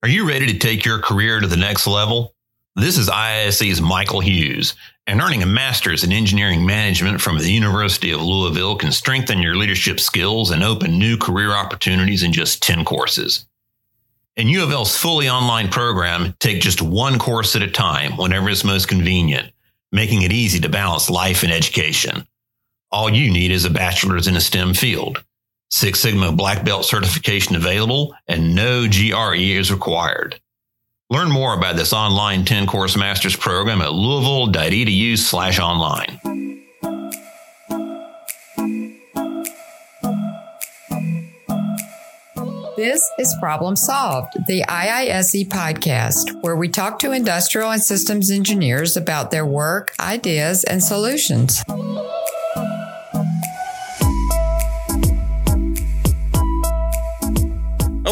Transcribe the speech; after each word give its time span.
Are 0.00 0.08
you 0.08 0.28
ready 0.28 0.46
to 0.46 0.56
take 0.56 0.84
your 0.84 1.00
career 1.00 1.40
to 1.40 1.48
the 1.48 1.56
next 1.56 1.84
level? 1.84 2.32
This 2.76 2.96
is 2.96 3.08
IISE's 3.08 3.80
Michael 3.80 4.20
Hughes, 4.20 4.76
and 5.08 5.20
earning 5.20 5.42
a 5.42 5.46
master's 5.46 6.04
in 6.04 6.12
engineering 6.12 6.64
management 6.64 7.20
from 7.20 7.36
the 7.36 7.50
University 7.50 8.12
of 8.12 8.22
Louisville 8.22 8.76
can 8.76 8.92
strengthen 8.92 9.42
your 9.42 9.56
leadership 9.56 9.98
skills 9.98 10.52
and 10.52 10.62
open 10.62 11.00
new 11.00 11.16
career 11.16 11.50
opportunities 11.50 12.22
in 12.22 12.32
just 12.32 12.62
10 12.62 12.84
courses. 12.84 13.46
In 14.36 14.46
U 14.46 14.62
of 14.62 14.70
L's 14.70 14.96
fully 14.96 15.28
online 15.28 15.68
program, 15.68 16.36
take 16.38 16.60
just 16.60 16.80
one 16.80 17.18
course 17.18 17.56
at 17.56 17.62
a 17.62 17.68
time 17.68 18.16
whenever 18.16 18.48
it's 18.50 18.62
most 18.62 18.86
convenient, 18.86 19.50
making 19.90 20.22
it 20.22 20.32
easy 20.32 20.60
to 20.60 20.68
balance 20.68 21.10
life 21.10 21.42
and 21.42 21.50
education. 21.50 22.24
All 22.92 23.10
you 23.10 23.32
need 23.32 23.50
is 23.50 23.64
a 23.64 23.70
bachelor's 23.70 24.28
in 24.28 24.36
a 24.36 24.40
STEM 24.40 24.74
field. 24.74 25.24
Six 25.70 26.00
Sigma 26.00 26.32
Black 26.32 26.64
Belt 26.64 26.84
certification 26.84 27.54
available 27.54 28.14
and 28.26 28.54
no 28.54 28.88
GRE 28.88 29.34
is 29.34 29.70
required. 29.70 30.40
Learn 31.10 31.30
more 31.30 31.56
about 31.56 31.76
this 31.76 31.92
online 31.92 32.44
10 32.44 32.66
course 32.66 32.96
master's 32.96 33.36
program 33.36 33.80
at 33.80 33.92
louisville.edu 33.92 35.16
slash 35.16 35.58
online. 35.58 36.20
This 42.76 43.02
is 43.18 43.34
Problem 43.40 43.74
Solved, 43.74 44.34
the 44.46 44.62
IISE 44.68 45.48
podcast, 45.48 46.40
where 46.42 46.54
we 46.54 46.68
talk 46.68 47.00
to 47.00 47.12
industrial 47.12 47.72
and 47.72 47.82
systems 47.82 48.30
engineers 48.30 48.96
about 48.96 49.30
their 49.30 49.44
work, 49.44 49.92
ideas, 49.98 50.62
and 50.62 50.82
solutions. 50.82 51.64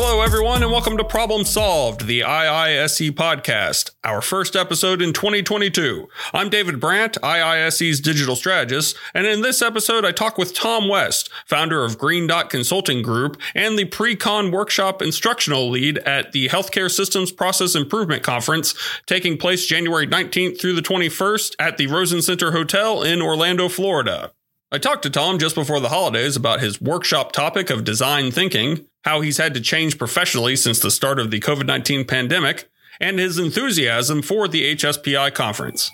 Hello, 0.09 0.20
everyone, 0.20 0.62
and 0.62 0.70
welcome 0.70 0.96
to 0.98 1.02
Problem 1.02 1.42
Solved, 1.45 2.06
the 2.06 2.20
IISE 2.20 3.10
podcast, 3.10 3.91
our 4.05 4.23
first 4.23 4.55
episode 4.55 5.02
in 5.02 5.12
2022. 5.12 6.09
I'm 6.32 6.48
David 6.48 6.79
Brandt, 6.79 7.18
IISE's 7.24 7.98
digital 7.98 8.37
strategist, 8.37 8.96
and 9.15 9.26
in 9.26 9.43
this 9.43 9.60
episode, 9.60 10.04
I 10.04 10.13
talk 10.13 10.38
with 10.38 10.54
Tom 10.54 10.88
West, 10.88 11.29
founder 11.45 11.85
of 11.85 11.98
Green 11.98 12.29
Dot 12.29 12.51
Consulting 12.51 13.02
Group 13.02 13.37
and 13.57 13.76
the 13.76 13.87
pre-con 13.87 14.52
workshop 14.52 15.02
instructional 15.02 15.68
lead 15.68 15.98
at 15.98 16.30
the 16.30 16.51
Healthcare 16.51 16.88
Systems 16.88 17.32
Process 17.32 17.74
Improvement 17.74 18.23
Conference, 18.23 18.76
taking 19.07 19.37
place 19.37 19.66
January 19.66 20.07
19th 20.07 20.60
through 20.60 20.74
the 20.74 20.82
21st 20.82 21.57
at 21.59 21.79
the 21.79 21.88
Rosen 21.88 22.23
Center 22.23 22.52
Hotel 22.52 23.02
in 23.02 23.20
Orlando, 23.20 23.68
Florida. 23.68 24.30
I 24.73 24.79
talked 24.79 25.04
to 25.04 25.10
Tom 25.10 25.38
just 25.38 25.54
before 25.54 25.79
the 25.79 25.91
holidays 25.91 26.35
about 26.35 26.60
his 26.60 26.80
workshop 26.80 27.30
topic 27.30 27.70
of 27.70 27.85
design 27.85 28.32
thinking, 28.32 28.87
how 29.07 29.21
he's 29.21 29.38
had 29.38 29.54
to 29.54 29.60
change 29.60 29.99
professionally 29.99 30.57
since 30.57 30.80
the 30.80 30.90
start 30.90 31.21
of 31.21 31.30
the 31.30 31.38
COVID 31.38 31.65
19 31.65 32.04
pandemic, 32.07 32.68
and 33.01 33.21
his 33.21 33.38
enthusiasm 33.38 34.21
for 34.21 34.48
the 34.48 34.74
HSPI 34.74 35.32
conference. 35.32 35.93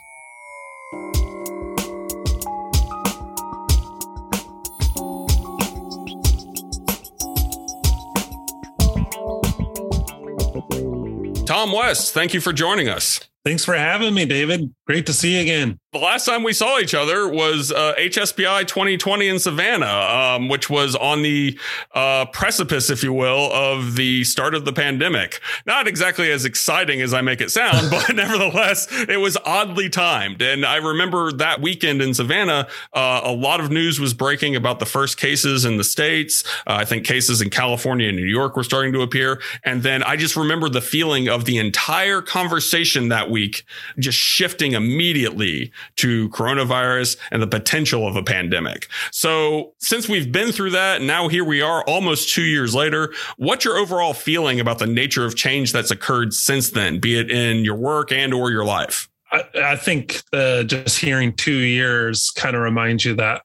Tom 11.47 11.73
West, 11.73 12.15
thank 12.15 12.33
you 12.33 12.41
for 12.41 12.55
joining 12.55 12.89
us. 12.89 13.21
Thanks 13.45 13.63
for 13.63 13.75
having 13.75 14.15
me, 14.15 14.25
David. 14.25 14.75
Great 14.87 15.05
to 15.07 15.13
see 15.13 15.35
you 15.35 15.43
again. 15.43 15.79
The 15.93 15.99
last 15.99 16.25
time 16.25 16.43
we 16.43 16.55
saw 16.55 16.79
each 16.79 16.95
other 16.95 17.29
was 17.29 17.71
uh, 17.71 17.93
HSPI 17.99 18.67
2020 18.67 19.29
in 19.29 19.39
Savannah, 19.39 19.85
um, 19.87 20.49
which 20.49 20.71
was 20.71 20.97
on 20.97 21.21
the 21.21 21.59
uh, 21.95 22.25
precipice, 22.33 22.89
if 22.89 23.03
you 23.03 23.13
will, 23.13 23.53
of 23.53 23.95
the 23.95 24.25
start 24.25 24.55
of 24.55 24.65
the 24.65 24.73
pandemic. 24.73 25.43
Not 25.67 25.87
exactly 25.87 26.31
as 26.31 26.47
exciting 26.47 27.03
as 27.03 27.13
I 27.13 27.21
make 27.21 27.43
it 27.43 27.51
sound, 27.51 27.91
but 27.91 28.17
nevertheless, 28.17 28.89
it 29.07 29.21
was 29.21 29.37
oddly 29.45 29.91
timed. 29.91 30.41
And 30.41 30.65
I 30.65 30.77
remember 30.77 31.31
that 31.31 31.61
weekend 31.61 32.01
in 32.01 32.15
Savannah, 32.15 32.69
uh, 32.95 33.21
a 33.23 33.33
lot 33.33 33.61
of 33.61 33.71
news 33.71 34.01
was 34.01 34.15
breaking 34.15 34.57
about 34.57 34.79
the 34.79 34.87
first 34.87 35.19
cases 35.19 35.67
in 35.67 35.77
the 35.77 35.85
states. 35.85 36.43
Uh, 36.67 36.77
I 36.77 36.87
think 36.87 37.05
cases 37.05 37.43
in 37.43 37.51
California 37.51 38.09
and 38.09 38.17
New 38.17 38.25
York 38.25 38.57
were 38.57 38.65
starting 38.65 38.95
to 38.95 39.03
appear. 39.03 39.43
And 39.63 39.83
then 39.83 40.03
I 40.05 40.17
just 40.17 40.37
remember 40.37 40.71
the 40.71 40.81
feeling 40.81 41.29
of 41.29 41.45
the 41.45 41.59
entire 41.59 42.23
conversation 42.23 43.11
that 43.11 43.29
week 43.29 43.67
just 43.99 44.17
shifting 44.17 44.73
immediately 44.73 45.71
to 45.97 46.29
coronavirus 46.31 47.17
and 47.31 47.43
the 47.43 47.47
potential 47.47 48.07
of 48.07 48.17
a 48.17 48.23
pandemic. 48.23 48.89
So 49.11 49.75
since 49.79 50.09
we've 50.09 50.31
been 50.31 50.53
through 50.53 50.71
that, 50.71 51.03
now 51.03 51.29
here 51.29 51.45
we 51.45 51.63
are 51.63 51.85
almost 51.85 52.33
two 52.35 52.43
years 52.43 52.75
later. 52.75 53.13
What's 53.37 53.65
your 53.65 53.77
overall 53.77 54.15
feeling 54.15 54.61
about 54.61 54.79
the 54.79 54.87
nature 54.87 55.25
of 55.25 55.37
change 55.37 55.73
that's 55.73 55.91
occurred 55.91 56.35
since 56.35 56.71
then, 56.71 56.99
be 56.99 57.19
it 57.19 57.31
in 57.31 57.65
your 57.65 57.77
work 57.77 58.13
and 58.13 58.33
or 58.33 58.51
your 58.51 58.65
life? 58.65 59.09
I, 59.31 59.45
I 59.63 59.77
think 59.77 60.23
uh, 60.33 60.63
just 60.65 60.99
hearing 60.99 61.35
two 61.35 61.53
years 61.53 62.31
kind 62.31 62.55
of 62.55 62.63
reminds 62.63 63.05
you 63.05 63.15
that 63.17 63.43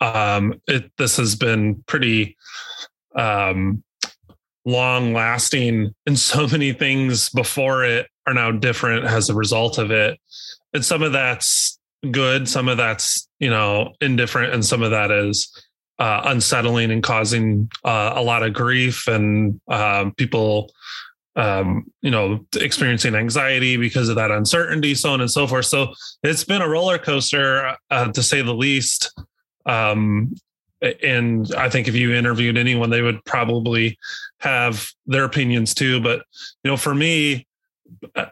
um, 0.00 0.60
it, 0.66 0.90
this 0.98 1.16
has 1.16 1.36
been 1.36 1.82
pretty 1.86 2.36
um, 3.14 3.82
long 4.64 5.12
lasting 5.12 5.94
and 6.06 6.18
so 6.18 6.46
many 6.46 6.72
things 6.72 7.28
before 7.30 7.84
it 7.84 8.08
are 8.26 8.34
now 8.34 8.50
different 8.50 9.04
as 9.04 9.28
a 9.28 9.34
result 9.34 9.78
of 9.78 9.90
it 9.90 10.18
and 10.74 10.84
some 10.84 11.02
of 11.02 11.12
that's 11.12 11.78
good 12.10 12.48
some 12.48 12.68
of 12.68 12.76
that's 12.76 13.28
you 13.38 13.50
know 13.50 13.92
indifferent 14.00 14.52
and 14.52 14.64
some 14.64 14.82
of 14.82 14.90
that 14.90 15.10
is 15.10 15.52
uh, 15.98 16.22
unsettling 16.24 16.90
and 16.90 17.02
causing 17.02 17.70
uh, 17.84 18.12
a 18.16 18.22
lot 18.22 18.42
of 18.42 18.52
grief 18.52 19.06
and 19.06 19.60
um, 19.68 20.12
people 20.14 20.72
um, 21.36 21.84
you 22.00 22.10
know 22.10 22.44
experiencing 22.56 23.14
anxiety 23.14 23.76
because 23.76 24.08
of 24.08 24.16
that 24.16 24.30
uncertainty 24.30 24.94
so 24.94 25.12
on 25.12 25.20
and 25.20 25.30
so 25.30 25.46
forth. 25.46 25.66
So 25.66 25.92
it's 26.22 26.44
been 26.44 26.60
a 26.60 26.68
roller 26.68 26.98
coaster 26.98 27.76
uh, 27.90 28.12
to 28.12 28.22
say 28.22 28.42
the 28.42 28.54
least. 28.54 29.12
Um, 29.64 30.34
and 31.00 31.54
i 31.54 31.68
think 31.68 31.86
if 31.86 31.94
you 31.94 32.12
interviewed 32.12 32.58
anyone 32.58 32.90
they 32.90 33.02
would 33.02 33.24
probably 33.24 33.96
have 34.40 34.88
their 35.06 35.22
opinions 35.22 35.74
too. 35.74 36.00
But 36.00 36.24
you 36.64 36.70
know 36.70 36.76
for 36.76 36.94
me 36.94 37.46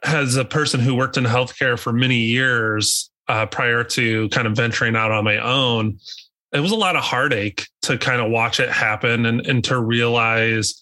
as 0.03 0.37
a 0.37 0.45
person 0.45 0.81
who 0.81 0.95
worked 0.95 1.17
in 1.17 1.25
healthcare 1.25 1.79
for 1.79 1.93
many 1.93 2.19
years 2.19 3.11
uh, 3.29 3.47
prior 3.47 3.85
to 3.85 4.29
kind 4.31 4.47
of 4.47 4.55
venturing 4.55 4.97
out 4.97 5.11
on 5.11 5.25
my 5.25 5.39
own, 5.39 5.99
it 6.53 6.61
was 6.61 6.73
a 6.73 6.77
lot 6.77 6.97
of 6.97 7.03
heartache 7.03 7.67
to 7.83 7.97
kind 7.97 8.21
of 8.21 8.31
watch 8.31 8.61
it 8.61 8.69
happen 8.69 9.27
and, 9.27 9.47
and 9.47 9.65
to 9.65 9.79
realize 9.79 10.77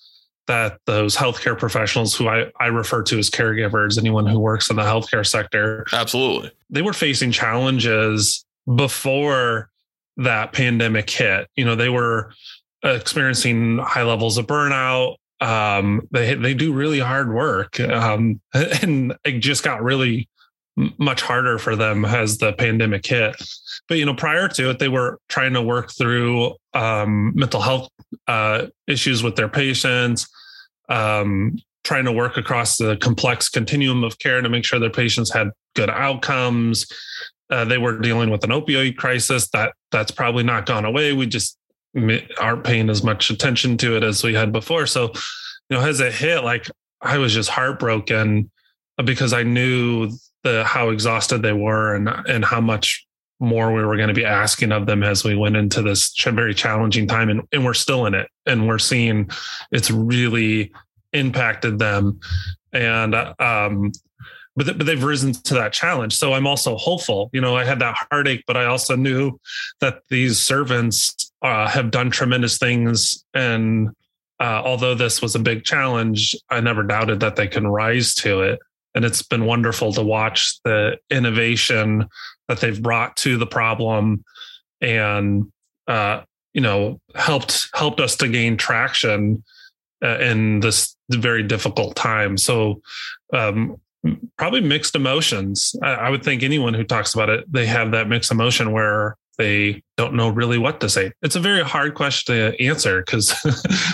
that 0.47 0.79
those 0.87 1.15
healthcare 1.15 1.59
professionals 1.59 2.15
who 2.15 2.27
I, 2.27 2.51
I 2.59 2.67
refer 2.67 3.03
to 3.03 3.19
as 3.19 3.29
caregivers, 3.29 3.99
anyone 3.99 4.27
who 4.27 4.41
works 4.41 4.71
in 4.71 4.77
the 4.77 4.83
healthcare 4.83 5.27
sector, 5.27 5.85
absolutely, 5.93 6.51
they 6.71 6.83
were 6.83 6.95
facing 6.95 7.31
challenges 7.31 8.45
before 8.75 9.69
that 10.17 10.53
pandemic 10.53 11.09
hit. 11.11 11.49
You 11.55 11.67
know, 11.67 11.77
they 11.77 11.91
were 11.91 12.33
experiencing 12.83 13.79
high 13.79 14.03
levels 14.03 14.39
of 14.39 14.47
burnout, 14.47 15.17
um, 15.41 16.07
they 16.11 16.35
they 16.35 16.55
do 16.55 16.73
really 16.73 16.99
hard 16.99 17.33
work, 17.33 17.79
um, 17.81 18.41
and 18.55 19.17
it 19.25 19.41
just 19.41 19.63
got 19.63 19.83
really 19.83 20.29
much 20.97 21.23
harder 21.23 21.59
for 21.59 21.75
them 21.75 22.05
as 22.05 22.39
the 22.39 22.53
pandemic 22.53 23.05
hit. 23.07 23.35
But 23.89 23.99
you 23.99 24.07
know, 24.07 24.15
prior 24.15 24.49
to 24.49 24.71
it, 24.71 24.79
they 24.79 24.89
were 24.89 25.19
trying 25.29 25.55
to 25.55 25.63
work 25.63 25.93
through 25.93 26.55
um, 26.75 27.33
mental 27.35 27.61
health 27.61 27.89
uh, 28.27 28.67
issues 28.87 29.23
with 29.23 29.37
their 29.37 29.49
patients, 29.49 30.29
um, 30.89 31.59
trying 31.85 32.05
to 32.05 32.13
work 32.13 32.37
across 32.37 32.77
the 32.77 32.97
complex 32.97 33.49
continuum 33.49 34.05
of 34.05 34.19
care 34.19 34.41
to 34.41 34.49
make 34.49 34.65
sure 34.65 34.79
their 34.79 34.91
patients 34.91 35.33
had 35.33 35.51
good 35.75 35.91
outcomes. 35.91 36.87
Uh, 37.51 37.65
they 37.65 37.79
were 37.79 37.99
dealing 37.99 38.31
with 38.31 38.45
an 38.45 38.51
opioid 38.51 38.97
crisis 38.97 39.49
that 39.51 39.73
that's 39.91 40.11
probably 40.11 40.43
not 40.43 40.67
gone 40.67 40.85
away. 40.85 41.13
We 41.13 41.27
just 41.27 41.57
aren't 42.41 42.65
paying 42.65 42.91
as 42.91 43.03
much 43.03 43.31
attention 43.31 43.77
to 43.79 43.97
it 43.97 44.03
as 44.03 44.23
we 44.23 44.35
had 44.35 44.53
before. 44.53 44.87
So, 44.87 45.13
you 45.69 45.77
know, 45.77 45.81
as 45.81 46.01
it 46.01 46.13
hit, 46.13 46.45
like 46.45 46.69
I 47.01 47.19
was 47.19 47.33
just 47.33 47.51
heartbroken 47.51 48.51
because 49.05 49.33
I 49.33 49.43
knew 49.43 50.11
the 50.45 50.65
how 50.65 50.91
exhausted 50.91 51.43
they 51.43 51.53
were 51.53 51.95
and 51.95 52.09
and 52.09 52.45
how 52.45 52.61
much 52.61 53.07
more 53.41 53.73
we 53.73 53.85
were 53.85 53.97
going 53.97 54.09
to 54.09 54.15
be 54.15 54.25
asking 54.25 54.73
of 54.73 54.87
them 54.87 55.03
as 55.03 55.25
we 55.25 55.37
went 55.37 55.57
into 55.57 55.81
this 55.81 56.13
very 56.25 56.55
challenging 56.55 57.07
time 57.07 57.29
and, 57.29 57.43
and 57.53 57.65
we're 57.65 57.75
still 57.75 58.07
in 58.07 58.15
it 58.15 58.29
and 58.47 58.67
we're 58.67 58.79
seeing 58.79 59.31
it's 59.71 59.91
really 59.91 60.73
impacted 61.13 61.79
them 61.79 62.19
and 62.73 63.15
um 63.39 63.93
but, 64.57 64.77
but 64.77 64.87
they've 64.87 65.05
risen 65.05 65.33
to 65.33 65.55
that 65.55 65.73
challenge. 65.73 66.17
So 66.17 66.33
I'm 66.33 66.47
also 66.47 66.77
hopeful. 66.77 67.31
You 67.33 67.41
know, 67.41 67.57
I 67.57 67.65
had 67.65 67.79
that 67.79 67.97
heartache, 68.11 68.43
but 68.45 68.57
I 68.57 68.65
also 68.65 68.97
knew 68.97 69.39
that 69.81 70.01
these 70.11 70.41
servants 70.41 71.28
uh, 71.43 71.69
have 71.69 71.91
done 71.91 72.11
tremendous 72.11 72.59
things. 72.59 73.25
And 73.35 73.91
uh, 74.41 74.63
although 74.65 74.95
this 74.95 75.21
was 75.21 75.35
a 75.35 75.41
big 75.41 75.65
challenge, 75.65 76.35
I 76.51 76.61
never 76.61 76.83
doubted 76.83 77.21
that 77.21 77.37
they 77.37 77.49
can 77.49 77.67
rise 77.67 78.15
to 78.17 78.43
it. 78.43 78.59
And 78.95 79.05
it's 79.05 79.23
been 79.23 79.45
wonderful 79.45 79.93
to 79.93 80.03
watch 80.03 80.61
the 80.65 80.99
innovation 81.11 82.09
that 82.49 82.61
they've 82.61 82.83
brought 82.83 83.17
to 83.19 83.37
the 83.37 83.47
problem 83.47 84.25
and, 84.81 85.53
uh, 85.87 86.23
you 86.55 86.61
know, 86.61 87.01
helped 87.15 87.69
helped 87.75 88.01
us 88.01 88.17
to 88.17 88.29
gain 88.29 88.57
traction 88.57 89.45
uh, 90.03 90.19
in 90.19 90.61
this 90.61 90.97
very 91.11 91.43
difficult 91.43 91.97
time. 91.97 92.37
So, 92.37 92.81
um, 93.33 93.77
probably 94.37 94.61
mixed 94.61 94.95
emotions. 94.95 95.75
I, 95.83 95.91
I 95.91 96.11
would 96.11 96.23
think 96.23 96.43
anyone 96.43 96.75
who 96.75 96.85
talks 96.85 97.15
about 97.15 97.29
it, 97.29 97.53
they 97.53 97.67
have 97.67 97.91
that 97.93 98.09
mixed 98.09 98.31
emotion 98.31 98.73
where 98.73 99.17
they 99.39 99.83
don't 99.97 100.15
know 100.15 100.29
really 100.29 100.59
what 100.59 100.81
to 100.81 100.89
say. 100.89 101.13
It's 101.23 101.37
a 101.37 101.41
very 101.41 101.63
hard 101.63 101.95
question 101.95 102.35
to 102.35 102.63
answer 102.63 103.03
because 103.03 103.35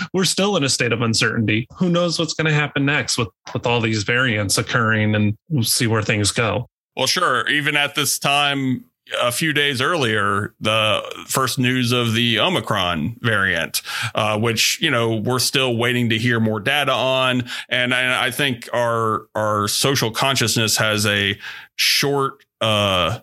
we're 0.13 0.25
still 0.25 0.57
in 0.57 0.63
a 0.63 0.69
state 0.69 0.91
of 0.91 1.01
uncertainty. 1.01 1.67
Who 1.77 1.89
knows 1.89 2.19
what's 2.19 2.33
going 2.33 2.47
to 2.47 2.53
happen 2.53 2.85
next 2.85 3.17
with 3.17 3.29
with 3.53 3.65
all 3.65 3.79
these 3.79 4.03
variants 4.03 4.57
occurring, 4.57 5.15
and 5.15 5.37
we'll 5.49 5.63
see 5.63 5.87
where 5.87 6.01
things 6.01 6.31
go. 6.31 6.67
Well, 6.95 7.07
sure. 7.07 7.47
Even 7.49 7.75
at 7.75 7.95
this 7.95 8.17
time, 8.17 8.85
a 9.21 9.31
few 9.31 9.53
days 9.53 9.81
earlier, 9.81 10.55
the 10.59 11.01
first 11.27 11.59
news 11.59 11.91
of 11.91 12.13
the 12.13 12.39
Omicron 12.39 13.17
variant, 13.19 13.81
uh, 14.15 14.39
which 14.39 14.81
you 14.81 14.89
know 14.89 15.15
we're 15.15 15.39
still 15.39 15.77
waiting 15.77 16.09
to 16.09 16.17
hear 16.17 16.39
more 16.39 16.59
data 16.59 16.91
on, 16.91 17.43
and 17.69 17.93
I, 17.93 18.27
I 18.27 18.31
think 18.31 18.67
our 18.73 19.27
our 19.35 19.67
social 19.67 20.11
consciousness 20.11 20.77
has 20.77 21.05
a 21.05 21.37
short. 21.75 22.43
Uh, 22.61 23.19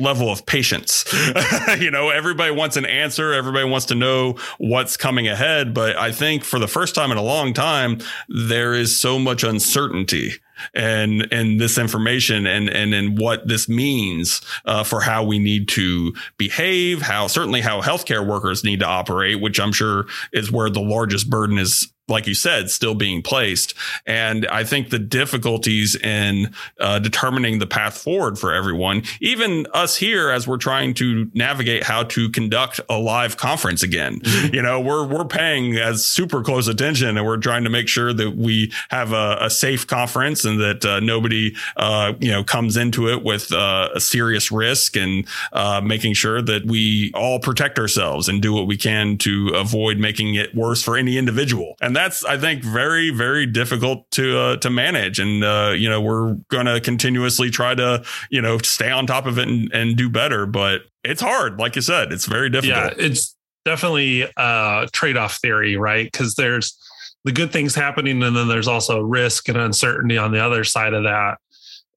level 0.00 0.30
of 0.30 0.46
patience. 0.46 1.04
you 1.78 1.90
know, 1.90 2.10
everybody 2.10 2.50
wants 2.50 2.76
an 2.76 2.86
answer. 2.86 3.32
Everybody 3.32 3.68
wants 3.68 3.86
to 3.86 3.94
know 3.94 4.36
what's 4.58 4.96
coming 4.96 5.28
ahead. 5.28 5.74
But 5.74 5.96
I 5.96 6.12
think 6.12 6.44
for 6.44 6.58
the 6.58 6.68
first 6.68 6.94
time 6.94 7.10
in 7.10 7.18
a 7.18 7.22
long 7.22 7.52
time, 7.52 7.98
there 8.28 8.74
is 8.74 8.98
so 8.98 9.18
much 9.18 9.44
uncertainty 9.44 10.32
and 10.74 11.26
and 11.32 11.60
this 11.60 11.78
information 11.78 12.46
and 12.46 12.68
and 12.68 12.94
and 12.94 13.18
what 13.18 13.46
this 13.48 13.68
means 13.68 14.40
uh, 14.66 14.84
for 14.84 15.00
how 15.00 15.24
we 15.24 15.38
need 15.38 15.68
to 15.68 16.12
behave, 16.36 17.02
how 17.02 17.26
certainly 17.26 17.60
how 17.60 17.80
healthcare 17.80 18.26
workers 18.26 18.64
need 18.64 18.80
to 18.80 18.86
operate, 18.86 19.40
which 19.40 19.58
I'm 19.58 19.72
sure 19.72 20.06
is 20.32 20.52
where 20.52 20.70
the 20.70 20.80
largest 20.80 21.30
burden 21.30 21.58
is 21.58 21.92
like 22.10 22.26
you 22.26 22.34
said, 22.34 22.70
still 22.70 22.94
being 22.94 23.22
placed. 23.22 23.74
And 24.06 24.46
I 24.46 24.64
think 24.64 24.90
the 24.90 24.98
difficulties 24.98 25.96
in 25.96 26.52
uh, 26.78 26.98
determining 26.98 27.58
the 27.58 27.66
path 27.66 27.96
forward 27.96 28.38
for 28.38 28.52
everyone, 28.52 29.02
even 29.20 29.66
us 29.72 29.96
here, 29.96 30.30
as 30.30 30.46
we're 30.46 30.56
trying 30.56 30.94
to 30.94 31.30
navigate 31.34 31.84
how 31.84 32.02
to 32.04 32.28
conduct 32.28 32.80
a 32.88 32.98
live 32.98 33.36
conference 33.36 33.82
again, 33.82 34.20
mm-hmm. 34.20 34.54
you 34.54 34.62
know, 34.62 34.80
we're 34.80 35.06
we're 35.06 35.24
paying 35.24 35.76
as 35.76 36.04
super 36.04 36.42
close 36.42 36.68
attention, 36.68 37.16
and 37.16 37.26
we're 37.26 37.36
trying 37.36 37.64
to 37.64 37.70
make 37.70 37.88
sure 37.88 38.12
that 38.12 38.36
we 38.36 38.72
have 38.88 39.12
a, 39.12 39.38
a 39.40 39.50
safe 39.50 39.86
conference 39.86 40.44
and 40.44 40.60
that 40.60 40.84
uh, 40.84 41.00
nobody, 41.00 41.54
uh, 41.76 42.12
you 42.18 42.30
know, 42.30 42.42
comes 42.42 42.76
into 42.76 43.08
it 43.08 43.22
with 43.22 43.52
uh, 43.52 43.88
a 43.94 44.00
serious 44.00 44.50
risk, 44.50 44.96
and 44.96 45.26
uh, 45.52 45.80
making 45.80 46.14
sure 46.14 46.42
that 46.42 46.66
we 46.66 47.12
all 47.14 47.38
protect 47.38 47.78
ourselves 47.78 48.28
and 48.28 48.42
do 48.42 48.52
what 48.52 48.66
we 48.66 48.76
can 48.76 49.18
to 49.18 49.52
avoid 49.54 49.98
making 49.98 50.34
it 50.34 50.54
worse 50.54 50.82
for 50.82 50.96
any 50.96 51.18
individual. 51.18 51.76
And 51.80 51.94
that's 52.00 52.24
I 52.24 52.38
think 52.38 52.62
very 52.62 53.10
very 53.10 53.46
difficult 53.46 54.10
to 54.12 54.38
uh, 54.38 54.56
to 54.58 54.70
manage, 54.70 55.18
and 55.18 55.44
uh, 55.44 55.72
you 55.76 55.88
know 55.88 56.00
we're 56.00 56.34
going 56.48 56.66
to 56.66 56.80
continuously 56.80 57.50
try 57.50 57.74
to 57.74 58.04
you 58.30 58.40
know 58.40 58.58
stay 58.58 58.90
on 58.90 59.06
top 59.06 59.26
of 59.26 59.38
it 59.38 59.48
and, 59.48 59.70
and 59.72 59.96
do 59.96 60.08
better, 60.08 60.46
but 60.46 60.82
it's 61.04 61.20
hard. 61.20 61.58
Like 61.58 61.76
you 61.76 61.82
said, 61.82 62.12
it's 62.12 62.26
very 62.26 62.48
difficult. 62.48 62.96
Yeah, 62.96 63.04
it's 63.04 63.36
definitely 63.64 64.26
a 64.36 64.88
trade 64.92 65.16
off 65.16 65.38
theory, 65.40 65.76
right? 65.76 66.10
Because 66.10 66.34
there's 66.34 66.76
the 67.24 67.32
good 67.32 67.52
things 67.52 67.74
happening, 67.74 68.22
and 68.22 68.34
then 68.34 68.48
there's 68.48 68.68
also 68.68 69.00
risk 69.00 69.48
and 69.48 69.58
uncertainty 69.58 70.16
on 70.16 70.32
the 70.32 70.42
other 70.42 70.64
side 70.64 70.94
of 70.94 71.04
that. 71.04 71.38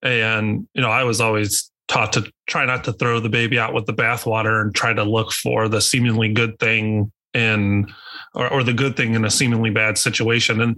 And 0.01 0.67
you 0.73 0.81
know, 0.81 0.89
I 0.89 1.05
was 1.05 1.21
always 1.21 1.71
taught 1.87 2.13
to 2.13 2.29
try 2.47 2.65
not 2.65 2.83
to 2.85 2.93
throw 2.93 3.19
the 3.19 3.29
baby 3.29 3.57
out 3.57 3.73
with 3.73 3.85
the 3.85 3.93
bathwater 3.93 4.61
and 4.61 4.75
try 4.75 4.93
to 4.93 5.03
look 5.03 5.31
for 5.31 5.69
the 5.69 5.81
seemingly 5.81 6.33
good 6.33 6.59
thing 6.59 7.11
in 7.33 7.87
or, 8.33 8.51
or 8.51 8.63
the 8.63 8.73
good 8.73 8.95
thing 8.95 9.13
in 9.13 9.25
a 9.25 9.29
seemingly 9.29 9.69
bad 9.69 9.97
situation. 9.97 10.61
And, 10.61 10.75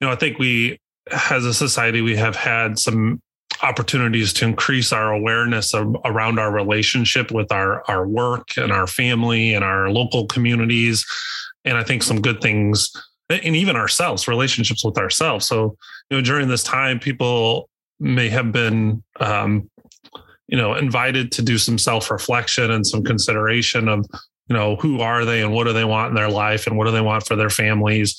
you 0.00 0.06
know, 0.06 0.10
I 0.10 0.16
think 0.16 0.38
we, 0.38 0.80
as 1.30 1.44
a 1.44 1.54
society, 1.54 2.00
we 2.00 2.16
have 2.16 2.36
had 2.36 2.78
some 2.78 3.20
opportunities 3.62 4.32
to 4.32 4.44
increase 4.44 4.92
our 4.92 5.12
awareness 5.12 5.74
of, 5.74 5.96
around 6.04 6.38
our 6.38 6.50
relationship 6.50 7.30
with 7.30 7.50
our 7.52 7.88
our 7.88 8.06
work 8.06 8.48
and 8.56 8.72
our 8.72 8.86
family 8.86 9.54
and 9.54 9.64
our 9.64 9.90
local 9.90 10.26
communities 10.26 11.06
and 11.64 11.78
i 11.78 11.84
think 11.84 12.02
some 12.02 12.20
good 12.20 12.40
things 12.40 12.90
and 13.30 13.56
even 13.56 13.76
ourselves 13.76 14.26
relationships 14.26 14.84
with 14.84 14.98
ourselves 14.98 15.46
so 15.46 15.76
you 16.10 16.16
know 16.16 16.20
during 16.20 16.48
this 16.48 16.64
time 16.64 16.98
people 16.98 17.68
may 18.00 18.28
have 18.28 18.50
been 18.52 19.02
um, 19.20 19.70
you 20.48 20.58
know 20.58 20.74
invited 20.74 21.30
to 21.32 21.40
do 21.40 21.56
some 21.56 21.78
self-reflection 21.78 22.70
and 22.70 22.86
some 22.86 23.04
consideration 23.04 23.88
of 23.88 24.04
you 24.48 24.54
know 24.54 24.76
who 24.76 25.00
are 25.00 25.24
they 25.24 25.42
and 25.42 25.52
what 25.52 25.64
do 25.64 25.72
they 25.72 25.84
want 25.84 26.10
in 26.10 26.14
their 26.14 26.30
life 26.30 26.66
and 26.66 26.76
what 26.76 26.84
do 26.84 26.90
they 26.90 27.00
want 27.00 27.26
for 27.26 27.36
their 27.36 27.50
families? 27.50 28.16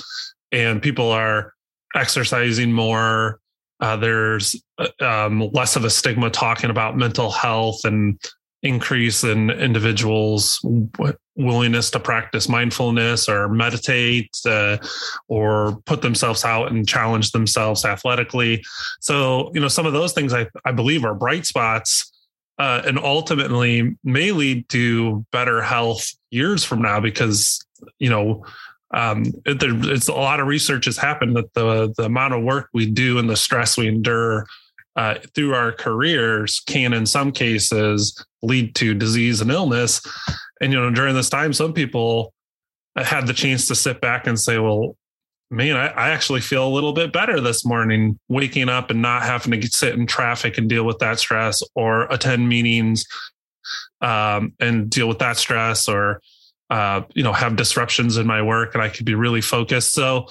And 0.52 0.82
people 0.82 1.12
are 1.12 1.54
exercising 1.96 2.72
more. 2.72 3.40
Uh, 3.80 3.98
there's 3.98 4.56
uh, 4.78 4.88
um, 5.02 5.50
less 5.52 5.76
of 5.76 5.84
a 5.84 5.90
stigma 5.90 6.30
talking 6.30 6.70
about 6.70 6.98
mental 6.98 7.30
health 7.30 7.82
and 7.84 8.20
increase 8.64 9.24
in 9.24 9.52
individuals 9.52 10.60
willingness 11.36 11.92
to 11.92 12.00
practice 12.00 12.50
mindfulness 12.50 13.30
or 13.30 13.48
meditate 13.50 14.30
uh, 14.48 14.78
or 15.28 15.78
put 15.86 16.02
themselves 16.02 16.44
out 16.46 16.72
and 16.72 16.88
challenge 16.88 17.32
themselves 17.32 17.86
athletically. 17.86 18.64
So 19.02 19.52
you 19.54 19.60
know 19.60 19.68
some 19.68 19.86
of 19.86 19.94
those 19.94 20.14
things 20.14 20.34
i, 20.34 20.48
I 20.64 20.72
believe 20.72 21.06
are 21.06 21.14
bright 21.14 21.46
spots 21.46 22.12
uh, 22.58 22.82
and 22.86 22.98
ultimately 23.00 23.98
may 24.04 24.32
lead 24.32 24.68
to 24.70 25.26
better 25.32 25.62
health 25.62 26.12
years 26.32 26.64
from 26.64 26.82
now 26.82 27.00
because 27.00 27.66
you 28.00 28.10
know 28.10 28.46
um, 28.92 29.26
it, 29.46 29.60
there, 29.60 29.72
it's 29.92 30.08
a 30.08 30.14
lot 30.14 30.40
of 30.40 30.48
research 30.48 30.86
has 30.86 30.98
happened 30.98 31.36
that 31.36 31.54
the 31.54 31.94
the 31.98 32.04
amount 32.04 32.34
of 32.34 32.44
work 32.44 32.70
we 32.74 32.90
do 32.90 33.18
and 33.18 33.30
the 33.30 33.36
stress 33.36 33.78
we 33.78 33.88
endure 33.88 34.46
uh, 34.96 35.16
through 35.34 35.54
our 35.54 35.74
careers 35.74 36.62
can 36.66 36.94
in 36.94 37.06
some 37.06 37.32
cases 37.32 38.26
lead 38.42 38.74
to 38.76 38.94
disease 38.94 39.42
and 39.42 39.52
illness. 39.52 40.02
And 40.62 40.72
you 40.72 40.80
know 40.80 40.90
during 40.92 41.16
this 41.16 41.30
time 41.30 41.52
some 41.52 41.74
people 41.74 42.34
had 42.96 43.28
the 43.28 43.34
chance 43.34 43.68
to 43.68 43.76
sit 43.76 44.00
back 44.00 44.28
and 44.28 44.40
say 44.40 44.58
well 44.58 44.96
man, 45.52 45.76
I, 45.76 45.88
I, 45.88 46.10
actually 46.10 46.42
feel 46.42 46.68
a 46.68 46.70
little 46.70 46.94
bit 46.94 47.14
better 47.14 47.40
this 47.40 47.66
morning, 47.66 48.20
waking 48.28 48.70
up 48.70 48.90
and 48.90 49.02
not 49.02 49.24
having 49.24 49.60
to 49.62 49.68
sit 49.68 49.94
in 49.94 50.08
traffic 50.08 50.58
and 50.58 50.70
deal 50.70 50.84
with 50.84 51.00
that 51.00 51.20
stress 51.20 51.62
or 51.76 52.04
attend 52.12 52.50
meetings 52.50 53.06
um, 54.02 54.54
and 54.60 54.90
deal 54.90 55.08
with 55.08 55.20
that 55.20 55.38
stress 55.38 55.88
or, 55.88 56.22
uh, 56.70 57.02
you 57.14 57.24
know, 57.24 57.34
have 57.34 57.56
disruptions 57.56 58.18
in 58.18 58.26
my 58.26 58.42
work 58.42 58.74
and 58.74 58.84
I 58.84 58.90
could 58.90 59.06
be 59.06 59.16
really 59.16 59.42
focused. 59.42 59.94
So, 59.94 60.28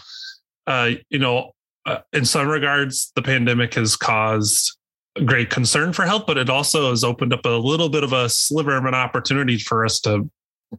uh, 0.66 0.90
you 1.11 1.19
know, 1.19 1.52
uh, 1.87 1.99
in 2.12 2.25
some 2.25 2.49
regards, 2.49 3.12
the 3.14 3.22
pandemic 3.22 3.75
has 3.75 3.96
caused 3.96 4.76
great 5.25 5.50
concern 5.50 5.92
for 5.92 6.04
health, 6.04 6.25
but 6.26 6.38
it 6.38 6.50
also 6.50 6.90
has 6.90 7.04
opened 7.04 7.33
up 7.33 7.44
a 7.44 7.50
little 7.50 7.88
bit 7.88 8.02
of 8.02 8.12
a 8.12 8.28
sliver 8.28 8.76
of 8.76 8.85
an 8.85 8.94
opportunity 8.94 9.59
for 9.59 9.85
us 9.85 10.00
to 10.00 10.28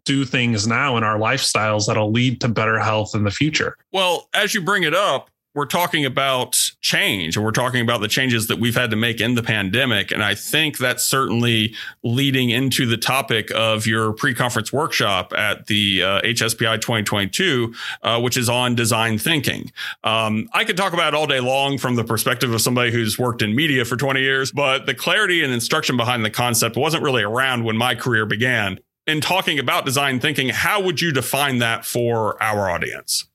do 0.03 0.25
things 0.25 0.67
now 0.67 0.97
in 0.97 1.03
our 1.03 1.17
lifestyles 1.17 1.87
that'll 1.87 2.11
lead 2.11 2.41
to 2.41 2.47
better 2.47 2.79
health 2.79 3.15
in 3.15 3.23
the 3.23 3.31
future. 3.31 3.77
Well, 3.91 4.29
as 4.33 4.53
you 4.53 4.61
bring 4.61 4.83
it 4.83 4.93
up, 4.93 5.29
we're 5.55 5.65
talking 5.65 6.05
about 6.05 6.71
change 6.81 7.37
and 7.37 7.45
we're 7.45 7.51
talking 7.51 7.81
about 7.81 8.01
the 8.01 8.09
changes 8.09 8.47
that 8.47 8.59
we've 8.59 8.75
had 8.75 8.89
to 8.89 8.97
make 8.97 9.21
in 9.21 9.35
the 9.35 9.41
pandemic. 9.41 10.11
And 10.11 10.21
I 10.21 10.35
think 10.35 10.77
that's 10.77 11.03
certainly 11.03 11.73
leading 12.03 12.49
into 12.49 12.85
the 12.85 12.97
topic 12.97 13.49
of 13.55 13.87
your 13.87 14.11
pre 14.11 14.35
conference 14.35 14.73
workshop 14.73 15.33
at 15.35 15.67
the 15.67 16.03
uh, 16.03 16.21
HSPI 16.21 16.81
2022, 16.81 17.73
uh, 18.03 18.19
which 18.19 18.35
is 18.35 18.49
on 18.49 18.75
design 18.75 19.17
thinking. 19.17 19.71
Um, 20.03 20.49
I 20.53 20.65
could 20.65 20.75
talk 20.75 20.91
about 20.91 21.13
it 21.13 21.17
all 21.17 21.25
day 21.25 21.39
long 21.39 21.77
from 21.77 21.95
the 21.95 22.03
perspective 22.03 22.53
of 22.53 22.61
somebody 22.61 22.91
who's 22.91 23.17
worked 23.17 23.41
in 23.41 23.55
media 23.55 23.85
for 23.85 23.95
20 23.95 24.19
years, 24.19 24.51
but 24.51 24.85
the 24.85 24.93
clarity 24.93 25.41
and 25.41 25.53
instruction 25.53 25.95
behind 25.95 26.25
the 26.25 26.29
concept 26.29 26.75
wasn't 26.75 27.01
really 27.01 27.23
around 27.23 27.63
when 27.63 27.77
my 27.77 27.95
career 27.95 28.25
began 28.25 28.79
in 29.07 29.21
talking 29.21 29.59
about 29.59 29.85
design 29.85 30.19
thinking, 30.19 30.49
how 30.49 30.81
would 30.81 30.99
you 30.99 31.11
define 31.11 31.59
that 31.59 31.85
for 31.85 32.41
our 32.41 32.69
audience? 32.69 33.27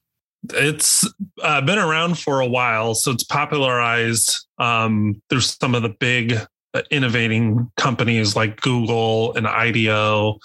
It's 0.53 1.09
uh, 1.43 1.61
been 1.61 1.79
around 1.79 2.19
for 2.19 2.41
a 2.41 2.47
while, 2.47 2.95
so 2.95 3.11
it's 3.13 3.25
popularized. 3.25 4.47
Um, 4.59 5.21
there's 5.29 5.57
some 5.61 5.75
of 5.75 5.83
the 5.83 5.91
big 5.91 6.35
uh, 6.73 6.83
innovating 6.91 7.71
companies 7.77 8.35
like 8.35 8.61
Google 8.61 9.35
and 9.35 9.47
IDEO, 9.47 10.39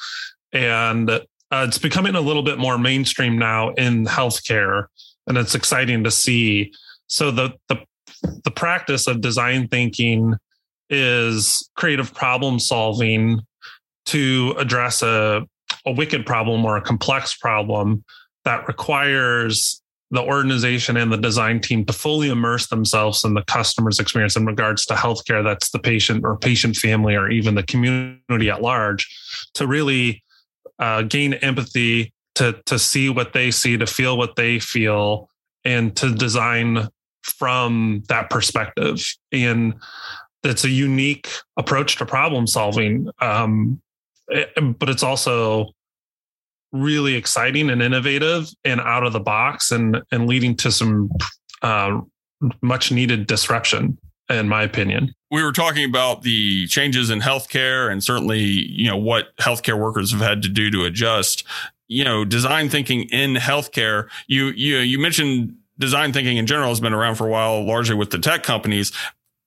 and 0.51 1.09
uh, 1.09 1.21
it's 1.51 1.77
becoming 1.77 2.15
a 2.15 2.21
little 2.21 2.43
bit 2.43 2.57
more 2.57 2.77
mainstream 2.77 3.37
now 3.37 3.69
in 3.71 4.05
healthcare, 4.05 4.87
and 5.27 5.37
it's 5.37 5.55
exciting 5.55 6.03
to 6.03 6.11
see. 6.11 6.73
So 7.07 7.31
the 7.31 7.53
the 7.69 7.77
the 8.43 8.51
practice 8.51 9.07
of 9.07 9.21
design 9.21 9.67
thinking 9.69 10.35
is 10.89 11.69
creative 11.75 12.13
problem 12.13 12.59
solving 12.59 13.39
to 14.05 14.55
address 14.57 15.01
a, 15.01 15.45
a 15.85 15.91
wicked 15.91 16.25
problem 16.25 16.65
or 16.65 16.77
a 16.77 16.81
complex 16.81 17.35
problem 17.35 18.03
that 18.43 18.67
requires 18.67 19.81
the 20.11 20.21
organization 20.21 20.97
and 20.97 21.11
the 21.11 21.17
design 21.17 21.59
team 21.59 21.83
to 21.85 21.91
fully 21.91 22.29
immerse 22.29 22.67
themselves 22.67 23.23
in 23.23 23.33
the 23.33 23.41
customer's 23.43 23.99
experience 23.99 24.35
in 24.35 24.45
regards 24.45 24.85
to 24.85 24.93
healthcare 24.93 25.43
that's 25.43 25.71
the 25.71 25.79
patient 25.79 26.23
or 26.23 26.37
patient 26.37 26.75
family 26.75 27.15
or 27.15 27.29
even 27.29 27.55
the 27.55 27.63
community 27.63 28.49
at 28.49 28.61
large 28.61 29.07
to 29.55 29.65
really 29.65 30.23
uh, 30.77 31.01
gain 31.01 31.33
empathy 31.35 32.13
to 32.35 32.61
to 32.65 32.77
see 32.77 33.09
what 33.09 33.33
they 33.33 33.49
see 33.49 33.77
to 33.77 33.87
feel 33.87 34.17
what 34.17 34.35
they 34.35 34.59
feel 34.59 35.29
and 35.63 35.95
to 35.95 36.13
design 36.13 36.87
from 37.23 38.03
that 38.07 38.29
perspective. 38.29 39.03
And 39.31 39.73
it's 40.43 40.63
a 40.63 40.69
unique 40.69 41.27
approach 41.57 41.97
to 41.97 42.05
problem 42.05 42.45
solving. 42.45 43.09
Um, 43.19 43.81
but 44.27 44.89
it's 44.89 45.03
also 45.03 45.67
really 46.71 47.15
exciting 47.15 47.69
and 47.69 47.81
innovative 47.81 48.49
and 48.63 48.81
out 48.81 49.05
of 49.05 49.13
the 49.13 49.19
box 49.19 49.71
and, 49.71 50.01
and 50.11 50.27
leading 50.27 50.55
to 50.57 50.71
some 50.71 51.09
uh, 51.61 52.01
much 52.61 52.91
needed 52.91 53.27
disruption 53.27 53.97
in 54.29 54.49
my 54.49 54.63
opinion. 54.63 55.13
We 55.31 55.43
were 55.43 55.51
talking 55.51 55.87
about 55.87 56.23
the 56.23 56.67
changes 56.67 57.09
in 57.09 57.21
healthcare 57.21 57.91
and 57.91 58.03
certainly, 58.03 58.39
you 58.39 58.87
know, 58.87 58.97
what 58.97 59.35
healthcare 59.37 59.79
workers 59.79 60.11
have 60.11 60.21
had 60.21 60.41
to 60.43 60.49
do 60.49 60.71
to 60.71 60.85
adjust. 60.85 61.43
You 61.87 62.03
know, 62.03 62.25
design 62.25 62.69
thinking 62.69 63.03
in 63.11 63.35
healthcare. 63.35 64.07
You 64.27 64.47
you 64.47 64.77
you 64.77 64.97
mentioned 64.97 65.55
design 65.77 66.13
thinking 66.13 66.37
in 66.37 66.47
general 66.47 66.69
has 66.69 66.79
been 66.79 66.93
around 66.93 67.15
for 67.15 67.27
a 67.27 67.29
while, 67.29 67.63
largely 67.63 67.95
with 67.95 68.09
the 68.09 68.17
tech 68.17 68.43
companies. 68.43 68.91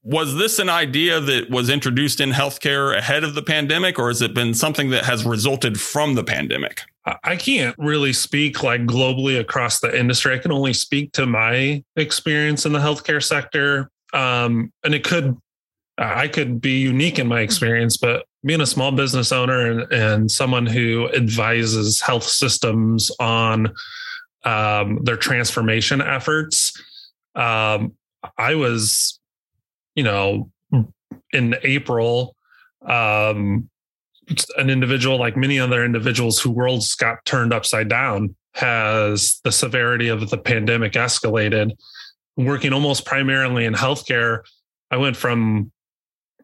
Was 0.05 0.37
this 0.37 0.59
an 0.59 0.69
idea 0.69 1.21
that 1.21 1.51
was 1.51 1.69
introduced 1.69 2.21
in 2.21 2.31
healthcare 2.31 2.97
ahead 2.97 3.25
of 3.25 3.35
the 3.35 3.43
pandemic, 3.43 3.99
or 3.99 4.09
has 4.09 4.23
it 4.23 4.33
been 4.33 4.55
something 4.55 4.91
that 4.91 5.05
has 5.05 5.25
resulted 5.25 5.81
from 5.81 6.15
the 6.15 6.25
pandemic? 6.25 6.83
I 7.25 7.37
can't 7.37 7.75
really 7.79 8.13
speak 8.13 8.63
like 8.63 8.83
globally 8.83 9.41
across 9.41 9.81
the 9.81 9.99
industry. 9.99 10.35
I 10.35 10.39
can 10.39 10.53
only 10.53 10.73
speak 10.73 11.13
to 11.13 11.27
my 11.27 11.83
experience 11.97 12.67
in 12.67 12.73
the 12.73 12.79
healthcare 12.79 13.23
sector. 13.23 13.91
Um, 14.13 14.73
and 14.85 14.95
it 14.95 15.05
could, 15.05 15.37
I 15.97 16.29
could 16.29 16.61
be 16.61 16.79
unique 16.79 17.19
in 17.19 17.27
my 17.27 17.41
experience, 17.41 17.97
but 17.97 18.25
being 18.45 18.61
a 18.61 18.67
small 18.67 18.93
business 18.93 19.33
owner 19.33 19.71
and, 19.71 19.93
and 19.93 20.31
someone 20.31 20.67
who 20.67 21.09
advises 21.11 22.01
health 22.01 22.25
systems 22.25 23.11
on 23.19 23.73
um, 24.45 25.01
their 25.03 25.17
transformation 25.17 26.01
efforts, 26.01 26.73
um, 27.35 27.95
I 28.37 28.55
was, 28.55 29.18
you 29.99 30.05
know, 30.05 30.49
in 31.33 31.57
April, 31.65 32.37
um, 32.87 33.69
an 34.57 34.71
individual 34.71 35.19
like 35.19 35.37
many 35.37 35.59
other 35.59 35.85
individuals 35.85 36.39
who 36.39 36.53
worlds 36.53 36.95
got 36.95 37.25
turned 37.25 37.53
upside 37.53 37.89
down 37.89 38.37
has 38.55 39.41
the 39.43 39.51
severity 39.51 40.07
of 40.07 40.31
the 40.31 40.39
pandemic 40.39 40.93
escalated. 40.93 41.73
Working 42.37 42.73
almost 42.73 43.05
primarily 43.07 43.65
in 43.65 43.75
healthcare, 43.75 44.43
I 44.93 44.99
went 44.99 45.17
from, 45.17 45.73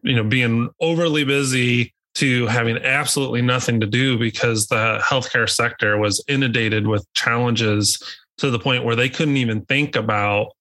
you 0.03 0.17
know, 0.17 0.25
being 0.25 0.69
overly 0.81 1.23
busy 1.23 1.93
to 2.15 2.47
having 2.47 2.75
absolutely 2.79 3.41
nothing 3.41 3.79
to 3.79 3.87
do 3.87 4.19
because 4.19 4.67
the 4.67 4.99
healthcare 5.01 5.49
sector 5.49 5.97
was 5.97 6.21
inundated 6.27 6.87
with 6.87 7.07
challenges 7.13 8.03
to 8.39 8.51
the 8.51 8.59
point 8.59 8.83
where 8.83 8.97
they 8.97 9.07
couldn't 9.07 9.37
even 9.37 9.61
think 9.67 9.95
about 9.95 10.51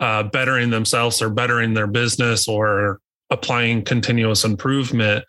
uh, 0.00 0.22
bettering 0.24 0.70
themselves 0.70 1.20
or 1.20 1.30
bettering 1.30 1.74
their 1.74 1.86
business 1.86 2.48
or 2.48 3.00
applying 3.30 3.82
continuous 3.82 4.44
improvement. 4.44 5.24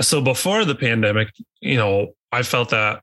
So 0.00 0.20
before 0.20 0.64
the 0.64 0.74
pandemic, 0.74 1.28
you 1.60 1.76
know, 1.76 2.14
I 2.32 2.42
felt 2.42 2.70
that 2.70 3.02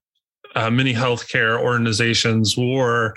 uh, 0.55 0.69
many 0.69 0.93
healthcare 0.93 1.59
organizations 1.59 2.55
were 2.57 3.15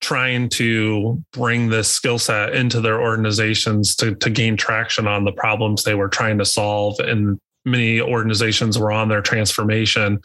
trying 0.00 0.48
to 0.50 1.22
bring 1.32 1.68
this 1.68 1.88
skill 1.88 2.18
set 2.18 2.54
into 2.54 2.80
their 2.80 3.00
organizations 3.00 3.96
to, 3.96 4.14
to 4.16 4.28
gain 4.28 4.56
traction 4.56 5.06
on 5.06 5.24
the 5.24 5.32
problems 5.32 5.84
they 5.84 5.94
were 5.94 6.08
trying 6.08 6.38
to 6.38 6.44
solve. 6.44 6.98
And 6.98 7.38
many 7.64 8.00
organizations 8.00 8.78
were 8.78 8.92
on 8.92 9.08
their 9.08 9.22
transformation. 9.22 10.20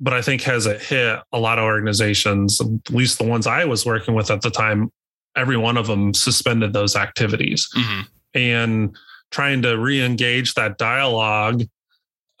But 0.00 0.12
I 0.12 0.22
think 0.22 0.42
has 0.42 0.66
it 0.66 0.82
hit 0.82 1.20
a 1.32 1.38
lot 1.38 1.58
of 1.58 1.64
organizations, 1.64 2.60
at 2.60 2.90
least 2.90 3.18
the 3.18 3.24
ones 3.24 3.46
I 3.46 3.64
was 3.64 3.86
working 3.86 4.14
with 4.14 4.30
at 4.30 4.42
the 4.42 4.50
time, 4.50 4.90
every 5.36 5.56
one 5.56 5.76
of 5.76 5.86
them 5.86 6.14
suspended 6.14 6.72
those 6.72 6.96
activities. 6.96 7.68
Mm-hmm. 7.76 8.00
And 8.34 8.96
trying 9.30 9.62
to 9.62 9.78
re-engage 9.78 10.54
that 10.54 10.78
dialogue 10.78 11.62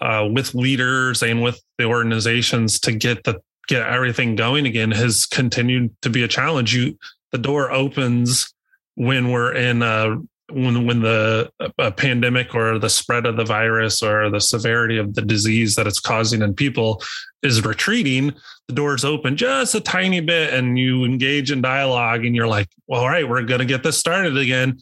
uh, 0.00 0.28
with 0.30 0.54
leaders 0.54 1.22
and 1.22 1.42
with 1.42 1.60
the 1.78 1.84
organizations 1.84 2.78
to 2.80 2.92
get 2.92 3.24
the 3.24 3.40
get 3.68 3.86
everything 3.88 4.36
going 4.36 4.66
again 4.66 4.92
has 4.92 5.26
continued 5.26 5.90
to 6.02 6.10
be 6.10 6.22
a 6.22 6.28
challenge. 6.28 6.74
You, 6.74 6.96
the 7.32 7.38
door 7.38 7.72
opens 7.72 8.52
when 8.94 9.30
we're 9.30 9.52
in 9.52 9.82
a 9.82 10.16
when 10.50 10.86
when 10.86 11.00
the 11.00 11.50
pandemic 11.96 12.54
or 12.54 12.78
the 12.78 12.88
spread 12.88 13.26
of 13.26 13.36
the 13.36 13.44
virus 13.44 14.02
or 14.02 14.30
the 14.30 14.40
severity 14.40 14.96
of 14.96 15.14
the 15.14 15.22
disease 15.22 15.74
that 15.74 15.86
it's 15.86 16.00
causing 16.00 16.42
in 16.42 16.54
people 16.54 17.02
is 17.42 17.64
retreating 17.64 18.32
the 18.68 18.74
doors 18.74 19.04
open 19.04 19.36
just 19.36 19.74
a 19.74 19.80
tiny 19.80 20.20
bit 20.20 20.54
and 20.54 20.78
you 20.78 21.04
engage 21.04 21.50
in 21.50 21.60
dialogue 21.60 22.24
and 22.24 22.36
you're 22.36 22.46
like 22.46 22.68
well, 22.86 23.00
all 23.00 23.08
right 23.08 23.28
we're 23.28 23.42
going 23.42 23.58
to 23.58 23.66
get 23.66 23.82
this 23.82 23.98
started 23.98 24.36
again 24.36 24.78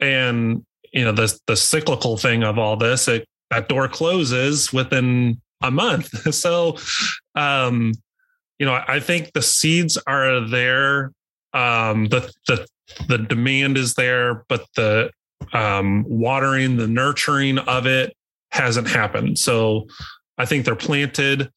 and 0.00 0.64
you 0.92 1.04
know 1.04 1.12
the 1.12 1.38
the 1.46 1.56
cyclical 1.56 2.16
thing 2.16 2.42
of 2.42 2.58
all 2.58 2.76
this 2.76 3.08
it, 3.08 3.26
that 3.50 3.68
door 3.68 3.88
closes 3.88 4.72
within 4.72 5.40
a 5.62 5.70
month 5.70 6.34
so 6.34 6.76
um 7.36 7.92
you 8.58 8.66
know, 8.66 8.80
I 8.86 9.00
think 9.00 9.32
the 9.32 9.42
seeds 9.42 9.98
are 10.06 10.46
there. 10.48 11.12
Um, 11.52 12.06
the 12.06 12.30
the 12.46 12.66
the 13.08 13.18
demand 13.18 13.76
is 13.76 13.94
there, 13.94 14.44
but 14.48 14.66
the 14.76 15.10
um, 15.52 16.04
watering, 16.08 16.76
the 16.76 16.86
nurturing 16.86 17.58
of 17.58 17.86
it 17.86 18.16
hasn't 18.50 18.88
happened. 18.88 19.38
So 19.38 19.86
I 20.38 20.46
think 20.46 20.64
they're 20.64 20.76
planted, 20.76 21.50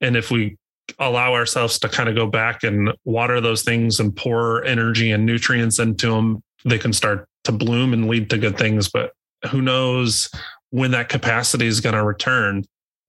and 0.00 0.16
if 0.16 0.30
we 0.30 0.56
allow 0.98 1.32
ourselves 1.32 1.78
to 1.78 1.88
kind 1.88 2.08
of 2.08 2.14
go 2.14 2.26
back 2.26 2.62
and 2.62 2.92
water 3.04 3.40
those 3.40 3.62
things 3.62 4.00
and 4.00 4.14
pour 4.14 4.64
energy 4.64 5.10
and 5.10 5.24
nutrients 5.24 5.78
into 5.78 6.10
them, 6.10 6.42
they 6.64 6.78
can 6.78 6.92
start 6.92 7.26
to 7.44 7.52
bloom 7.52 7.92
and 7.92 8.08
lead 8.08 8.30
to 8.30 8.38
good 8.38 8.58
things. 8.58 8.88
But 8.90 9.12
who 9.50 9.62
knows 9.62 10.30
when 10.70 10.90
that 10.90 11.08
capacity 11.08 11.66
is 11.66 11.80
going 11.80 11.94
to 11.94 12.04
return? 12.04 12.64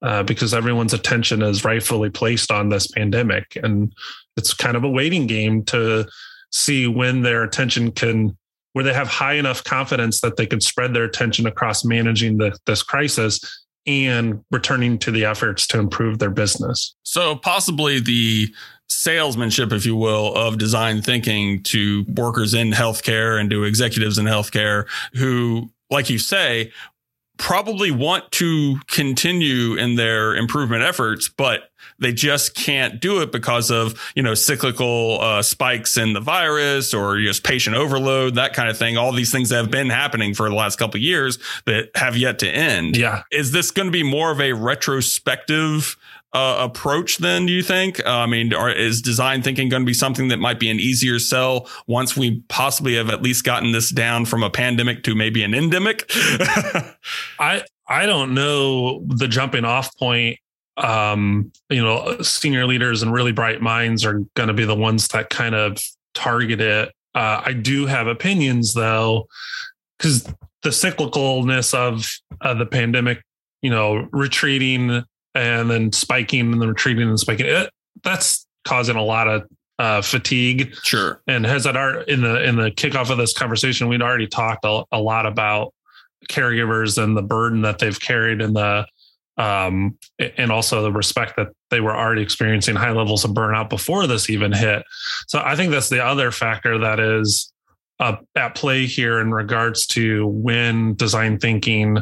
uh, 0.05 0.23
because 0.23 0.53
everyone's 0.53 0.93
attention 0.93 1.41
is 1.41 1.65
rightfully 1.65 2.09
placed 2.09 2.51
on 2.51 2.69
this 2.69 2.87
pandemic. 2.87 3.57
And 3.61 3.91
it's 4.37 4.53
kind 4.53 4.77
of 4.77 4.83
a 4.83 4.89
waiting 4.89 5.25
game 5.25 5.63
to 5.65 6.05
see 6.51 6.87
when 6.87 7.21
their 7.21 7.43
attention 7.43 7.91
can, 7.91 8.37
where 8.73 8.83
they 8.83 8.93
have 8.93 9.07
high 9.07 9.33
enough 9.33 9.63
confidence 9.63 10.21
that 10.21 10.37
they 10.37 10.45
can 10.45 10.61
spread 10.61 10.93
their 10.93 11.03
attention 11.03 11.45
across 11.47 11.85
managing 11.85 12.37
the, 12.37 12.57
this 12.65 12.83
crisis 12.83 13.63
and 13.87 14.43
returning 14.51 14.97
to 14.97 15.11
the 15.11 15.25
efforts 15.25 15.67
to 15.67 15.79
improve 15.79 16.19
their 16.19 16.31
business. 16.31 16.95
So, 17.03 17.35
possibly 17.35 17.99
the 17.99 18.53
salesmanship, 18.89 19.71
if 19.71 19.85
you 19.85 19.95
will, 19.95 20.33
of 20.35 20.57
design 20.57 21.01
thinking 21.01 21.63
to 21.63 22.05
workers 22.15 22.53
in 22.53 22.71
healthcare 22.71 23.39
and 23.39 23.49
to 23.49 23.63
executives 23.63 24.17
in 24.17 24.25
healthcare 24.25 24.87
who, 25.13 25.69
like 25.89 26.09
you 26.09 26.17
say, 26.17 26.71
probably 27.37 27.91
want 27.91 28.31
to 28.31 28.79
continue 28.87 29.75
in 29.75 29.95
their 29.95 30.35
improvement 30.35 30.83
efforts, 30.83 31.27
but 31.29 31.69
they 31.99 32.11
just 32.11 32.55
can't 32.55 32.99
do 32.99 33.21
it 33.21 33.31
because 33.31 33.71
of, 33.71 33.99
you 34.15 34.23
know, 34.23 34.33
cyclical 34.33 35.19
uh, 35.21 35.41
spikes 35.41 35.97
in 35.97 36.13
the 36.13 36.19
virus 36.19 36.93
or 36.93 37.19
just 37.19 37.43
patient 37.43 37.75
overload, 37.75 38.35
that 38.35 38.53
kind 38.53 38.69
of 38.69 38.77
thing. 38.77 38.97
All 38.97 39.11
these 39.11 39.31
things 39.31 39.49
that 39.49 39.57
have 39.57 39.71
been 39.71 39.89
happening 39.89 40.33
for 40.33 40.49
the 40.49 40.55
last 40.55 40.77
couple 40.77 40.99
years 40.99 41.39
that 41.65 41.91
have 41.95 42.17
yet 42.17 42.39
to 42.39 42.49
end. 42.49 42.97
Yeah. 42.97 43.23
Is 43.31 43.51
this 43.51 43.71
going 43.71 43.87
to 43.87 43.91
be 43.91 44.03
more 44.03 44.31
of 44.31 44.41
a 44.41 44.53
retrospective 44.53 45.97
uh, 46.35 46.57
approach 46.59 47.19
then 47.19 47.45
do 47.45 47.53
you 47.53 47.63
think? 47.63 48.05
Uh, 48.05 48.09
i 48.09 48.25
mean 48.25 48.53
are, 48.53 48.69
is 48.69 49.01
design 49.01 49.41
thinking 49.41 49.69
going 49.69 49.83
to 49.83 49.85
be 49.85 49.93
something 49.93 50.27
that 50.27 50.37
might 50.37 50.59
be 50.59 50.69
an 50.69 50.81
easier 50.81 51.17
sell 51.17 51.69
once 51.87 52.17
we 52.17 52.41
possibly 52.49 52.95
have 52.95 53.09
at 53.09 53.21
least 53.21 53.45
gotten 53.45 53.71
this 53.71 53.89
down 53.89 54.25
from 54.25 54.43
a 54.43 54.49
pandemic 54.49 55.03
to 55.03 55.15
maybe 55.15 55.43
an 55.43 55.53
endemic? 55.53 56.03
I 57.39 57.63
i 57.87 58.05
don't 58.05 58.33
know 58.33 59.05
the 59.07 59.29
jumping 59.29 59.63
off 59.63 59.97
point. 59.97 60.37
Um 60.75 61.53
you 61.69 61.81
know 61.81 62.21
senior 62.21 62.65
leaders 62.65 63.01
and 63.01 63.13
really 63.13 63.31
bright 63.31 63.61
minds 63.61 64.03
are 64.03 64.19
going 64.35 64.47
to 64.47 64.53
be 64.53 64.65
the 64.65 64.75
ones 64.75 65.07
that 65.09 65.29
kind 65.29 65.55
of 65.55 65.81
target 66.13 66.59
it. 66.59 66.89
Uh, 67.15 67.41
i 67.45 67.53
do 67.53 67.85
have 67.85 68.07
opinions 68.07 68.73
though 68.73 69.25
because 69.97 70.23
the 70.63 70.69
cyclicalness 70.69 71.73
of 71.73 72.05
uh, 72.41 72.53
the 72.53 72.65
pandemic 72.65 73.21
you 73.61 73.69
know 73.69 74.09
retreating 74.11 75.05
and 75.35 75.69
then 75.69 75.91
spiking 75.91 76.51
and 76.53 76.61
then 76.61 76.69
retreating 76.69 77.07
and 77.07 77.19
spiking. 77.19 77.45
It, 77.45 77.69
that's 78.03 78.47
causing 78.63 78.95
a 78.95 79.03
lot 79.03 79.27
of 79.27 79.43
uh, 79.77 80.01
fatigue. 80.01 80.73
Sure. 80.83 81.21
And 81.27 81.45
has 81.45 81.65
that 81.65 81.77
art 81.77 82.07
in 82.07 82.21
the 82.21 82.43
in 82.43 82.55
the 82.55 82.71
kickoff 82.71 83.09
of 83.09 83.17
this 83.17 83.33
conversation, 83.33 83.87
we'd 83.87 84.01
already 84.01 84.27
talked 84.27 84.65
a, 84.65 84.83
a 84.91 84.99
lot 84.99 85.25
about 85.25 85.73
caregivers 86.29 87.01
and 87.01 87.15
the 87.15 87.21
burden 87.21 87.61
that 87.61 87.79
they've 87.79 87.99
carried 87.99 88.41
and 88.41 88.55
the 88.55 88.87
um, 89.37 89.97
and 90.37 90.49
also 90.49 90.81
the 90.81 90.91
respect 90.91 91.35
that 91.35 91.49
they 91.69 91.81
were 91.81 91.95
already 91.95 92.21
experiencing 92.21 92.75
high 92.75 92.91
levels 92.91 93.25
of 93.25 93.31
burnout 93.31 93.69
before 93.69 94.07
this 94.07 94.29
even 94.29 94.53
hit. 94.53 94.83
So 95.27 95.41
I 95.43 95.57
think 95.57 95.71
that's 95.71 95.89
the 95.89 96.03
other 96.03 96.31
factor 96.31 96.77
that 96.79 97.01
is 97.01 97.51
uh, 97.99 98.15
at 98.35 98.55
play 98.55 98.85
here 98.85 99.19
in 99.19 99.31
regards 99.31 99.87
to 99.87 100.27
when 100.27 100.95
design 100.95 101.37
thinking 101.37 101.97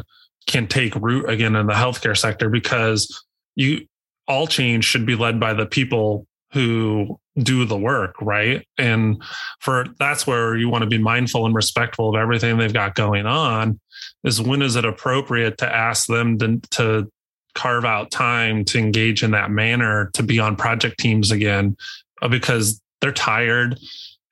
can 0.46 0.66
take 0.66 0.94
root 0.96 1.28
again 1.28 1.56
in 1.56 1.66
the 1.66 1.72
healthcare 1.72 2.16
sector 2.16 2.48
because 2.48 3.24
you 3.56 3.86
all 4.28 4.46
change 4.46 4.84
should 4.84 5.06
be 5.06 5.16
led 5.16 5.38
by 5.38 5.52
the 5.54 5.66
people 5.66 6.26
who 6.52 7.18
do 7.38 7.64
the 7.64 7.76
work, 7.76 8.14
right? 8.20 8.66
And 8.78 9.22
for 9.60 9.86
that's 9.98 10.26
where 10.26 10.56
you 10.56 10.68
want 10.68 10.82
to 10.82 10.88
be 10.88 10.98
mindful 10.98 11.46
and 11.46 11.54
respectful 11.54 12.08
of 12.08 12.14
everything 12.14 12.56
they've 12.56 12.72
got 12.72 12.94
going 12.94 13.26
on 13.26 13.80
is 14.22 14.40
when 14.40 14.62
is 14.62 14.76
it 14.76 14.84
appropriate 14.84 15.58
to 15.58 15.74
ask 15.74 16.06
them 16.06 16.38
to, 16.38 16.60
to 16.70 17.10
carve 17.54 17.84
out 17.84 18.10
time 18.10 18.64
to 18.66 18.78
engage 18.78 19.22
in 19.22 19.32
that 19.32 19.50
manner 19.50 20.10
to 20.14 20.22
be 20.22 20.38
on 20.38 20.56
project 20.56 20.98
teams 20.98 21.30
again 21.30 21.76
uh, 22.22 22.28
because 22.28 22.80
they're 23.00 23.12
tired 23.12 23.78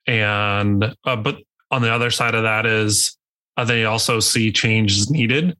and 0.07 0.95
uh, 1.05 1.15
but 1.15 1.37
on 1.71 1.81
the 1.81 1.91
other 1.91 2.11
side 2.11 2.35
of 2.35 2.43
that 2.43 2.65
is 2.65 3.17
uh, 3.55 3.63
they 3.63 3.85
also 3.85 4.19
see 4.19 4.51
change 4.51 4.93
is 4.93 5.09
needed 5.09 5.55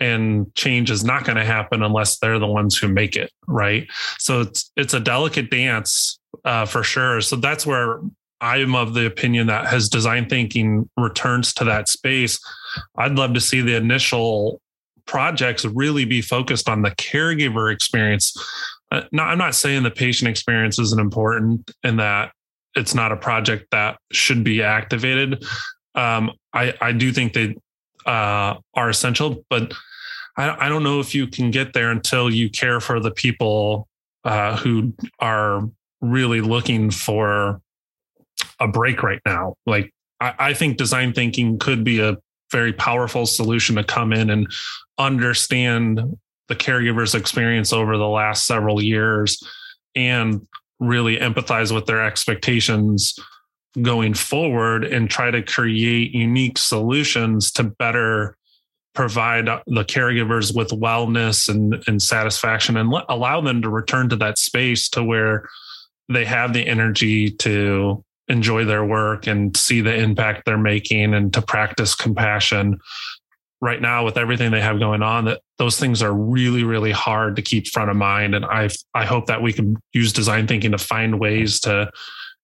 and 0.00 0.54
change 0.54 0.90
is 0.90 1.04
not 1.04 1.24
going 1.24 1.36
to 1.36 1.44
happen 1.44 1.82
unless 1.82 2.18
they're 2.18 2.38
the 2.38 2.46
ones 2.46 2.76
who 2.76 2.88
make 2.88 3.16
it 3.16 3.30
right? 3.48 3.88
So 4.18 4.42
it's 4.42 4.70
it's 4.76 4.94
a 4.94 5.00
delicate 5.00 5.50
dance 5.50 6.20
uh, 6.44 6.66
for 6.66 6.84
sure. 6.84 7.20
So 7.20 7.36
that's 7.36 7.66
where 7.66 8.00
i'm 8.40 8.76
of 8.76 8.94
the 8.94 9.04
opinion 9.04 9.48
that 9.48 9.72
as 9.72 9.88
design 9.88 10.28
thinking 10.28 10.88
returns 10.96 11.52
to 11.54 11.64
that 11.64 11.88
space. 11.88 12.38
I'd 12.96 13.16
love 13.16 13.34
to 13.34 13.40
see 13.40 13.62
the 13.62 13.74
initial 13.74 14.60
projects 15.06 15.64
really 15.64 16.04
be 16.04 16.20
focused 16.20 16.68
on 16.68 16.82
the 16.82 16.90
caregiver 16.92 17.72
experience. 17.72 18.36
Uh, 18.92 19.02
i'm 19.18 19.38
not 19.38 19.54
saying 19.54 19.82
the 19.82 19.90
patient 19.90 20.30
experience 20.30 20.78
isn't 20.78 21.00
important 21.00 21.70
and 21.82 21.98
that 21.98 22.32
it's 22.74 22.94
not 22.94 23.10
a 23.10 23.16
project 23.16 23.66
that 23.72 23.98
should 24.12 24.44
be 24.44 24.62
activated. 24.62 25.44
Um, 25.94 26.30
I, 26.52 26.74
I 26.80 26.92
do 26.92 27.12
think 27.12 27.32
they 27.32 27.56
uh, 28.08 28.58
are 28.74 28.88
essential, 28.88 29.44
but 29.50 29.74
I, 30.36 30.66
I 30.66 30.68
don't 30.70 30.82
know 30.82 30.98
if 30.98 31.14
you 31.14 31.26
can 31.26 31.50
get 31.50 31.74
there 31.74 31.90
until 31.90 32.30
you 32.30 32.48
care 32.48 32.80
for 32.80 33.00
the 33.00 33.10
people 33.10 33.86
uh, 34.24 34.56
who 34.56 34.94
are 35.20 35.68
really 36.00 36.40
looking 36.40 36.90
for 36.90 37.60
a 38.58 38.66
break 38.66 39.02
right 39.02 39.20
now. 39.26 39.54
Like 39.66 39.92
I, 40.20 40.34
I 40.38 40.54
think 40.54 40.78
design 40.78 41.12
thinking 41.12 41.58
could 41.58 41.84
be 41.84 42.00
a 42.00 42.16
very 42.50 42.72
powerful 42.72 43.26
solution 43.26 43.76
to 43.76 43.84
come 43.84 44.14
in 44.14 44.30
and 44.30 44.50
understand 44.96 46.00
the 46.48 46.56
caregiver's 46.56 47.14
experience 47.14 47.74
over 47.74 47.98
the 47.98 48.08
last 48.08 48.46
several 48.46 48.82
years 48.82 49.42
and 49.94 50.46
really 50.80 51.18
empathize 51.18 51.74
with 51.74 51.84
their 51.84 52.02
expectations 52.02 53.18
going 53.80 54.14
forward 54.14 54.84
and 54.84 55.10
try 55.10 55.30
to 55.30 55.42
create 55.42 56.12
unique 56.12 56.58
solutions 56.58 57.52
to 57.52 57.64
better 57.64 58.36
provide 58.94 59.46
the 59.66 59.84
caregivers 59.84 60.54
with 60.56 60.70
wellness 60.70 61.48
and, 61.48 61.80
and 61.86 62.02
satisfaction 62.02 62.76
and 62.76 62.92
allow 63.08 63.40
them 63.40 63.62
to 63.62 63.68
return 63.68 64.08
to 64.08 64.16
that 64.16 64.38
space 64.38 64.88
to 64.88 65.04
where 65.04 65.48
they 66.08 66.24
have 66.24 66.52
the 66.52 66.66
energy 66.66 67.30
to 67.30 68.02
enjoy 68.28 68.64
their 68.64 68.84
work 68.84 69.26
and 69.26 69.56
see 69.56 69.80
the 69.80 69.94
impact 69.94 70.42
they're 70.44 70.58
making 70.58 71.14
and 71.14 71.32
to 71.32 71.42
practice 71.42 71.94
compassion. 71.94 72.78
Right 73.60 73.82
now 73.82 74.04
with 74.04 74.16
everything 74.16 74.52
they 74.52 74.60
have 74.60 74.78
going 74.78 75.02
on 75.02 75.24
that 75.24 75.40
those 75.58 75.80
things 75.80 76.00
are 76.00 76.12
really 76.12 76.62
really 76.62 76.92
hard 76.92 77.34
to 77.36 77.42
keep 77.42 77.66
front 77.66 77.90
of 77.90 77.96
mind. 77.96 78.36
And 78.36 78.44
i 78.44 78.68
i 78.94 79.04
hope 79.04 79.26
that 79.26 79.42
we 79.42 79.52
can 79.52 79.76
use 79.92 80.12
design 80.12 80.46
thinking 80.46 80.70
to 80.70 80.78
find 80.78 81.18
ways 81.18 81.58
to 81.60 81.90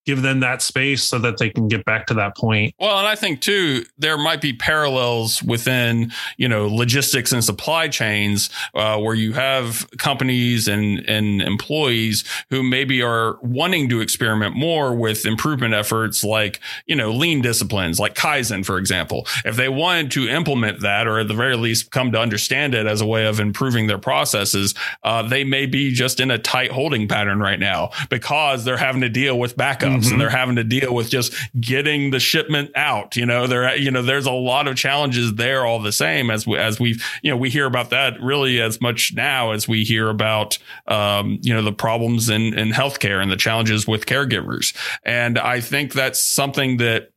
give 0.05 0.23
them 0.23 0.41
that 0.41 0.63
space 0.63 1.03
so 1.03 1.19
that 1.19 1.39
they 1.39 1.51
can 1.51 1.69
get 1.69 1.85
back 1.85 2.07
to 2.07 2.15
that 2.15 2.37
point. 2.37 2.75
Well, 2.79 2.99
and 2.99 3.09
I 3.09 3.15
think 3.15 3.41
too, 3.41 3.85
there 3.99 4.19
might 4.19 4.41
be 4.41 4.53
parallels 4.53 5.43
within, 5.43 6.13
you 6.37 6.49
know, 6.49 6.67
logistics 6.69 7.33
and 7.33 7.43
supply 7.43 7.89
chains, 7.89 8.51
uh, 8.75 8.99
where 8.99 9.15
you 9.15 9.33
have 9.33 9.89
companies 9.99 10.69
and, 10.69 11.01
and 11.09 11.43
employees 11.43 12.25
who 12.51 12.63
maybe 12.63 13.03
are 13.03 13.39
wanting 13.43 13.89
to 13.89 14.01
experiment 14.01 14.57
more 14.57 14.95
with 14.95 15.27
improvement 15.27 15.75
efforts 15.75 16.25
like, 16.25 16.61
you 16.87 16.97
know, 16.97 17.11
lean 17.11 17.41
disciplines 17.41 17.99
like 17.99 18.15
Kaizen, 18.15 18.65
for 18.65 18.79
example. 18.79 19.27
If 19.45 19.57
they 19.57 19.69
wanted 19.69 20.11
to 20.13 20.29
implement 20.29 20.81
that 20.81 21.07
or 21.07 21.19
at 21.19 21.29
the 21.29 21.35
very 21.35 21.57
least 21.57 21.91
come 21.91 22.13
to 22.13 22.21
understand 22.21 22.75
it 22.75 22.87
as 22.87 23.01
a 23.01 23.07
way 23.07 23.27
of 23.27 23.41
improving 23.41 23.87
their 23.87 23.99
processes, 23.99 24.75
uh, 25.03 25.23
they 25.23 25.45
may 25.45 25.67
be 25.67 25.93
just 25.93 26.21
in 26.21 26.31
a 26.31 26.39
tight 26.39 26.71
holding 26.71 27.09
pattern 27.09 27.41
right 27.41 27.59
now 27.59 27.91
because 28.11 28.65
they're 28.65 28.77
having 28.77 29.01
to 29.01 29.09
deal 29.09 29.39
with 29.39 29.57
backup 29.57 29.89
mm-hmm. 29.89 29.94
And 29.95 30.21
they're 30.21 30.31
having 30.31 30.57
to 30.57 30.65
deal 30.65 30.95
with 30.95 31.11
just 31.11 31.35
getting 31.61 32.11
the 32.11 32.21
shipment 32.21 32.71
out. 32.75 33.17
You 33.17 33.27
know, 33.27 33.47
there, 33.47 33.77
you 33.77 33.91
know, 33.91 34.03
there's 34.03 34.27
a 34.27 34.33
lot 34.33 34.69
of 34.69 34.77
challenges 34.77 35.35
there 35.35 35.65
all 35.65 35.81
the 35.81 35.93
same 35.93 36.31
as 36.31 36.47
we, 36.47 36.59
as 36.59 36.81
we, 36.81 36.99
you 37.23 37.31
know, 37.31 37.37
we 37.37 37.51
hear 37.51 37.67
about 37.67 37.91
that 37.91 38.21
really 38.21 38.61
as 38.61 38.81
much 38.81 39.13
now 39.15 39.53
as 39.53 39.69
we 39.69 39.85
hear 39.85 40.09
about, 40.09 40.59
um, 40.89 41.39
you 41.43 41.53
know, 41.55 41.63
the 41.63 41.73
problems 41.73 42.29
in, 42.29 42.57
in 42.59 42.71
healthcare 42.71 43.23
and 43.23 43.31
the 43.31 43.37
challenges 43.37 43.87
with 43.87 44.07
caregivers. 44.07 44.77
And 45.05 45.39
I 45.39 45.61
think 45.61 45.93
that's 45.93 46.21
something 46.21 46.79
that, 46.79 47.11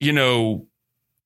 you 0.00 0.12
know, 0.12 0.66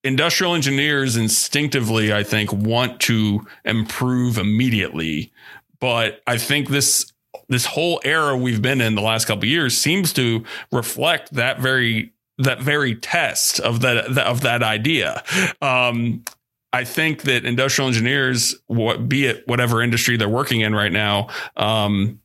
industrial 0.04 0.54
engineers 0.54 1.16
instinctively, 1.16 2.12
I 2.12 2.22
think, 2.22 2.52
want 2.52 3.00
to 3.00 3.44
improve 3.64 4.38
immediately. 4.38 5.32
But 5.80 6.22
I 6.26 6.38
think 6.38 6.68
this 6.68 7.12
this 7.48 7.66
whole 7.66 8.00
era 8.04 8.36
we've 8.36 8.62
been 8.62 8.80
in 8.80 8.94
the 8.94 9.02
last 9.02 9.26
couple 9.26 9.44
years 9.46 9.76
seems 9.76 10.12
to 10.14 10.44
reflect 10.72 11.32
that 11.34 11.60
very 11.60 12.12
that 12.38 12.60
very 12.60 12.94
test 12.94 13.60
of 13.60 13.80
that 13.80 14.18
of 14.18 14.42
that 14.42 14.62
idea. 14.62 15.22
Um, 15.62 16.24
I 16.72 16.84
think 16.84 17.22
that 17.22 17.46
industrial 17.46 17.88
engineers, 17.88 18.54
what 18.66 19.08
be 19.08 19.26
it 19.26 19.46
whatever 19.46 19.82
industry 19.82 20.16
they're 20.16 20.28
working 20.28 20.60
in 20.60 20.74
right 20.74 20.92
now, 20.92 21.28
um, 21.56 22.20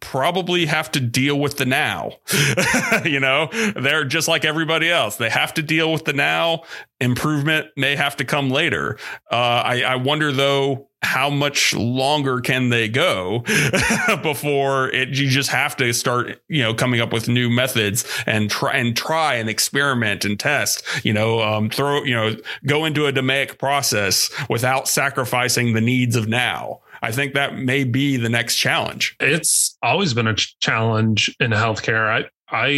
probably 0.00 0.66
have 0.66 0.90
to 0.92 1.00
deal 1.00 1.38
with 1.38 1.56
the 1.56 1.66
now. 1.66 2.12
you 3.04 3.20
know, 3.20 3.48
they're 3.76 4.04
just 4.04 4.28
like 4.28 4.44
everybody 4.44 4.90
else. 4.90 5.16
They 5.16 5.30
have 5.30 5.54
to 5.54 5.62
deal 5.62 5.92
with 5.92 6.04
the 6.04 6.12
now. 6.12 6.62
Improvement 7.00 7.68
may 7.76 7.96
have 7.96 8.16
to 8.16 8.24
come 8.24 8.50
later. 8.50 8.98
Uh, 9.30 9.62
I, 9.64 9.82
I 9.82 9.96
wonder 9.96 10.32
though 10.32 10.88
how 11.04 11.28
much 11.28 11.74
longer 11.74 12.40
can 12.40 12.70
they 12.70 12.88
go 12.88 13.40
before 14.22 14.88
it 14.88 15.10
you 15.10 15.28
just 15.28 15.50
have 15.50 15.76
to 15.76 15.92
start 15.92 16.40
you 16.48 16.62
know 16.62 16.72
coming 16.72 16.98
up 16.98 17.12
with 17.12 17.28
new 17.28 17.50
methods 17.50 18.04
and 18.26 18.50
try 18.50 18.72
and 18.72 18.96
try 18.96 19.34
and 19.34 19.50
experiment 19.50 20.24
and 20.24 20.40
test 20.40 20.82
you 21.04 21.12
know 21.12 21.40
um, 21.40 21.68
throw 21.68 22.02
you 22.04 22.14
know 22.14 22.34
go 22.66 22.86
into 22.86 23.06
a 23.06 23.12
DMAIC 23.12 23.58
process 23.58 24.30
without 24.48 24.88
sacrificing 24.88 25.74
the 25.74 25.80
needs 25.80 26.16
of 26.16 26.26
now 26.26 26.80
I 27.04 27.12
think 27.12 27.34
that 27.34 27.58
may 27.58 27.84
be 27.84 28.16
the 28.16 28.30
next 28.30 28.56
challenge. 28.56 29.14
It's 29.20 29.76
always 29.82 30.14
been 30.14 30.26
a 30.26 30.34
challenge 30.34 31.36
in 31.38 31.50
healthcare. 31.50 32.08
I, 32.08 32.24
I, 32.48 32.68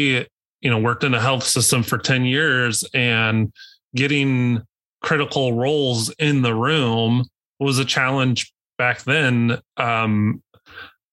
you 0.60 0.68
know, 0.68 0.80
worked 0.80 1.04
in 1.04 1.14
a 1.14 1.20
health 1.20 1.44
system 1.44 1.84
for 1.84 1.96
10 1.96 2.24
years 2.24 2.82
and 2.92 3.52
getting 3.94 4.62
critical 5.00 5.52
roles 5.52 6.12
in 6.18 6.42
the 6.42 6.56
room 6.56 7.24
was 7.60 7.78
a 7.78 7.84
challenge 7.84 8.52
back 8.78 9.04
then. 9.04 9.60
Um, 9.76 10.42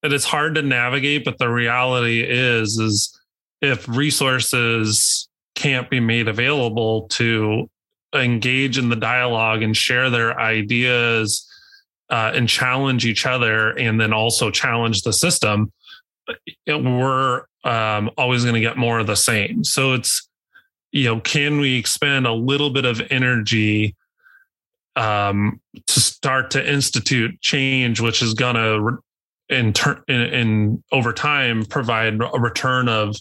and 0.02 0.12
it's 0.12 0.26
hard 0.26 0.56
to 0.56 0.64
navigate, 0.64 1.24
but 1.24 1.38
the 1.38 1.50
reality 1.50 2.24
is, 2.28 2.80
is 2.80 3.16
if 3.62 3.88
resources 3.88 5.30
can't 5.54 5.88
be 5.88 6.00
made 6.00 6.28
available 6.28 7.04
to 7.10 7.70
engage 8.16 8.80
in 8.80 8.90
the 8.90 8.96
dialogue 8.96 9.62
and 9.62 9.78
share 9.78 10.10
their 10.10 10.40
ideas 10.40 11.48
uh, 12.14 12.32
and 12.36 12.48
challenge 12.48 13.08
each 13.08 13.26
other 13.26 13.72
and 13.72 14.00
then 14.00 14.14
also 14.14 14.52
challenge 14.52 15.02
the 15.02 15.12
system, 15.12 15.72
it, 16.68 16.76
we're 16.76 17.42
um, 17.64 18.12
always 18.20 18.44
going 18.44 18.54
to 18.54 18.62
get 18.62 18.78
more 18.78 19.00
of 19.00 19.08
the 19.08 19.16
same. 19.16 19.64
So 19.64 19.94
it's, 19.94 20.30
you 20.92 21.06
know, 21.06 21.20
can 21.22 21.60
we 21.60 21.76
expend 21.76 22.28
a 22.28 22.32
little 22.32 22.70
bit 22.70 22.86
of 22.86 23.02
energy 23.10 23.96
um, 24.96 25.60
to 25.88 26.00
start 26.00 26.52
to 26.52 26.72
institute 26.72 27.42
change, 27.42 28.00
which 28.00 28.22
is 28.22 28.36
going 28.36 28.58
to, 28.58 29.00
in, 29.50 29.74
turn 29.74 30.04
in, 30.08 30.22
in 30.22 30.84
over 30.92 31.14
time, 31.14 31.66
provide 31.66 32.22
a 32.22 32.40
return 32.40 32.90
of 32.90 33.16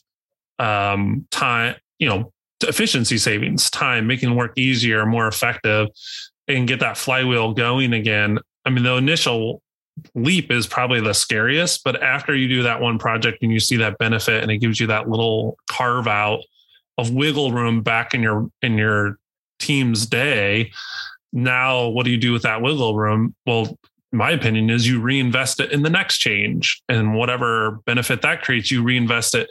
um, 0.59 1.27
time, 1.31 1.77
you 1.99 2.11
know, 2.11 2.31
efficiency 2.61 3.17
savings, 3.17 3.71
time, 3.71 4.07
making 4.07 4.37
work 4.37 4.53
easier, 4.59 5.07
more 5.07 5.29
effective, 5.29 5.89
and 6.47 6.69
get 6.69 6.81
that 6.81 6.99
flywheel 6.99 7.55
going 7.55 7.95
again. 7.95 8.39
I 8.65 8.71
mean, 8.71 8.85
the 8.85 8.97
initial 8.97 9.63
leap 10.15 10.51
is 10.51 10.67
probably 10.67 11.01
the 11.01 11.13
scariest, 11.13 11.85
but 11.85 12.03
after 12.03 12.35
you 12.35 12.49
do 12.49 12.63
that 12.63 12.81
one 12.81 12.99
project 12.99 13.43
and 13.43 13.53
you 13.53 13.61
see 13.61 13.77
that 13.77 13.99
benefit 13.99 14.43
and 14.43 14.51
it 14.51 14.59
gives 14.59 14.81
you 14.81 14.87
that 14.87 15.09
little 15.09 15.59
carve 15.71 16.09
out 16.09 16.41
of 16.99 17.13
wiggle 17.13 17.53
room 17.53 17.83
back 17.83 18.15
in 18.15 18.23
your 18.23 18.51
in 18.63 18.79
your 18.79 19.19
team's 19.59 20.07
day, 20.07 20.71
now 21.33 21.89
what 21.89 22.05
do 22.05 22.11
you 22.11 22.19
do 22.19 22.33
with 22.33 22.43
that 22.43 22.63
wiggle 22.63 22.97
room? 22.97 23.35
Well, 23.47 23.79
my 24.13 24.31
opinion 24.31 24.71
is 24.71 24.87
you 24.87 25.01
reinvest 25.01 25.61
it 25.61 25.73
in 25.73 25.83
the 25.83 25.91
next 25.91 26.19
change 26.19 26.83
and 26.89 27.15
whatever 27.15 27.81
benefit 27.87 28.23
that 28.23 28.43
creates, 28.43 28.71
you 28.71 28.83
reinvest 28.83 29.35
it 29.35 29.51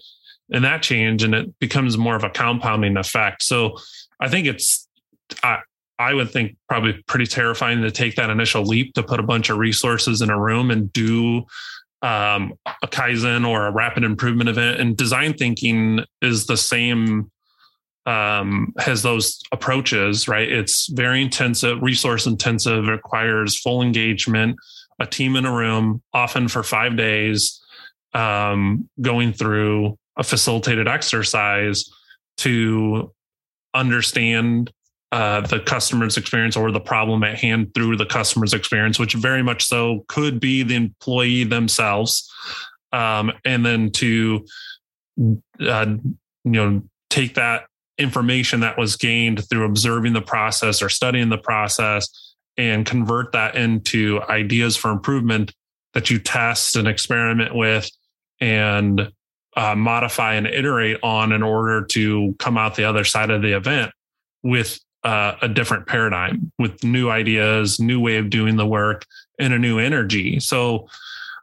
in 0.50 0.62
that 0.64 0.84
change 0.84 1.24
and 1.24 1.34
it 1.34 1.60
becomes 1.60 1.98
more 1.98 2.16
of 2.16 2.24
a 2.24 2.30
compounding 2.30 2.98
effect. 2.98 3.42
So 3.42 3.78
I 4.20 4.28
think 4.28 4.46
it's 4.46 4.88
I, 5.44 5.60
I 6.02 6.14
would 6.14 6.32
think 6.32 6.58
probably 6.68 7.02
pretty 7.08 7.28
terrifying 7.28 7.82
to 7.82 7.92
take 7.92 8.16
that 8.16 8.30
initial 8.30 8.64
leap 8.64 8.94
to 8.96 9.04
put 9.04 9.20
a 9.20 9.24
bunch 9.24 9.50
of 9.50 9.58
resources 9.58 10.22
in 10.22 10.30
a 10.30 10.40
room 10.40 10.72
and 10.72 10.92
do 10.92 11.46
um, 12.02 12.54
a 12.82 12.88
Kaizen 12.88 13.48
or 13.48 13.68
a 13.68 13.72
rapid 13.72 14.04
improvement 14.04 14.50
event. 14.50 14.80
And 14.80 14.98
design 14.98 15.36
thinking 15.36 16.04
is 16.22 16.48
the 16.48 16.58
same, 16.58 17.30
um, 18.08 18.74
has 18.80 19.04
those 19.04 19.40
approaches, 19.52 20.28
right? 20.28 20.52
It's 20.52 20.88
very 20.88 21.22
intensive, 21.22 21.82
resource 21.84 22.26
intensive, 22.26 22.88
requires 22.88 23.60
full 23.60 23.84
engagement, 23.84 24.58
a 25.00 25.06
team 25.06 25.36
in 25.36 25.46
a 25.46 25.54
room, 25.54 26.02
often 26.14 26.48
for 26.48 26.64
five 26.64 26.98
days, 26.98 27.62
um, 28.16 28.90
going 29.00 29.34
through 29.34 29.98
a 30.18 30.24
facilitated 30.24 30.88
exercise 30.88 31.86
to 32.38 33.14
understand 33.76 34.72
uh, 35.12 35.42
the 35.42 35.60
customer's 35.60 36.18
experience 36.18 36.56
or 36.56 36.72
the 36.72 36.80
problem 36.80 37.24
at 37.24 37.38
hand 37.38 37.74
through 37.74 37.98
the 37.98 38.06
customer's 38.06 38.54
experience, 38.54 38.98
which 38.98 39.14
very 39.14 39.44
much 39.44 39.66
so 39.66 40.06
could 40.08 40.40
be 40.40 40.64
the 40.64 40.76
employee 40.76 41.44
themselves, 41.44 42.32
um, 42.94 43.32
and 43.44 43.66
then 43.66 43.92
to 43.92 44.46
uh, 45.62 45.86
you 46.44 46.52
know 46.52 46.82
take 47.10 47.36
that 47.36 47.66
information 47.98 48.62
that 48.62 48.78
was 48.78 48.96
gained 48.96 49.48
through 49.50 49.66
observing 49.66 50.14
the 50.14 50.22
process 50.22 50.82
or 50.82 50.90
studying 50.90 51.30
the 51.30 51.38
process 51.38 52.34
and 52.58 52.86
convert 52.86 53.32
that 53.34 53.56
into 53.56 54.22
ideas 54.30 54.76
for 54.76 54.92
improvement 54.92 55.54
that 55.94 56.10
you 56.10 56.20
test 56.20 56.76
and 56.76 56.88
experiment 56.88 57.54
with 57.54 57.90
and 58.40 59.12
uh, 59.58 59.76
modify 59.76 60.36
and 60.36 60.48
iterate 60.48 60.98
on 61.04 61.32
in 61.32 61.44
order 61.44 61.84
to 61.86 62.34
come 62.40 62.58
out 62.58 62.76
the 62.76 62.86
other 62.86 63.04
side 63.04 63.30
of 63.30 63.42
the 63.42 63.52
event 63.52 63.92
with 64.42 64.80
uh, 65.04 65.36
a 65.42 65.48
different 65.48 65.88
paradigm 65.88 66.52
with 66.60 66.84
new 66.84 67.10
ideas, 67.10 67.80
new 67.80 68.00
way 68.00 68.18
of 68.18 68.30
doing 68.30 68.56
the 68.56 68.68
work, 68.68 69.06
and 69.40 69.54
a 69.54 69.60
new 69.60 69.80
energy. 69.80 70.40
So 70.40 70.88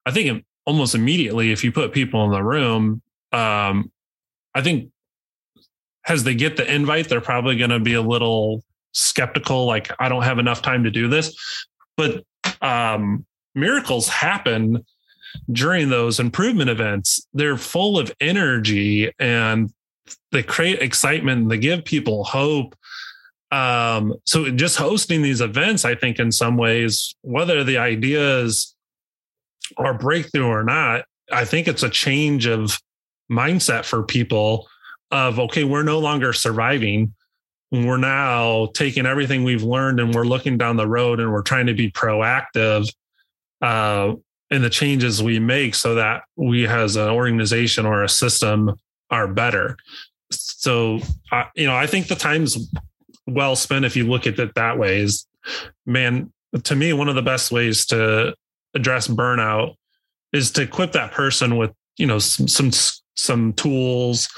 I 0.06 0.10
think 0.10 0.44
almost 0.64 0.94
immediately, 0.94 1.50
if 1.50 1.64
you 1.64 1.72
put 1.72 1.92
people 1.92 2.24
in 2.24 2.30
the 2.30 2.42
room, 2.42 3.02
um, 3.32 3.90
I 4.54 4.62
think 4.62 4.90
as 6.06 6.24
they 6.24 6.34
get 6.34 6.56
the 6.56 6.72
invite, 6.72 7.08
they're 7.08 7.20
probably 7.20 7.56
going 7.56 7.70
to 7.70 7.80
be 7.80 7.94
a 7.94 8.02
little 8.02 8.62
skeptical, 8.92 9.66
like, 9.66 9.90
I 9.98 10.08
don't 10.08 10.22
have 10.22 10.38
enough 10.38 10.62
time 10.62 10.84
to 10.84 10.90
do 10.90 11.08
this. 11.08 11.34
But 11.96 12.24
um, 12.62 13.26
miracles 13.54 14.08
happen 14.08 14.84
during 15.52 15.90
those 15.90 16.20
improvement 16.20 16.70
events. 16.70 17.26
They're 17.34 17.58
full 17.58 17.98
of 17.98 18.12
energy 18.20 19.12
and 19.18 19.70
they 20.32 20.42
create 20.42 20.80
excitement. 20.80 21.48
They 21.48 21.58
give 21.58 21.84
people 21.84 22.24
hope 22.24 22.74
um, 23.50 24.14
so 24.24 24.50
just 24.50 24.76
hosting 24.76 25.22
these 25.22 25.40
events, 25.40 25.84
I 25.84 25.94
think 25.94 26.18
in 26.18 26.30
some 26.32 26.56
ways, 26.56 27.14
whether 27.22 27.64
the 27.64 27.78
ideas 27.78 28.74
are 29.76 29.94
breakthrough 29.94 30.46
or 30.46 30.62
not, 30.62 31.04
I 31.32 31.44
think 31.44 31.68
it's 31.68 31.82
a 31.82 31.90
change 31.90 32.46
of 32.46 32.78
mindset 33.30 33.84
for 33.84 34.02
people 34.02 34.68
of, 35.10 35.38
okay, 35.38 35.64
we're 35.64 35.82
no 35.82 35.98
longer 35.98 36.32
surviving. 36.32 37.14
We're 37.70 37.98
now 37.98 38.68
taking 38.74 39.06
everything 39.06 39.44
we've 39.44 39.62
learned 39.62 40.00
and 40.00 40.14
we're 40.14 40.24
looking 40.24 40.58
down 40.58 40.76
the 40.76 40.86
road 40.86 41.20
and 41.20 41.32
we're 41.32 41.42
trying 41.42 41.66
to 41.66 41.74
be 41.74 41.90
proactive 41.90 42.92
uh, 43.60 44.14
in 44.50 44.62
the 44.62 44.70
changes 44.70 45.22
we 45.22 45.38
make 45.38 45.74
so 45.74 45.94
that 45.96 46.22
we 46.36 46.66
as 46.66 46.96
an 46.96 47.08
organization 47.08 47.84
or 47.84 48.02
a 48.02 48.08
system 48.08 48.74
are 49.10 49.28
better. 49.28 49.76
So, 50.30 51.00
uh, 51.32 51.44
you 51.54 51.66
know, 51.66 51.76
I 51.76 51.86
think 51.86 52.08
the 52.08 52.14
time's 52.14 52.70
well 53.28 53.56
spent 53.56 53.84
if 53.84 53.96
you 53.96 54.04
look 54.04 54.26
at 54.26 54.38
it 54.38 54.54
that 54.54 54.78
way 54.78 55.00
is 55.00 55.26
man 55.86 56.32
to 56.62 56.74
me 56.74 56.92
one 56.92 57.08
of 57.08 57.14
the 57.14 57.22
best 57.22 57.52
ways 57.52 57.86
to 57.86 58.34
address 58.74 59.08
burnout 59.08 59.74
is 60.32 60.50
to 60.50 60.62
equip 60.62 60.92
that 60.92 61.12
person 61.12 61.56
with 61.56 61.72
you 61.96 62.06
know 62.06 62.18
some 62.18 62.48
some, 62.48 62.70
some 63.16 63.52
tools 63.54 64.28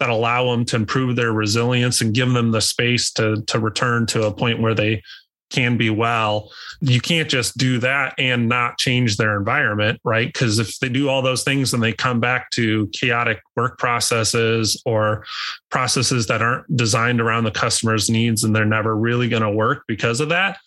that 0.00 0.10
allow 0.10 0.50
them 0.50 0.64
to 0.64 0.76
improve 0.76 1.16
their 1.16 1.32
resilience 1.32 2.00
and 2.00 2.14
give 2.14 2.32
them 2.32 2.50
the 2.50 2.60
space 2.60 3.12
to 3.12 3.42
to 3.46 3.58
return 3.58 4.06
to 4.06 4.24
a 4.24 4.32
point 4.32 4.60
where 4.60 4.74
they 4.74 5.02
can 5.50 5.76
be 5.76 5.90
well. 5.90 6.50
You 6.80 7.00
can't 7.00 7.28
just 7.28 7.56
do 7.56 7.78
that 7.78 8.14
and 8.18 8.48
not 8.48 8.78
change 8.78 9.16
their 9.16 9.36
environment, 9.36 10.00
right? 10.04 10.32
Because 10.32 10.58
if 10.58 10.78
they 10.78 10.88
do 10.88 11.08
all 11.08 11.22
those 11.22 11.42
things 11.42 11.72
and 11.72 11.82
they 11.82 11.92
come 11.92 12.20
back 12.20 12.50
to 12.50 12.88
chaotic 12.92 13.40
work 13.56 13.78
processes 13.78 14.80
or 14.84 15.24
processes 15.70 16.26
that 16.26 16.42
aren't 16.42 16.76
designed 16.76 17.20
around 17.20 17.44
the 17.44 17.50
customer's 17.50 18.10
needs 18.10 18.44
and 18.44 18.54
they're 18.54 18.64
never 18.64 18.96
really 18.96 19.28
going 19.28 19.42
to 19.42 19.50
work 19.50 19.84
because 19.88 20.20
of 20.20 20.28
that, 20.28 20.58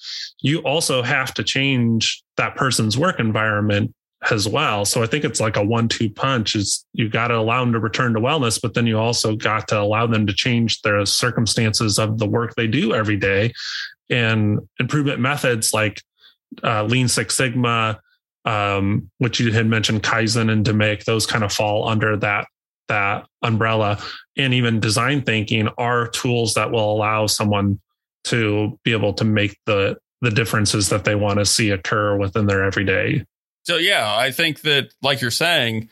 you 0.42 0.60
also 0.60 1.02
have 1.02 1.34
to 1.36 1.44
change 1.44 2.24
that 2.38 2.56
person's 2.56 2.98
work 2.98 3.20
environment 3.20 3.94
as 4.30 4.48
well. 4.48 4.86
So 4.86 5.02
I 5.02 5.08
think 5.08 5.24
it's 5.24 5.40
like 5.40 5.58
a 5.58 5.64
one 5.64 5.88
two 5.88 6.10
punch 6.10 6.56
is 6.56 6.86
you 6.94 7.10
got 7.10 7.30
to 7.30 7.38
allow 7.38 7.62
them 7.62 7.74
to 7.74 7.80
return 7.80 8.14
to 8.14 8.20
wellness, 8.20 8.62
but 8.62 8.76
then 8.76 8.86
you 8.86 9.00
also 9.00 9.36
got 9.36 9.68
to 9.70 9.80
allow 9.80 10.06
them 10.06 10.28
to 10.28 10.34
change 10.34 10.82
their 10.82 11.04
circumstances 11.06 11.98
of 11.98 12.20
the 12.20 12.28
work 12.28 12.54
they 12.56 12.68
do 12.68 12.94
every 12.94 13.18
day 13.18 13.52
and 14.12 14.60
improvement 14.80 15.20
methods 15.20 15.74
like 15.74 16.02
uh, 16.64 16.84
Lean 16.84 17.08
Six 17.08 17.36
Sigma, 17.36 18.00
um, 18.46 19.10
which 19.18 19.40
you 19.40 19.52
had 19.52 19.66
mentioned, 19.66 20.04
Kaizen 20.04 20.52
and 20.52 20.66
DMAIC, 20.66 21.06
those 21.06 21.26
kind 21.26 21.44
of 21.44 21.52
fall 21.52 21.88
under 21.88 22.18
that 22.18 22.48
that 22.88 23.26
umbrella. 23.42 24.04
And 24.38 24.54
even 24.54 24.80
design 24.80 25.22
thinking 25.22 25.70
are 25.78 26.08
tools 26.10 26.54
that 26.56 26.72
will 26.72 26.92
allow 26.92 27.26
someone 27.26 27.80
to 28.26 28.78
be 28.84 28.92
able 28.92 29.14
to 29.14 29.24
make 29.24 29.58
the 29.66 29.98
the 30.22 30.30
differences 30.30 30.90
that 30.90 31.04
they 31.04 31.16
want 31.16 31.40
to 31.40 31.46
see 31.46 31.72
occur 31.72 32.16
within 32.16 32.46
their 32.46 32.64
everyday. 32.64 33.26
So 33.64 33.78
yeah, 33.78 34.16
I 34.16 34.32
think 34.32 34.62
that 34.62 34.94
like 35.02 35.22
you're 35.22 35.32
saying, 35.32 35.90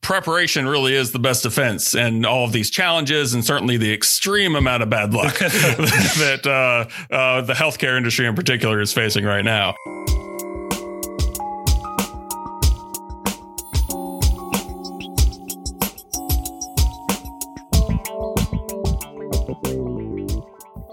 preparation 0.00 0.66
really 0.66 0.94
is 0.94 1.12
the 1.12 1.18
best 1.18 1.42
defense 1.42 1.94
and 1.94 2.24
all 2.24 2.44
of 2.44 2.52
these 2.52 2.70
challenges 2.70 3.34
and 3.34 3.44
certainly 3.44 3.76
the 3.76 3.92
extreme 3.92 4.54
amount 4.56 4.82
of 4.82 4.90
bad 4.90 5.12
luck 5.12 5.38
that 5.38 6.46
uh, 6.46 7.14
uh, 7.14 7.40
the 7.42 7.52
healthcare 7.52 7.96
industry 7.96 8.26
in 8.26 8.34
particular 8.34 8.80
is 8.80 8.92
facing 8.92 9.24
right 9.24 9.44
now. 9.44 9.74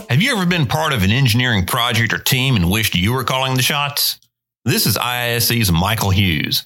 Have 0.09 0.21
you 0.21 0.31
ever 0.31 0.45
been 0.45 0.65
part 0.65 0.93
of 0.93 1.03
an 1.03 1.11
engineering 1.11 1.65
project 1.65 2.13
or 2.13 2.19
team 2.19 2.55
and 2.55 2.71
wished 2.71 2.95
you 2.95 3.11
were 3.11 3.25
calling 3.25 3.55
the 3.55 3.61
shots? 3.61 4.17
This 4.63 4.85
is 4.85 4.97
IISE's 4.97 5.71
Michael 5.71 6.09
Hughes. 6.09 6.65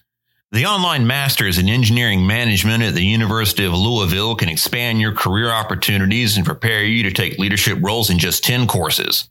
The 0.52 0.66
online 0.66 1.06
Masters 1.06 1.60
in 1.60 1.70
Engineering 1.70 2.26
Management 2.26 2.82
at 2.82 2.96
the 2.96 3.06
University 3.06 3.66
of 3.66 3.74
Louisville 3.76 4.36
can 4.36 4.50
expand 4.50 5.00
your 5.00 5.14
career 5.14 5.52
opportunities 5.52 6.38
and 6.38 6.46
prepare 6.46 6.84
you 6.84 7.04
to 7.04 7.12
take 7.12 7.38
leadership 7.38 7.78
roles 7.84 8.10
in 8.10 8.18
just 8.18 8.44
10 8.46 8.66
courses. 8.66 9.30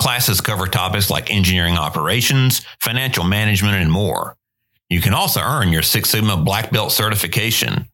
Classes 0.00 0.40
cover 0.40 0.66
topics 0.66 1.08
like 1.08 1.32
engineering 1.32 1.76
operations, 1.76 2.62
financial 2.80 3.22
management, 3.22 3.76
and 3.76 3.92
more. 3.92 4.36
You 4.88 5.00
can 5.00 5.14
also 5.14 5.40
earn 5.40 5.68
your 5.68 5.82
Six 5.82 6.10
Sigma 6.10 6.36
Black 6.36 6.72
Belt 6.72 6.90
certification. 6.90 7.86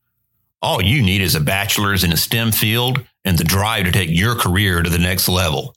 All 0.62 0.80
you 0.80 1.02
need 1.02 1.20
is 1.20 1.34
a 1.34 1.40
bachelor's 1.40 2.04
in 2.04 2.12
a 2.12 2.16
STEM 2.16 2.52
field 2.52 3.04
and 3.22 3.36
the 3.36 3.44
drive 3.44 3.84
to 3.84 3.92
take 3.92 4.08
your 4.08 4.34
career 4.34 4.80
to 4.80 4.88
the 4.88 4.96
next 4.96 5.28
level. 5.28 5.74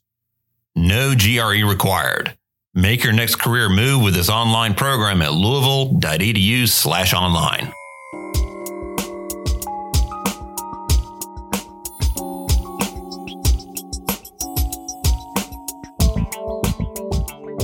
No 0.78 1.14
GRE 1.14 1.68
required. 1.68 2.38
Make 2.76 3.04
your 3.04 3.14
next 3.14 3.36
career 3.36 3.68
move 3.68 4.04
with 4.04 4.14
this 4.14 4.30
online 4.30 4.76
program 4.76 5.22
at 5.22 5.34
louisville.edu 5.34 6.68
slash 6.68 7.14
online. 7.14 7.74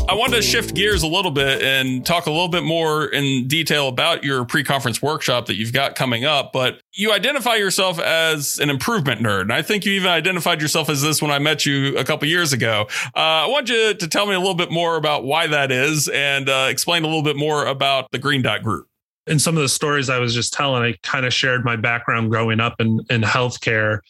I 0.07 0.13
wanted 0.13 0.35
to 0.35 0.41
shift 0.43 0.75
gears 0.75 1.01
a 1.01 1.07
little 1.07 1.31
bit 1.31 1.63
and 1.63 2.05
talk 2.05 2.27
a 2.27 2.31
little 2.31 2.47
bit 2.47 2.63
more 2.63 3.05
in 3.05 3.47
detail 3.47 3.87
about 3.87 4.23
your 4.23 4.45
pre-conference 4.45 5.01
workshop 5.01 5.47
that 5.47 5.55
you've 5.55 5.73
got 5.73 5.95
coming 5.95 6.25
up. 6.25 6.53
But 6.53 6.79
you 6.93 7.11
identify 7.11 7.55
yourself 7.55 7.99
as 7.99 8.59
an 8.59 8.69
improvement 8.69 9.19
nerd. 9.21 9.41
And 9.41 9.53
I 9.53 9.63
think 9.63 9.83
you 9.83 9.93
even 9.93 10.11
identified 10.11 10.61
yourself 10.61 10.89
as 10.89 11.01
this 11.01 11.23
when 11.23 11.31
I 11.31 11.39
met 11.39 11.65
you 11.65 11.97
a 11.97 12.03
couple 12.03 12.27
years 12.27 12.53
ago. 12.53 12.85
Uh, 13.15 13.19
I 13.19 13.47
want 13.47 13.67
you 13.67 13.95
to 13.95 14.07
tell 14.07 14.27
me 14.27 14.35
a 14.35 14.39
little 14.39 14.53
bit 14.53 14.69
more 14.69 14.95
about 14.95 15.23
why 15.23 15.47
that 15.47 15.71
is 15.71 16.07
and 16.07 16.49
uh, 16.49 16.67
explain 16.69 17.03
a 17.03 17.07
little 17.07 17.23
bit 17.23 17.35
more 17.35 17.65
about 17.65 18.11
the 18.11 18.19
Green 18.19 18.43
Dot 18.43 18.61
Group. 18.61 18.87
In 19.25 19.39
some 19.39 19.57
of 19.57 19.63
the 19.63 19.69
stories 19.69 20.07
I 20.07 20.19
was 20.19 20.35
just 20.35 20.53
telling, 20.53 20.83
I 20.83 20.95
kind 21.01 21.25
of 21.25 21.33
shared 21.33 21.65
my 21.65 21.77
background 21.77 22.29
growing 22.29 22.59
up 22.59 22.75
in, 22.79 22.99
in 23.09 23.23
healthcare. 23.23 24.01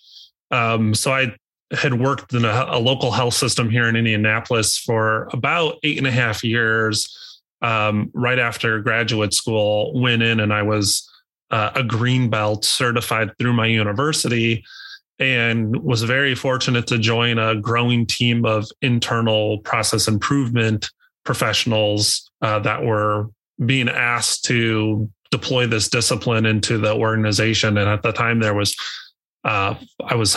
Um, 0.51 0.93
so 0.93 1.13
I 1.13 1.35
had 1.71 1.99
worked 1.99 2.33
in 2.33 2.45
a, 2.45 2.65
a, 2.69 2.79
local 2.79 3.11
health 3.11 3.33
system 3.33 3.69
here 3.69 3.87
in 3.87 3.95
Indianapolis 3.95 4.77
for 4.77 5.27
about 5.33 5.77
eight 5.83 5.97
and 5.97 6.07
a 6.07 6.11
half 6.11 6.43
years. 6.43 7.41
Um, 7.61 8.11
right 8.13 8.37
after 8.37 8.79
graduate 8.81 9.33
school, 9.33 9.99
went 9.99 10.21
in 10.21 10.39
and 10.39 10.53
I 10.53 10.61
was 10.61 11.09
uh, 11.49 11.71
a 11.73 11.83
green 11.83 12.29
belt 12.29 12.65
certified 12.65 13.31
through 13.39 13.53
my 13.53 13.65
university 13.65 14.63
and 15.19 15.75
was 15.81 16.03
very 16.03 16.35
fortunate 16.35 16.87
to 16.87 16.97
join 16.97 17.39
a 17.39 17.55
growing 17.55 18.05
team 18.05 18.45
of 18.45 18.67
internal 18.81 19.59
process 19.59 20.07
improvement 20.07 20.89
professionals 21.23 22.29
uh, 22.41 22.59
that 22.59 22.83
were 22.83 23.29
being 23.65 23.89
asked 23.89 24.45
to 24.45 25.09
deploy 25.31 25.65
this 25.65 25.89
discipline 25.89 26.45
into 26.45 26.77
the 26.77 26.93
organization. 26.93 27.77
And 27.77 27.89
at 27.89 28.03
the 28.03 28.11
time, 28.11 28.39
there 28.39 28.53
was 28.53 28.75
uh, 29.43 29.75
I 30.03 30.15
was 30.15 30.35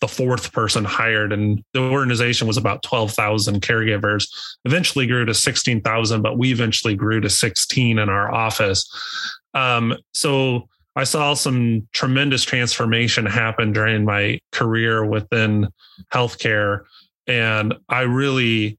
the 0.00 0.08
fourth 0.08 0.52
person 0.52 0.84
hired, 0.84 1.32
and 1.32 1.62
the 1.72 1.80
organization 1.80 2.46
was 2.46 2.56
about 2.56 2.82
12,000 2.82 3.60
caregivers. 3.60 4.28
Eventually 4.64 5.06
grew 5.06 5.24
to 5.24 5.34
16,000, 5.34 6.22
but 6.22 6.38
we 6.38 6.52
eventually 6.52 6.94
grew 6.94 7.20
to 7.20 7.30
16 7.30 7.98
in 7.98 8.08
our 8.08 8.32
office. 8.32 8.88
Um, 9.54 9.96
so 10.12 10.68
I 10.94 11.04
saw 11.04 11.34
some 11.34 11.88
tremendous 11.92 12.44
transformation 12.44 13.24
happen 13.24 13.72
during 13.72 14.04
my 14.04 14.40
career 14.52 15.04
within 15.04 15.68
healthcare, 16.12 16.84
and 17.26 17.74
I 17.88 18.02
really 18.02 18.78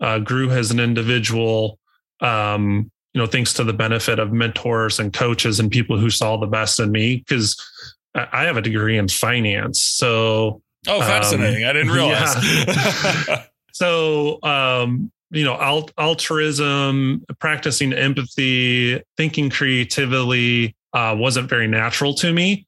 uh, 0.00 0.20
grew 0.20 0.50
as 0.50 0.70
an 0.70 0.80
individual. 0.80 1.78
Um, 2.20 2.90
you 3.12 3.22
know, 3.22 3.26
thanks 3.26 3.54
to 3.54 3.64
the 3.64 3.72
benefit 3.72 4.18
of 4.18 4.30
mentors 4.30 5.00
and 5.00 5.12
coaches 5.12 5.58
and 5.58 5.70
people 5.70 5.98
who 5.98 6.10
saw 6.10 6.36
the 6.36 6.46
best 6.46 6.78
in 6.80 6.92
me, 6.92 7.16
because 7.16 7.56
I 8.32 8.44
have 8.44 8.56
a 8.56 8.62
degree 8.62 8.96
in 8.96 9.08
finance. 9.08 9.82
So, 9.82 10.62
oh, 10.88 11.00
fascinating! 11.00 11.64
Um, 11.64 11.70
I 11.70 11.72
didn't 11.72 11.90
realize. 11.90 12.66
Yeah. 12.66 13.44
so, 13.72 14.42
um, 14.42 15.10
you 15.30 15.44
know, 15.44 15.54
alt- 15.54 15.92
altruism, 15.98 17.24
practicing 17.38 17.92
empathy, 17.92 19.02
thinking 19.16 19.50
creatively 19.50 20.74
uh, 20.92 21.14
wasn't 21.18 21.48
very 21.48 21.66
natural 21.66 22.14
to 22.14 22.32
me. 22.32 22.66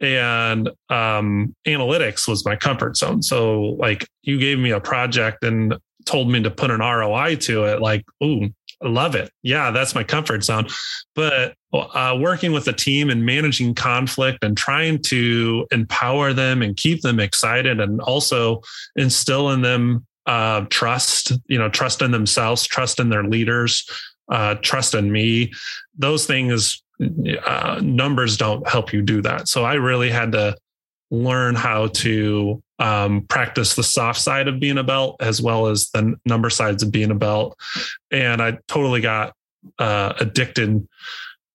And 0.00 0.70
um, 0.90 1.54
analytics 1.66 2.28
was 2.28 2.44
my 2.46 2.54
comfort 2.56 2.96
zone. 2.96 3.22
So, 3.22 3.76
like, 3.80 4.06
you 4.22 4.38
gave 4.38 4.58
me 4.58 4.70
a 4.70 4.80
project 4.80 5.42
and 5.42 5.74
told 6.06 6.30
me 6.30 6.42
to 6.42 6.50
put 6.50 6.70
an 6.70 6.80
ROI 6.80 7.36
to 7.36 7.64
it. 7.64 7.82
Like, 7.82 8.04
ooh, 8.22 8.48
love 8.82 9.14
it. 9.14 9.30
Yeah, 9.42 9.70
that's 9.70 9.94
my 9.94 10.04
comfort 10.04 10.44
zone. 10.44 10.68
But 11.14 11.54
uh, 11.72 12.16
working 12.18 12.52
with 12.52 12.68
a 12.68 12.72
team 12.72 13.10
and 13.10 13.24
managing 13.26 13.74
conflict 13.74 14.42
and 14.42 14.56
trying 14.56 15.02
to 15.02 15.66
empower 15.70 16.32
them 16.32 16.62
and 16.62 16.76
keep 16.76 17.02
them 17.02 17.20
excited 17.20 17.80
and 17.80 18.00
also 18.00 18.62
instill 18.96 19.50
in 19.50 19.62
them 19.62 20.06
uh, 20.26 20.66
trust, 20.68 21.32
you 21.46 21.58
know, 21.58 21.68
trust 21.68 22.02
in 22.02 22.10
themselves, 22.10 22.66
trust 22.66 23.00
in 23.00 23.08
their 23.08 23.24
leaders, 23.24 23.88
uh, 24.30 24.54
trust 24.56 24.94
in 24.94 25.10
me. 25.10 25.52
Those 25.96 26.26
things, 26.26 26.82
uh, 27.46 27.80
numbers 27.82 28.36
don't 28.36 28.68
help 28.68 28.92
you 28.92 29.02
do 29.02 29.22
that. 29.22 29.48
So 29.48 29.64
I 29.64 29.74
really 29.74 30.10
had 30.10 30.32
to 30.32 30.56
learn 31.10 31.54
how 31.54 31.88
to 31.88 32.62
um, 32.78 33.22
practice 33.22 33.74
the 33.74 33.82
soft 33.82 34.20
side 34.20 34.48
of 34.48 34.60
being 34.60 34.78
a 34.78 34.84
belt 34.84 35.16
as 35.20 35.42
well 35.42 35.66
as 35.66 35.90
the 35.90 36.14
number 36.24 36.50
sides 36.50 36.82
of 36.82 36.92
being 36.92 37.10
a 37.10 37.14
belt. 37.14 37.58
And 38.10 38.40
I 38.40 38.58
totally 38.68 39.00
got 39.00 39.34
uh, 39.78 40.14
addicted 40.20 40.86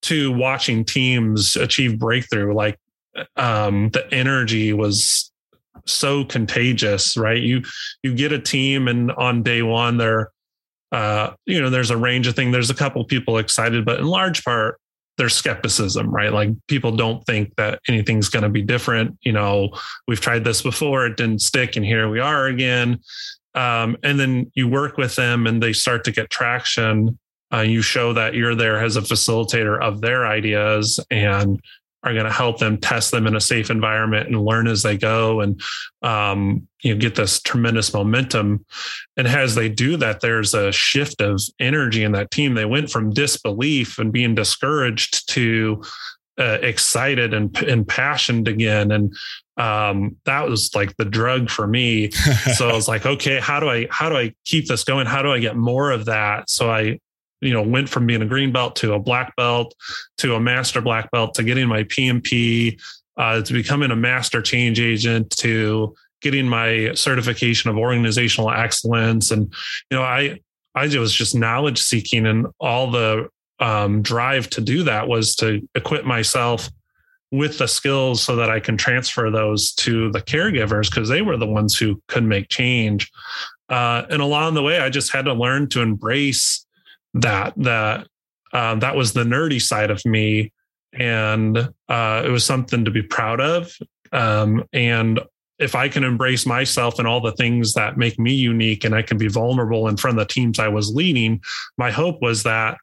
to 0.03 0.31
watching 0.33 0.83
teams 0.83 1.55
achieve 1.55 1.97
breakthrough. 1.97 2.53
Like 2.53 2.77
um, 3.37 3.89
the 3.91 4.11
energy 4.13 4.73
was 4.73 5.31
so 5.85 6.25
contagious, 6.25 7.15
right? 7.15 7.41
You 7.41 7.61
you 8.01 8.13
get 8.13 8.31
a 8.31 8.39
team, 8.39 8.87
and 8.87 9.11
on 9.11 9.43
day 9.43 9.61
one, 9.61 9.97
they're 9.97 10.31
uh, 10.93 11.33
you 11.47 11.59
know, 11.59 11.71
there's 11.71 11.89
a 11.89 11.97
range 11.97 12.27
of 12.27 12.35
things. 12.35 12.53
There's 12.53 12.69
a 12.69 12.75
couple 12.75 13.03
people 13.05 13.39
excited, 13.39 13.83
but 13.83 13.99
in 13.99 14.05
large 14.05 14.43
part, 14.43 14.79
there's 15.17 15.35
skepticism, 15.35 16.09
right? 16.09 16.33
Like 16.33 16.49
people 16.67 16.95
don't 16.95 17.23
think 17.25 17.55
that 17.55 17.79
anything's 17.87 18.29
going 18.29 18.43
to 18.43 18.49
be 18.49 18.61
different. 18.61 19.17
You 19.21 19.31
know, 19.31 19.73
we've 20.07 20.21
tried 20.21 20.43
this 20.43 20.61
before, 20.61 21.05
it 21.05 21.17
didn't 21.17 21.41
stick, 21.41 21.75
and 21.75 21.85
here 21.85 22.09
we 22.09 22.19
are 22.19 22.47
again. 22.47 22.99
Um, 23.55 23.97
and 24.03 24.19
then 24.19 24.51
you 24.55 24.67
work 24.67 24.97
with 24.97 25.15
them 25.15 25.45
and 25.45 25.61
they 25.61 25.73
start 25.73 26.03
to 26.05 26.11
get 26.11 26.29
traction. 26.29 27.19
Uh, 27.53 27.61
you 27.61 27.83
show 27.83 28.13
that 28.13 28.33
you're 28.33 28.55
there 28.55 28.83
as 28.83 28.95
a 28.95 29.01
facilitator 29.01 29.79
of 29.79 30.01
their 30.01 30.25
ideas 30.25 30.99
and 31.11 31.61
are 32.03 32.13
going 32.13 32.25
to 32.25 32.31
help 32.31 32.59
them 32.59 32.77
test 32.77 33.11
them 33.11 33.27
in 33.27 33.35
a 33.35 33.41
safe 33.41 33.69
environment 33.69 34.27
and 34.27 34.43
learn 34.43 34.67
as 34.67 34.83
they 34.83 34.97
go 34.97 35.41
and 35.41 35.61
um, 36.01 36.67
you 36.81 36.93
know, 36.93 36.99
get 36.99 37.15
this 37.15 37.41
tremendous 37.41 37.93
momentum. 37.93 38.65
And 39.15 39.27
as 39.27 39.55
they 39.55 39.69
do 39.69 39.97
that 39.97 40.21
there's 40.21 40.53
a 40.53 40.71
shift 40.71 41.21
of 41.21 41.41
energy 41.59 42.03
in 42.03 42.11
that 42.11 42.31
team. 42.31 42.55
They 42.55 42.65
went 42.65 42.89
from 42.89 43.13
disbelief 43.13 43.99
and 43.99 44.11
being 44.11 44.35
discouraged 44.35 45.29
to 45.31 45.81
uh, 46.37 46.57
excited 46.61 47.33
and 47.33 47.55
impassioned 47.63 48.47
again. 48.47 48.91
And 48.91 49.15
um, 49.57 50.17
that 50.25 50.49
was 50.49 50.73
like 50.73 50.97
the 50.97 51.05
drug 51.05 51.49
for 51.49 51.67
me. 51.67 52.11
So 52.55 52.69
i 52.69 52.73
was 52.73 52.87
like 52.87 53.05
okay 53.05 53.39
how 53.39 53.59
do 53.59 53.69
i 53.69 53.87
how 53.89 54.09
do 54.09 54.17
i 54.17 54.33
keep 54.45 54.67
this 54.67 54.83
going? 54.83 55.05
How 55.05 55.21
do 55.21 55.31
i 55.31 55.39
get 55.39 55.55
more 55.55 55.91
of 55.91 56.05
that? 56.05 56.49
So 56.49 56.69
i 56.69 56.99
you 57.43 57.53
know 57.53 57.61
went 57.61 57.89
from 57.89 58.07
being 58.07 58.21
a 58.21 58.25
green 58.25 58.51
belt 58.51 58.75
to 58.77 58.93
a 58.93 58.99
black 58.99 59.35
belt 59.35 59.73
to 60.17 60.35
a 60.35 60.39
master 60.39 60.81
black 60.81 61.09
belt 61.11 61.35
to 61.35 61.43
getting 61.43 61.67
my 61.67 61.83
PMP 61.83 62.79
uh, 63.17 63.41
to 63.41 63.53
becoming 63.53 63.91
a 63.91 63.95
master 63.95 64.41
change 64.41 64.79
agent 64.79 65.29
to 65.37 65.93
getting 66.21 66.47
my 66.47 66.93
certification 66.93 67.69
of 67.69 67.77
organizational 67.77 68.49
excellence 68.49 69.31
and 69.31 69.53
you 69.91 69.97
know 69.97 70.03
I 70.03 70.39
I 70.75 70.87
was 70.97 71.13
just 71.13 71.35
knowledge 71.35 71.79
seeking 71.79 72.25
and 72.25 72.47
all 72.59 72.89
the 72.89 73.29
um, 73.59 74.01
drive 74.01 74.49
to 74.51 74.61
do 74.61 74.83
that 74.83 75.07
was 75.07 75.35
to 75.37 75.67
equip 75.75 76.05
myself 76.05 76.69
with 77.31 77.57
the 77.57 77.67
skills 77.67 78.21
so 78.21 78.35
that 78.35 78.49
I 78.49 78.59
can 78.59 78.77
transfer 78.77 79.31
those 79.31 79.73
to 79.75 80.11
the 80.11 80.21
caregivers 80.21 80.89
because 80.89 81.09
they 81.09 81.21
were 81.21 81.37
the 81.37 81.47
ones 81.47 81.77
who 81.77 82.01
could 82.07 82.23
make 82.23 82.49
change. 82.49 83.11
Uh, 83.69 84.03
and 84.09 84.21
along 84.21 84.53
the 84.53 84.61
way, 84.61 84.79
I 84.79 84.89
just 84.89 85.11
had 85.11 85.25
to 85.25 85.33
learn 85.33 85.67
to 85.69 85.81
embrace 85.81 86.65
that 87.13 87.53
that 87.57 88.07
uh, 88.53 88.75
that 88.75 88.95
was 88.95 89.13
the 89.13 89.23
nerdy 89.23 89.61
side 89.61 89.91
of 89.91 90.03
me. 90.05 90.51
And 90.93 91.57
uh, 91.89 92.23
it 92.23 92.29
was 92.29 92.45
something 92.45 92.85
to 92.85 92.91
be 92.91 93.01
proud 93.01 93.41
of. 93.41 93.75
Um, 94.11 94.63
and 94.73 95.19
if 95.59 95.75
i 95.75 95.87
can 95.87 96.03
embrace 96.03 96.47
myself 96.47 96.97
and 96.97 97.07
all 97.07 97.21
the 97.21 97.31
things 97.33 97.75
that 97.75 97.95
make 97.95 98.17
me 98.17 98.33
unique 98.33 98.83
and 98.83 98.95
i 98.95 99.03
can 99.03 99.19
be 99.19 99.27
vulnerable 99.27 99.87
in 99.87 99.95
front 99.95 100.17
of 100.17 100.27
the 100.27 100.33
teams 100.33 100.57
i 100.57 100.67
was 100.67 100.93
leading 100.93 101.39
my 101.77 101.91
hope 101.91 102.19
was 102.23 102.41
that 102.41 102.77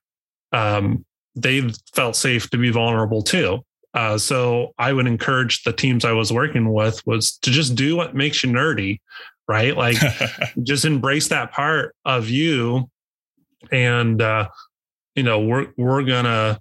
um, 0.52 1.04
they 1.34 1.68
felt 1.94 2.14
safe 2.14 2.48
to 2.50 2.56
be 2.56 2.70
vulnerable 2.70 3.22
too. 3.22 3.58
Uh, 3.92 4.16
so 4.16 4.72
i 4.78 4.92
would 4.92 5.08
encourage 5.08 5.64
the 5.64 5.72
teams 5.72 6.04
i 6.04 6.12
was 6.12 6.32
working 6.32 6.72
with 6.72 7.04
was 7.06 7.38
to 7.38 7.50
just 7.50 7.74
do 7.74 7.96
what 7.96 8.14
makes 8.14 8.44
you 8.44 8.50
nerdy 8.50 9.00
right? 9.50 9.76
Like 9.76 9.96
just 10.62 10.84
embrace 10.84 11.26
that 11.28 11.50
part 11.50 11.96
of 12.04 12.28
you 12.28 12.88
and 13.70 14.20
uh, 14.20 14.48
you 15.14 15.22
know 15.22 15.40
we're 15.40 15.68
we're 15.76 16.04
gonna 16.04 16.60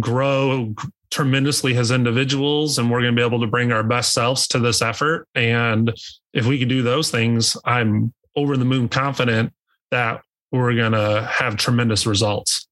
grow 0.00 0.74
tremendously 1.10 1.76
as 1.76 1.90
individuals 1.92 2.78
and 2.78 2.90
we're 2.90 3.00
going 3.00 3.14
to 3.14 3.20
be 3.20 3.24
able 3.24 3.38
to 3.38 3.46
bring 3.46 3.70
our 3.70 3.84
best 3.84 4.12
selves 4.12 4.48
to 4.48 4.58
this 4.58 4.82
effort. 4.82 5.28
And 5.36 5.94
if 6.32 6.44
we 6.44 6.58
can 6.58 6.66
do 6.66 6.82
those 6.82 7.08
things 7.08 7.56
i'm 7.64 8.12
over 8.34 8.56
the 8.56 8.64
moon 8.64 8.88
confident 8.88 9.52
that 9.90 10.22
we're 10.50 10.74
going 10.74 10.92
to 10.92 11.28
have 11.30 11.56
tremendous 11.56 12.06
results. 12.06 12.68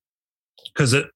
Because 0.73 0.93
it 0.93 1.07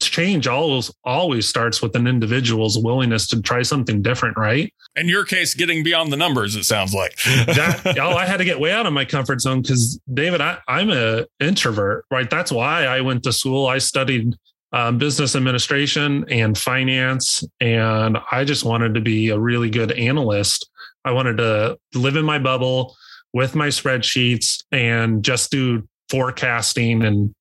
change 0.00 0.46
always 0.46 0.90
always 1.04 1.48
starts 1.48 1.80
with 1.80 1.96
an 1.96 2.06
individual's 2.06 2.78
willingness 2.78 3.26
to 3.28 3.40
try 3.42 3.62
something 3.62 4.02
different, 4.02 4.36
right? 4.36 4.72
In 4.94 5.08
your 5.08 5.24
case, 5.24 5.54
getting 5.54 5.82
beyond 5.82 6.12
the 6.12 6.16
numbers, 6.16 6.56
it 6.56 6.64
sounds 6.64 6.94
like. 6.94 7.16
that, 7.46 7.96
oh, 7.98 8.10
I 8.10 8.26
had 8.26 8.38
to 8.38 8.44
get 8.44 8.60
way 8.60 8.72
out 8.72 8.86
of 8.86 8.92
my 8.92 9.04
comfort 9.04 9.40
zone 9.40 9.62
because 9.62 10.00
David, 10.12 10.40
I, 10.40 10.58
I'm 10.68 10.90
a 10.90 11.26
introvert, 11.40 12.04
right? 12.10 12.28
That's 12.28 12.52
why 12.52 12.84
I 12.84 13.00
went 13.00 13.22
to 13.24 13.32
school. 13.32 13.66
I 13.66 13.78
studied 13.78 14.34
um, 14.72 14.98
business 14.98 15.36
administration 15.36 16.24
and 16.28 16.56
finance, 16.56 17.44
and 17.60 18.18
I 18.30 18.44
just 18.44 18.64
wanted 18.64 18.94
to 18.94 19.00
be 19.00 19.30
a 19.30 19.38
really 19.38 19.70
good 19.70 19.92
analyst. 19.92 20.68
I 21.04 21.12
wanted 21.12 21.38
to 21.38 21.78
live 21.94 22.16
in 22.16 22.24
my 22.24 22.38
bubble 22.38 22.96
with 23.32 23.54
my 23.54 23.68
spreadsheets 23.68 24.64
and 24.72 25.22
just 25.22 25.50
do 25.50 25.86
forecasting 26.08 27.02
and 27.02 27.34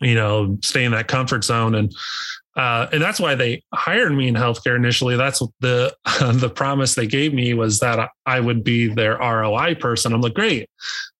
you 0.00 0.14
know, 0.14 0.58
stay 0.62 0.84
in 0.84 0.92
that 0.92 1.08
comfort 1.08 1.44
zone. 1.44 1.74
And 1.74 1.94
uh, 2.56 2.86
and 2.90 3.02
that's 3.02 3.20
why 3.20 3.34
they 3.34 3.62
hired 3.74 4.12
me 4.12 4.28
in 4.28 4.34
healthcare 4.34 4.76
initially. 4.76 5.16
That's 5.16 5.40
the 5.60 5.94
the 6.34 6.48
promise 6.48 6.94
they 6.94 7.06
gave 7.06 7.34
me 7.34 7.54
was 7.54 7.80
that 7.80 8.08
I 8.24 8.40
would 8.40 8.64
be 8.64 8.88
their 8.88 9.18
ROI 9.18 9.74
person. 9.74 10.12
I'm 10.12 10.22
like, 10.22 10.34
great, 10.34 10.70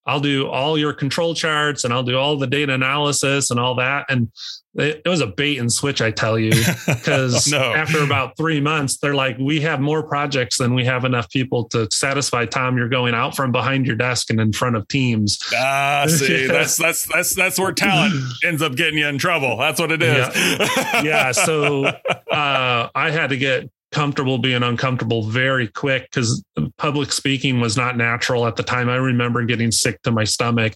I'll 0.07 0.21
do 0.21 0.49
all 0.49 0.79
your 0.79 0.93
control 0.93 1.35
charts 1.35 1.85
and 1.85 1.93
I'll 1.93 2.05
do 2.05 2.17
all 2.17 2.37
the 2.37 2.47
data 2.47 2.73
analysis 2.73 3.51
and 3.51 3.59
all 3.59 3.75
that. 3.77 4.07
And 4.09 4.31
it, 4.77 5.03
it 5.05 5.09
was 5.09 5.21
a 5.21 5.27
bait 5.27 5.59
and 5.59 5.73
switch, 5.73 6.01
I 6.01 6.11
tell 6.11 6.39
you, 6.39 6.53
because 6.87 7.51
no. 7.51 7.59
after 7.59 8.03
about 8.03 8.37
three 8.37 8.61
months, 8.61 8.99
they're 8.99 9.15
like, 9.15 9.37
we 9.39 9.61
have 9.63 9.81
more 9.81 10.03
projects 10.03 10.59
than 10.59 10.75
we 10.75 10.85
have 10.85 11.05
enough 11.05 11.29
people 11.31 11.65
to 11.71 11.89
satisfy. 11.91 12.45
Tom, 12.45 12.77
you're 12.77 12.89
going 12.89 13.15
out 13.15 13.35
from 13.35 13.53
behind 13.53 13.87
your 13.87 13.97
desk 13.97 14.31
and 14.31 14.41
in 14.41 14.53
front 14.53 14.77
of 14.77 14.87
teams. 14.89 15.39
Ah, 15.55 16.05
see, 16.09 16.47
that's 16.47 16.77
that's 16.77 17.07
that's 17.07 17.35
that's 17.35 17.59
where 17.59 17.73
talent 17.73 18.15
ends 18.45 18.63
up 18.63 18.77
getting 18.77 18.99
you 18.99 19.07
in 19.07 19.19
trouble. 19.19 19.57
That's 19.57 19.81
what 19.81 19.91
it 19.91 20.03
is. 20.03 20.29
Yeah. 20.37 21.03
yeah 21.03 21.33
so 21.33 21.85
uh, 22.31 22.89
I 22.95 23.11
had 23.11 23.31
to 23.31 23.37
get 23.37 23.71
comfortable 23.97 24.37
being 24.37 24.63
uncomfortable 24.63 25.23
very 25.23 25.69
quick 25.69 26.03
because 26.11 26.45
public 26.77 27.11
speaking 27.11 27.61
was 27.61 27.79
not 27.79 27.97
natural 27.97 28.47
at 28.47 28.55
the 28.55 28.63
time. 28.63 28.91
I 28.91 28.97
remember 28.97 29.43
getting 29.47 29.73
sick 29.73 30.03
to 30.03 30.13
my 30.13 30.25
stomach. 30.25 30.75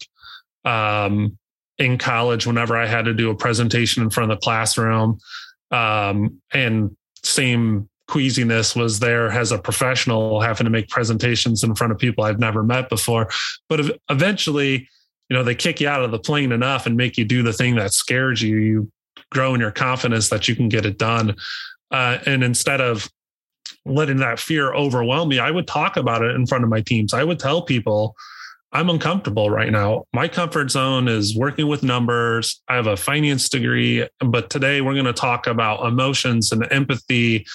Um, 0.65 1.37
in 1.79 1.97
college 1.97 2.47
whenever 2.47 2.77
I 2.77 2.87
had 2.87 3.07
to 3.07 3.15
do 3.15 3.31
a 3.31 3.35
presentation 3.35 4.03
in 4.03 4.11
front 4.11 4.31
of 4.31 4.39
the 4.39 4.45
classroom. 4.45 5.19
Um, 5.71 6.41
and 6.53 6.95
same 7.23 7.89
queasiness 8.07 8.77
was 8.77 9.01
there 9.01 9.31
as 9.31 9.51
a 9.51 9.59
professional 9.59 10.41
having 10.41 10.65
to 10.65 10.71
make 10.71 10.89
presentations 10.89 11.65
in 11.65 11.75
front 11.75 11.93
of 11.93 11.99
people 11.99 12.25
I've 12.25 12.39
never 12.39 12.63
met 12.63 12.91
before. 12.91 13.31
But 13.69 13.99
eventually, 14.11 14.89
you 15.29 15.37
know, 15.37 15.43
they 15.43 15.55
kick 15.55 15.81
you 15.81 15.89
out 15.89 16.05
of 16.05 16.11
the 16.11 16.19
plane 16.19 16.53
enough 16.53 16.87
and 16.87 16.97
make 16.97 17.17
you 17.17 17.25
do 17.25 17.43
the 17.43 17.53
thing 17.53 17.77
that 17.77 17.95
scares 17.95 18.43
you. 18.43 18.57
You 18.57 18.93
grow 19.33 19.55
in 19.55 19.61
your 19.61 19.71
confidence 19.71 20.29
that 20.29 20.49
you 20.49 20.57
can 20.57 20.69
get 20.69 20.85
it 20.85 20.99
done. 20.99 21.37
Uh, 21.91 22.19
and 22.27 22.45
instead 22.45 22.81
of 22.81 23.11
letting 23.85 24.19
that 24.19 24.39
fear 24.39 24.75
overwhelm 24.75 25.29
me, 25.29 25.39
I 25.39 25.51
would 25.51 25.67
talk 25.67 25.97
about 25.97 26.23
it 26.23 26.35
in 26.35 26.47
front 26.47 26.65
of 26.65 26.71
my 26.71 26.81
teams. 26.81 27.15
I 27.15 27.25
would 27.25 27.39
tell 27.39 27.63
people, 27.63 28.15
I'm 28.73 28.89
uncomfortable 28.89 29.51
right 29.51 29.73
now. 29.73 30.05
My 30.13 30.29
comfort 30.29 30.71
zone 30.71 31.09
is 31.09 31.37
working 31.37 31.67
with 31.67 31.83
numbers. 31.83 32.63
I 32.69 32.77
have 32.77 32.87
a 32.87 32.97
finance 32.97 33.49
degree, 33.49 34.07
but 34.21 34.49
today 34.49 34.81
we're 34.81 34.95
going 34.95 35.07
to 35.07 35.13
talk 35.13 35.47
about 35.47 35.85
emotions 35.85 36.53
and 36.53 36.67
empathy 36.71 37.47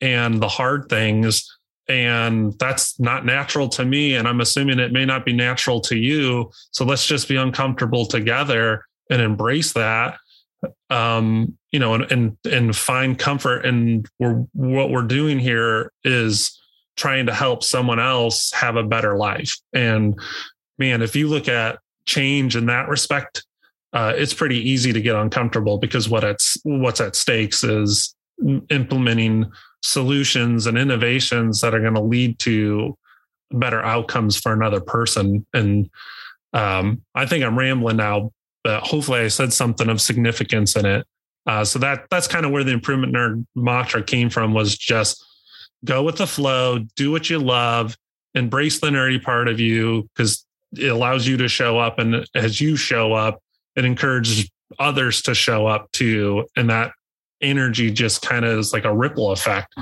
and 0.00 0.42
the 0.42 0.48
hard 0.48 0.88
things. 0.88 1.48
And 1.88 2.58
that's 2.58 2.98
not 2.98 3.24
natural 3.24 3.68
to 3.68 3.84
me. 3.84 4.16
And 4.16 4.26
I'm 4.26 4.40
assuming 4.40 4.78
it 4.78 4.92
may 4.92 5.04
not 5.04 5.24
be 5.24 5.32
natural 5.32 5.80
to 5.82 5.96
you. 5.96 6.50
So 6.72 6.84
let's 6.84 7.06
just 7.06 7.28
be 7.28 7.36
uncomfortable 7.36 8.06
together 8.06 8.84
and 9.10 9.20
embrace 9.20 9.74
that. 9.74 10.16
Um, 10.90 11.56
you 11.72 11.78
know, 11.78 11.94
and 11.94 12.10
and 12.12 12.36
and 12.44 12.76
find 12.76 13.18
comfort. 13.18 13.66
And 13.66 14.08
we're 14.18 14.44
what 14.52 14.90
we're 14.90 15.02
doing 15.02 15.38
here 15.38 15.92
is 16.04 16.58
trying 16.96 17.26
to 17.26 17.34
help 17.34 17.64
someone 17.64 17.98
else 17.98 18.52
have 18.52 18.76
a 18.76 18.84
better 18.84 19.16
life. 19.16 19.56
And 19.72 20.18
man, 20.78 21.02
if 21.02 21.16
you 21.16 21.28
look 21.28 21.48
at 21.48 21.78
change 22.06 22.54
in 22.56 22.66
that 22.66 22.88
respect, 22.88 23.44
uh, 23.92 24.12
it's 24.16 24.34
pretty 24.34 24.58
easy 24.58 24.92
to 24.92 25.00
get 25.00 25.16
uncomfortable 25.16 25.78
because 25.78 26.08
what 26.08 26.24
it's 26.24 26.56
what's 26.64 27.00
at 27.00 27.16
stakes 27.16 27.64
is 27.64 28.14
implementing 28.70 29.50
solutions 29.82 30.66
and 30.66 30.78
innovations 30.78 31.60
that 31.60 31.74
are 31.74 31.80
going 31.80 31.94
to 31.94 32.00
lead 32.00 32.38
to 32.40 32.96
better 33.50 33.82
outcomes 33.82 34.36
for 34.36 34.52
another 34.52 34.80
person. 34.80 35.46
And 35.52 35.88
um, 36.52 37.02
I 37.14 37.26
think 37.26 37.44
I'm 37.44 37.58
rambling 37.58 37.98
now, 37.98 38.32
but 38.64 38.82
hopefully 38.82 39.20
I 39.20 39.28
said 39.28 39.52
something 39.52 39.88
of 39.88 40.00
significance 40.00 40.74
in 40.74 40.86
it. 40.86 41.06
Uh, 41.46 41.64
so 41.64 41.78
that 41.78 42.06
that's 42.10 42.26
kind 42.26 42.46
of 42.46 42.52
where 42.52 42.64
the 42.64 42.72
improvement 42.72 43.14
nerd 43.14 43.44
mantra 43.54 44.02
came 44.02 44.30
from 44.30 44.54
was 44.54 44.76
just 44.76 45.22
go 45.84 46.02
with 46.02 46.16
the 46.16 46.26
flow, 46.26 46.78
do 46.96 47.12
what 47.12 47.28
you 47.28 47.38
love, 47.38 47.96
embrace 48.34 48.80
the 48.80 48.88
nerdy 48.88 49.22
part 49.22 49.48
of 49.48 49.60
you 49.60 50.08
because 50.14 50.44
it 50.72 50.88
allows 50.88 51.26
you 51.26 51.36
to 51.36 51.48
show 51.48 51.78
up 51.78 51.98
and 51.98 52.26
as 52.34 52.60
you 52.60 52.76
show 52.76 53.12
up 53.12 53.40
it 53.76 53.84
encourages 53.84 54.50
others 54.78 55.22
to 55.22 55.34
show 55.34 55.66
up 55.66 55.90
too 55.92 56.46
and 56.56 56.68
that 56.68 56.92
energy 57.40 57.90
just 57.90 58.22
kind 58.22 58.44
of 58.44 58.58
is 58.58 58.72
like 58.72 58.84
a 58.84 58.94
ripple 58.94 59.30
effect 59.30 59.72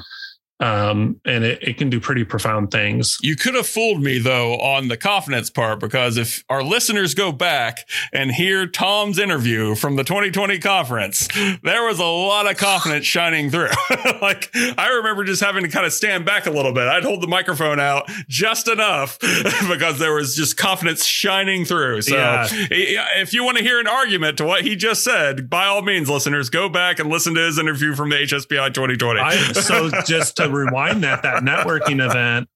um, 0.61 1.21
and 1.25 1.45
it, 1.45 1.63
it 1.63 1.77
can 1.77 1.91
do 1.91 1.99
pretty 1.99 2.25
profound 2.25 2.71
things. 2.71 3.19
You 3.21 3.35
could 3.37 3.55
have 3.55 3.67
fooled 3.67 4.01
me 4.03 4.19
though 4.19 4.55
on 4.59 4.89
the 4.89 4.97
confidence 4.97 5.51
part 5.51 5.81
because 5.81 6.17
if 6.17 6.45
our 6.49 6.63
listeners 6.63 7.15
go 7.15 7.33
back 7.33 7.89
and 8.13 8.31
hear 8.31 8.67
Tom's 8.67 9.19
interview 9.19 9.75
from 9.75 9.97
the 9.97 10.05
2020 10.05 10.61
conference, 10.61 11.29
there 11.63 11.85
was 11.85 11.99
a 11.99 12.05
lot 12.05 12.49
of 12.49 12.57
confidence 12.57 13.07
shining 13.07 13.51
through. 13.51 13.71
like 14.23 14.51
I 14.55 14.91
remember 14.97 15.25
just 15.25 15.43
having 15.43 15.65
to 15.65 15.69
kind 15.69 15.85
of 15.85 15.93
stand 15.93 16.25
back 16.25 16.47
a 16.47 16.51
little 16.51 16.73
bit. 16.73 16.87
I'd 16.87 17.03
hold 17.03 17.23
the 17.23 17.29
microphone 17.29 17.81
out 17.81 18.09
just 18.29 18.69
enough 18.69 19.19
because 19.69 19.99
there 19.99 20.15
was 20.15 20.37
just 20.37 20.57
confidence 20.57 21.05
shining 21.05 21.65
through. 21.65 22.03
So 22.03 22.17
yeah. 22.17 22.47
if 22.51 23.33
you 23.33 23.43
want 23.45 23.59
to 23.59 23.65
hear 23.65 23.81
an 23.81 23.89
argument 23.89 24.39
to 24.39 24.45
what 24.45 24.63
he 24.63 24.77
just 24.77 25.03
said, 25.03 25.51
by 25.51 25.67
all 25.67 25.83
means, 25.83 26.09
listeners, 26.09 26.51
go 26.51 26.69
back 26.69 26.99
and 27.01 27.11
listen 27.11 27.35
to 27.35 27.41
his 27.41 27.59
interview 27.59 27.95
from 27.95 28.11
the 28.11 28.17
HSPI 28.17 28.73
2020. 28.73 29.21
I, 29.21 29.37
so 29.53 29.91
just 30.07 30.39
to 30.43 30.51
rewind 30.51 31.05
that 31.05 31.23
that 31.23 31.43
networking 31.43 32.05
event, 32.05 32.49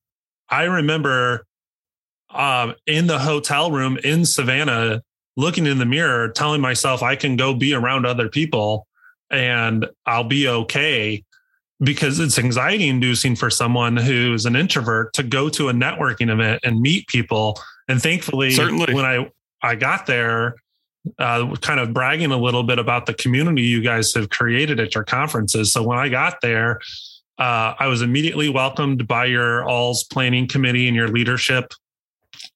I 0.48 0.64
remember 0.64 1.46
um, 2.30 2.74
in 2.86 3.06
the 3.06 3.18
hotel 3.18 3.70
room 3.70 3.98
in 4.02 4.24
Savannah, 4.24 5.02
looking 5.36 5.66
in 5.66 5.78
the 5.78 5.86
mirror, 5.86 6.28
telling 6.28 6.60
myself 6.60 7.02
I 7.02 7.16
can 7.16 7.36
go 7.36 7.54
be 7.54 7.74
around 7.74 8.06
other 8.06 8.28
people 8.28 8.86
and 9.30 9.86
I'll 10.04 10.24
be 10.24 10.48
okay 10.48 11.24
because 11.80 12.20
it's 12.20 12.38
anxiety 12.38 12.88
inducing 12.88 13.36
for 13.36 13.50
someone 13.50 13.96
who's 13.96 14.46
an 14.46 14.56
introvert 14.56 15.12
to 15.14 15.22
go 15.22 15.48
to 15.50 15.68
a 15.68 15.72
networking 15.72 16.30
event 16.30 16.60
and 16.64 16.80
meet 16.80 17.06
people. 17.08 17.60
And 17.88 18.02
thankfully, 18.02 18.52
Certainly. 18.52 18.94
when 18.94 19.04
I 19.04 19.30
I 19.62 19.74
got 19.74 20.06
there, 20.06 20.56
uh, 21.18 21.54
kind 21.56 21.80
of 21.80 21.92
bragging 21.92 22.32
a 22.32 22.36
little 22.36 22.62
bit 22.62 22.78
about 22.78 23.06
the 23.06 23.14
community 23.14 23.62
you 23.62 23.82
guys 23.82 24.14
have 24.14 24.30
created 24.30 24.80
at 24.80 24.94
your 24.94 25.04
conferences. 25.04 25.72
So 25.72 25.82
when 25.82 25.98
I 25.98 26.08
got 26.08 26.40
there, 26.40 26.80
uh, 27.38 27.74
I 27.78 27.86
was 27.86 28.02
immediately 28.02 28.48
welcomed 28.48 29.06
by 29.06 29.26
your 29.26 29.68
all's 29.68 30.04
planning 30.04 30.48
committee 30.48 30.86
and 30.86 30.96
your 30.96 31.08
leadership. 31.08 31.72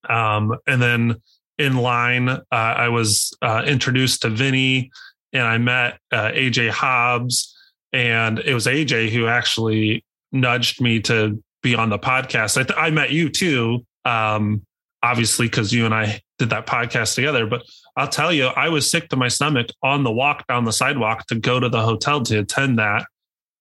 Um, 0.08 0.56
and 0.66 0.80
then 0.80 1.16
in 1.58 1.76
line, 1.76 2.28
uh, 2.28 2.40
I 2.50 2.88
was 2.88 3.32
uh, 3.42 3.62
introduced 3.66 4.22
to 4.22 4.30
Vinny 4.30 4.90
and 5.32 5.42
I 5.42 5.58
met 5.58 5.98
uh, 6.10 6.30
AJ 6.30 6.70
Hobbs. 6.70 7.54
And 7.92 8.38
it 8.38 8.54
was 8.54 8.66
AJ 8.66 9.10
who 9.10 9.26
actually 9.26 10.04
nudged 10.32 10.80
me 10.80 11.00
to 11.00 11.42
be 11.62 11.74
on 11.74 11.90
the 11.90 11.98
podcast. 11.98 12.56
I, 12.56 12.62
th- 12.62 12.78
I 12.78 12.90
met 12.90 13.10
you 13.10 13.28
too, 13.28 13.84
um, 14.04 14.64
obviously, 15.02 15.46
because 15.46 15.72
you 15.72 15.84
and 15.84 15.94
I 15.94 16.20
did 16.38 16.50
that 16.50 16.66
podcast 16.66 17.14
together. 17.14 17.46
But 17.46 17.62
I'll 17.96 18.08
tell 18.08 18.32
you, 18.32 18.46
I 18.46 18.70
was 18.70 18.90
sick 18.90 19.10
to 19.10 19.16
my 19.16 19.28
stomach 19.28 19.66
on 19.82 20.04
the 20.04 20.12
walk 20.12 20.46
down 20.46 20.64
the 20.64 20.72
sidewalk 20.72 21.26
to 21.26 21.34
go 21.34 21.60
to 21.60 21.68
the 21.68 21.82
hotel 21.82 22.22
to 22.22 22.38
attend 22.38 22.78
that 22.78 23.04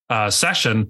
uh, 0.10 0.30
session. 0.30 0.90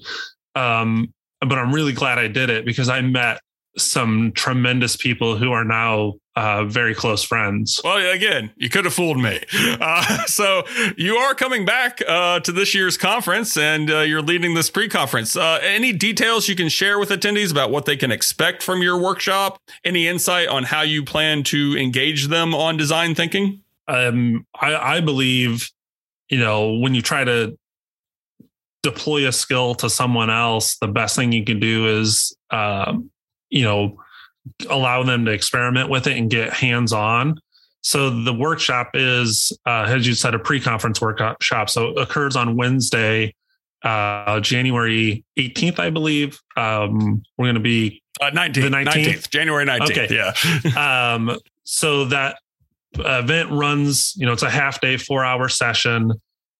Um, 0.55 1.13
but 1.41 1.58
I'm 1.58 1.73
really 1.73 1.93
glad 1.93 2.19
I 2.19 2.27
did 2.27 2.49
it 2.49 2.65
because 2.65 2.89
I 2.89 3.01
met 3.01 3.39
some 3.77 4.32
tremendous 4.34 4.95
people 4.95 5.38
who 5.38 5.51
are 5.51 5.63
now 5.63 6.15
uh, 6.36 6.63
very 6.65 6.95
close 6.95 7.23
friends. 7.23 7.82
Well, 7.84 7.97
again, 8.12 8.51
you 8.55 8.69
could 8.69 8.86
have 8.86 8.93
fooled 8.93 9.19
me. 9.19 9.39
Uh, 9.82 10.25
so 10.25 10.63
you 10.97 11.15
are 11.15 11.34
coming 11.34 11.63
back 11.63 12.01
uh, 12.05 12.39
to 12.41 12.51
this 12.51 12.75
year's 12.75 12.97
conference 12.97 13.55
and 13.55 13.89
uh, 13.89 13.99
you're 13.99 14.21
leading 14.21 14.53
this 14.53 14.69
pre-conference. 14.69 15.36
Uh, 15.36 15.60
any 15.62 15.93
details 15.93 16.49
you 16.49 16.55
can 16.55 16.67
share 16.67 16.99
with 16.99 17.10
attendees 17.10 17.51
about 17.51 17.71
what 17.71 17.86
they 17.86 17.95
can 17.95 18.12
expect 18.12 18.62
from 18.62 18.82
your 18.82 18.97
workshop? 18.97 19.62
Any 19.86 20.08
insight 20.08 20.47
on 20.49 20.63
how 20.63 20.82
you 20.82 21.05
plan 21.05 21.43
to 21.43 21.77
engage 21.77 22.27
them 22.27 22.53
on 22.53 22.77
design 22.77 23.15
thinking? 23.15 23.62
Um, 23.88 24.45
I, 24.60 24.75
I 24.75 25.01
believe, 25.01 25.69
you 26.29 26.39
know, 26.39 26.77
when 26.77 26.93
you 26.93 27.01
try 27.01 27.23
to 27.23 27.58
deploy 28.83 29.27
a 29.27 29.31
skill 29.31 29.75
to 29.75 29.89
someone 29.89 30.29
else, 30.29 30.77
the 30.77 30.87
best 30.87 31.15
thing 31.15 31.31
you 31.31 31.43
can 31.43 31.59
do 31.59 31.99
is, 31.99 32.35
um, 32.51 33.09
you 33.49 33.63
know, 33.63 33.97
allow 34.69 35.03
them 35.03 35.25
to 35.25 35.31
experiment 35.31 35.89
with 35.89 36.07
it 36.07 36.17
and 36.17 36.29
get 36.29 36.53
hands 36.53 36.93
on. 36.93 37.39
So 37.81 38.09
the 38.23 38.33
workshop 38.33 38.91
is, 38.93 39.57
uh, 39.65 39.85
as 39.87 40.05
you 40.05 40.13
said, 40.13 40.33
a 40.33 40.39
pre-conference 40.39 40.99
workshop. 40.99 41.69
So 41.69 41.89
it 41.89 41.97
occurs 41.97 42.35
on 42.35 42.57
Wednesday, 42.57 43.33
uh, 43.83 44.39
January 44.41 45.23
18th, 45.37 45.79
I 45.79 45.89
believe. 45.89 46.39
Um, 46.57 47.23
we're 47.37 47.45
going 47.45 47.55
to 47.55 47.61
be 47.61 48.01
uh, 48.19 48.31
19th, 48.31 48.53
the 48.53 48.61
19th? 48.61 48.85
19th, 48.85 49.29
January 49.29 49.65
19th. 49.65 49.91
Okay. 49.91 50.33
Yeah. 50.75 51.13
um, 51.13 51.37
so 51.63 52.05
that 52.05 52.39
event 52.97 53.49
runs, 53.51 54.13
you 54.17 54.25
know, 54.25 54.33
it's 54.33 54.43
a 54.43 54.49
half 54.49 54.81
day, 54.81 54.97
four 54.97 55.23
hour 55.23 55.47
session. 55.47 56.11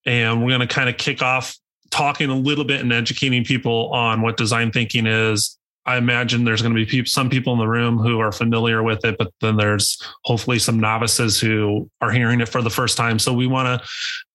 And 0.05 0.41
we're 0.41 0.49
going 0.49 0.67
to 0.67 0.73
kind 0.73 0.88
of 0.88 0.97
kick 0.97 1.21
off 1.21 1.58
talking 1.91 2.30
a 2.30 2.36
little 2.36 2.65
bit 2.65 2.82
and 2.82 2.93
educating 2.93 3.43
people 3.43 3.89
on 3.91 4.21
what 4.21 4.38
design 4.38 4.71
thinking 4.71 5.06
is. 5.06 5.58
I 5.86 5.97
imagine 5.97 6.43
there's 6.43 6.62
going 6.62 6.75
to 6.75 6.86
be 6.86 7.06
some 7.06 7.30
people 7.30 7.54
in 7.54 7.60
the 7.60 7.67
room 7.67 7.97
who 7.97 8.19
are 8.19 8.32
familiar 8.32 8.84
with 8.84 9.04
it, 9.06 9.17
but 9.17 9.34
then 9.41 9.58
there's 9.58 9.99
hopefully 10.23 10.60
some 10.60 10.80
novices 10.80 11.39
who 11.39 11.89
are 12.02 12.12
hearing 12.12 12.41
it 12.41 12.49
for 12.49 12.62
the 12.62 12.69
first 12.69 12.95
time. 12.95 13.17
So 13.17 13.34
we 13.34 13.47
want 13.47 13.82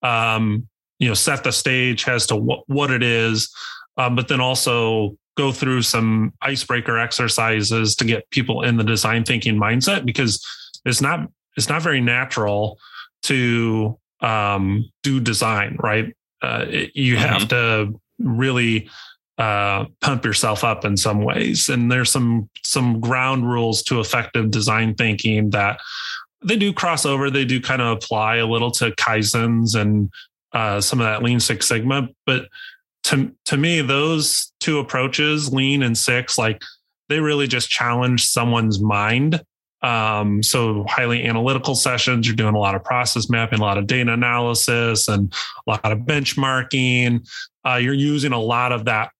to, 0.02 0.08
um, 0.08 0.66
you 0.98 1.06
know, 1.06 1.14
set 1.14 1.44
the 1.44 1.52
stage 1.52 2.08
as 2.08 2.26
to 2.26 2.36
what, 2.36 2.64
what 2.66 2.90
it 2.90 3.02
is, 3.02 3.54
um, 3.96 4.16
but 4.16 4.26
then 4.26 4.40
also 4.40 5.16
go 5.36 5.52
through 5.52 5.82
some 5.82 6.32
icebreaker 6.42 6.98
exercises 6.98 7.94
to 7.96 8.04
get 8.04 8.28
people 8.30 8.62
in 8.62 8.76
the 8.76 8.84
design 8.84 9.24
thinking 9.24 9.56
mindset 9.56 10.04
because 10.04 10.44
it's 10.84 11.00
not 11.00 11.28
it's 11.56 11.68
not 11.68 11.82
very 11.82 12.00
natural 12.00 12.78
to 13.22 13.98
um, 14.20 14.90
do 15.02 15.20
design, 15.20 15.76
right? 15.80 16.14
Uh, 16.44 16.66
you 16.94 17.16
mm-hmm. 17.16 17.24
have 17.24 17.48
to 17.48 17.98
really 18.18 18.88
uh, 19.38 19.86
pump 20.00 20.24
yourself 20.24 20.62
up 20.62 20.84
in 20.84 20.96
some 20.96 21.22
ways. 21.22 21.68
And 21.68 21.90
there's 21.90 22.10
some 22.10 22.48
some 22.62 23.00
ground 23.00 23.50
rules 23.50 23.82
to 23.84 24.00
effective 24.00 24.50
design 24.50 24.94
thinking 24.94 25.50
that 25.50 25.80
they 26.44 26.56
do 26.56 26.72
cross 26.72 27.06
over. 27.06 27.30
They 27.30 27.44
do 27.44 27.60
kind 27.60 27.80
of 27.80 27.96
apply 27.96 28.36
a 28.36 28.46
little 28.46 28.70
to 28.72 28.90
kaizens 28.92 29.74
and 29.74 30.10
uh, 30.52 30.80
some 30.80 31.00
of 31.00 31.06
that 31.06 31.22
Lean 31.22 31.40
Six 31.40 31.66
Sigma. 31.66 32.08
But 32.26 32.48
to 33.04 33.32
to 33.46 33.56
me, 33.56 33.80
those 33.80 34.52
two 34.60 34.78
approaches, 34.78 35.52
Lean 35.52 35.82
and 35.82 35.96
Six, 35.96 36.38
like 36.38 36.62
they 37.08 37.20
really 37.20 37.46
just 37.46 37.70
challenge 37.70 38.24
someone's 38.26 38.80
mind 38.80 39.42
Um, 39.84 40.42
so 40.42 40.84
highly 40.88 41.24
analytical 41.24 41.74
sessions, 41.74 42.26
you're 42.26 42.34
doing 42.34 42.54
a 42.54 42.58
lot 42.58 42.74
of 42.74 42.82
process 42.82 43.28
mapping, 43.28 43.58
a 43.58 43.62
lot 43.62 43.76
of 43.76 43.86
data 43.86 44.14
analysis, 44.14 45.08
and 45.08 45.30
a 45.66 45.70
lot 45.70 45.92
of 45.92 45.98
benchmarking. 45.98 47.28
Uh, 47.66 47.76
you're 47.76 47.92
using 47.92 48.32
a 48.32 48.40
lot 48.40 48.72
of 48.72 48.86
that 48.86 49.10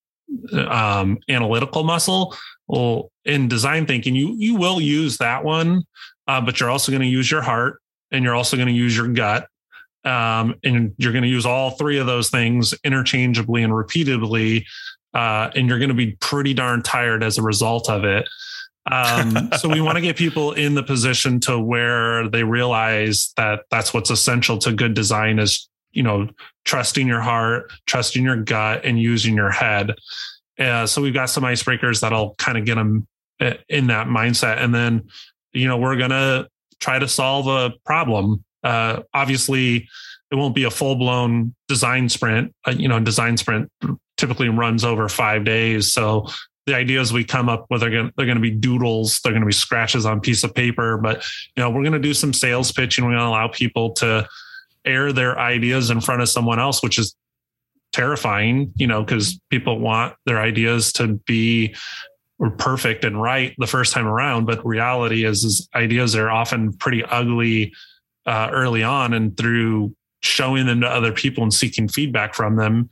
um, 0.54 1.18
analytical 1.28 1.84
muscle. 1.84 2.34
Well, 2.66 3.10
in 3.26 3.46
design 3.46 3.84
thinking, 3.84 4.14
you 4.14 4.34
you 4.38 4.56
will 4.56 4.80
use 4.80 5.18
that 5.18 5.44
one, 5.44 5.82
uh, 6.26 6.40
but 6.40 6.58
you're 6.58 6.70
also 6.70 6.90
going 6.90 7.02
to 7.02 7.08
use 7.08 7.30
your 7.30 7.42
heart, 7.42 7.82
and 8.10 8.24
you're 8.24 8.34
also 8.34 8.56
going 8.56 8.68
to 8.68 8.74
use 8.74 8.96
your 8.96 9.08
gut, 9.08 9.46
um, 10.04 10.54
and 10.64 10.94
you're 10.96 11.12
going 11.12 11.24
to 11.24 11.28
use 11.28 11.44
all 11.44 11.72
three 11.72 11.98
of 11.98 12.06
those 12.06 12.30
things 12.30 12.74
interchangeably 12.84 13.62
and 13.62 13.76
repeatedly, 13.76 14.66
uh, 15.12 15.50
and 15.54 15.68
you're 15.68 15.78
going 15.78 15.90
to 15.90 15.94
be 15.94 16.12
pretty 16.20 16.54
darn 16.54 16.82
tired 16.82 17.22
as 17.22 17.36
a 17.36 17.42
result 17.42 17.90
of 17.90 18.04
it. 18.04 18.26
Um, 18.90 19.50
so 19.58 19.68
we 19.68 19.80
want 19.80 19.96
to 19.96 20.02
get 20.02 20.16
people 20.16 20.52
in 20.52 20.74
the 20.74 20.82
position 20.82 21.40
to 21.40 21.58
where 21.58 22.28
they 22.28 22.44
realize 22.44 23.32
that 23.36 23.64
that's 23.70 23.94
what's 23.94 24.10
essential 24.10 24.58
to 24.58 24.72
good 24.72 24.94
design 24.94 25.38
is, 25.38 25.68
you 25.92 26.02
know, 26.02 26.28
trusting 26.64 27.06
your 27.06 27.20
heart, 27.20 27.72
trusting 27.86 28.22
your 28.22 28.36
gut 28.36 28.84
and 28.84 29.00
using 29.00 29.34
your 29.34 29.50
head. 29.50 29.94
Uh, 30.58 30.86
so 30.86 31.00
we've 31.00 31.14
got 31.14 31.30
some 31.30 31.44
icebreakers 31.44 32.00
that'll 32.00 32.34
kind 32.36 32.58
of 32.58 32.64
get 32.64 32.74
them 32.74 33.06
uh, 33.40 33.54
in 33.68 33.86
that 33.88 34.06
mindset. 34.06 34.62
And 34.62 34.74
then, 34.74 35.08
you 35.52 35.66
know, 35.66 35.78
we're 35.78 35.96
to 36.10 36.48
try 36.80 36.98
to 36.98 37.08
solve 37.08 37.46
a 37.46 37.74
problem. 37.84 38.44
Uh, 38.62 39.02
obviously 39.12 39.88
it 40.30 40.36
won't 40.36 40.54
be 40.54 40.64
a 40.64 40.70
full 40.70 40.96
blown 40.96 41.54
design 41.68 42.08
sprint. 42.08 42.54
Uh, 42.66 42.72
you 42.72 42.88
know, 42.88 43.00
design 43.00 43.36
sprint 43.36 43.70
typically 44.16 44.48
runs 44.48 44.84
over 44.84 45.08
five 45.08 45.44
days. 45.44 45.92
So 45.92 46.28
the 46.66 46.74
ideas 46.74 47.12
we 47.12 47.24
come 47.24 47.48
up 47.48 47.66
with 47.70 47.82
are 47.82 47.90
going 47.90 48.10
they're 48.16 48.26
going 48.26 48.38
to 48.38 48.42
be 48.42 48.50
doodles. 48.50 49.20
They're 49.20 49.32
going 49.32 49.42
to 49.42 49.46
be 49.46 49.52
scratches 49.52 50.06
on 50.06 50.20
piece 50.20 50.44
of 50.44 50.54
paper. 50.54 50.98
But 50.98 51.24
you 51.56 51.62
know 51.62 51.70
we're 51.70 51.82
going 51.82 51.92
to 51.92 51.98
do 51.98 52.14
some 52.14 52.32
sales 52.32 52.72
pitching 52.72 53.04
we're 53.04 53.12
going 53.12 53.20
to 53.20 53.28
allow 53.28 53.48
people 53.48 53.92
to 53.94 54.26
air 54.84 55.12
their 55.12 55.38
ideas 55.38 55.90
in 55.90 56.00
front 56.00 56.20
of 56.20 56.28
someone 56.28 56.60
else 56.60 56.82
which 56.82 56.98
is 56.98 57.16
terrifying 57.90 58.70
you 58.76 58.86
know 58.86 59.02
because 59.02 59.40
people 59.48 59.78
want 59.78 60.14
their 60.26 60.38
ideas 60.38 60.92
to 60.92 61.14
be 61.26 61.74
perfect 62.58 63.04
and 63.04 63.20
right 63.20 63.54
the 63.58 63.66
first 63.66 63.92
time 63.92 64.06
around. 64.06 64.46
But 64.46 64.64
reality 64.66 65.24
is, 65.24 65.44
is 65.44 65.68
ideas 65.74 66.16
are 66.16 66.30
often 66.30 66.72
pretty 66.72 67.04
ugly 67.04 67.72
uh, 68.26 68.48
early 68.52 68.82
on 68.82 69.12
and 69.12 69.36
through 69.36 69.94
showing 70.22 70.66
them 70.66 70.80
to 70.80 70.88
other 70.88 71.12
people 71.12 71.42
and 71.42 71.52
seeking 71.52 71.86
feedback 71.86 72.34
from 72.34 72.56
them 72.56 72.88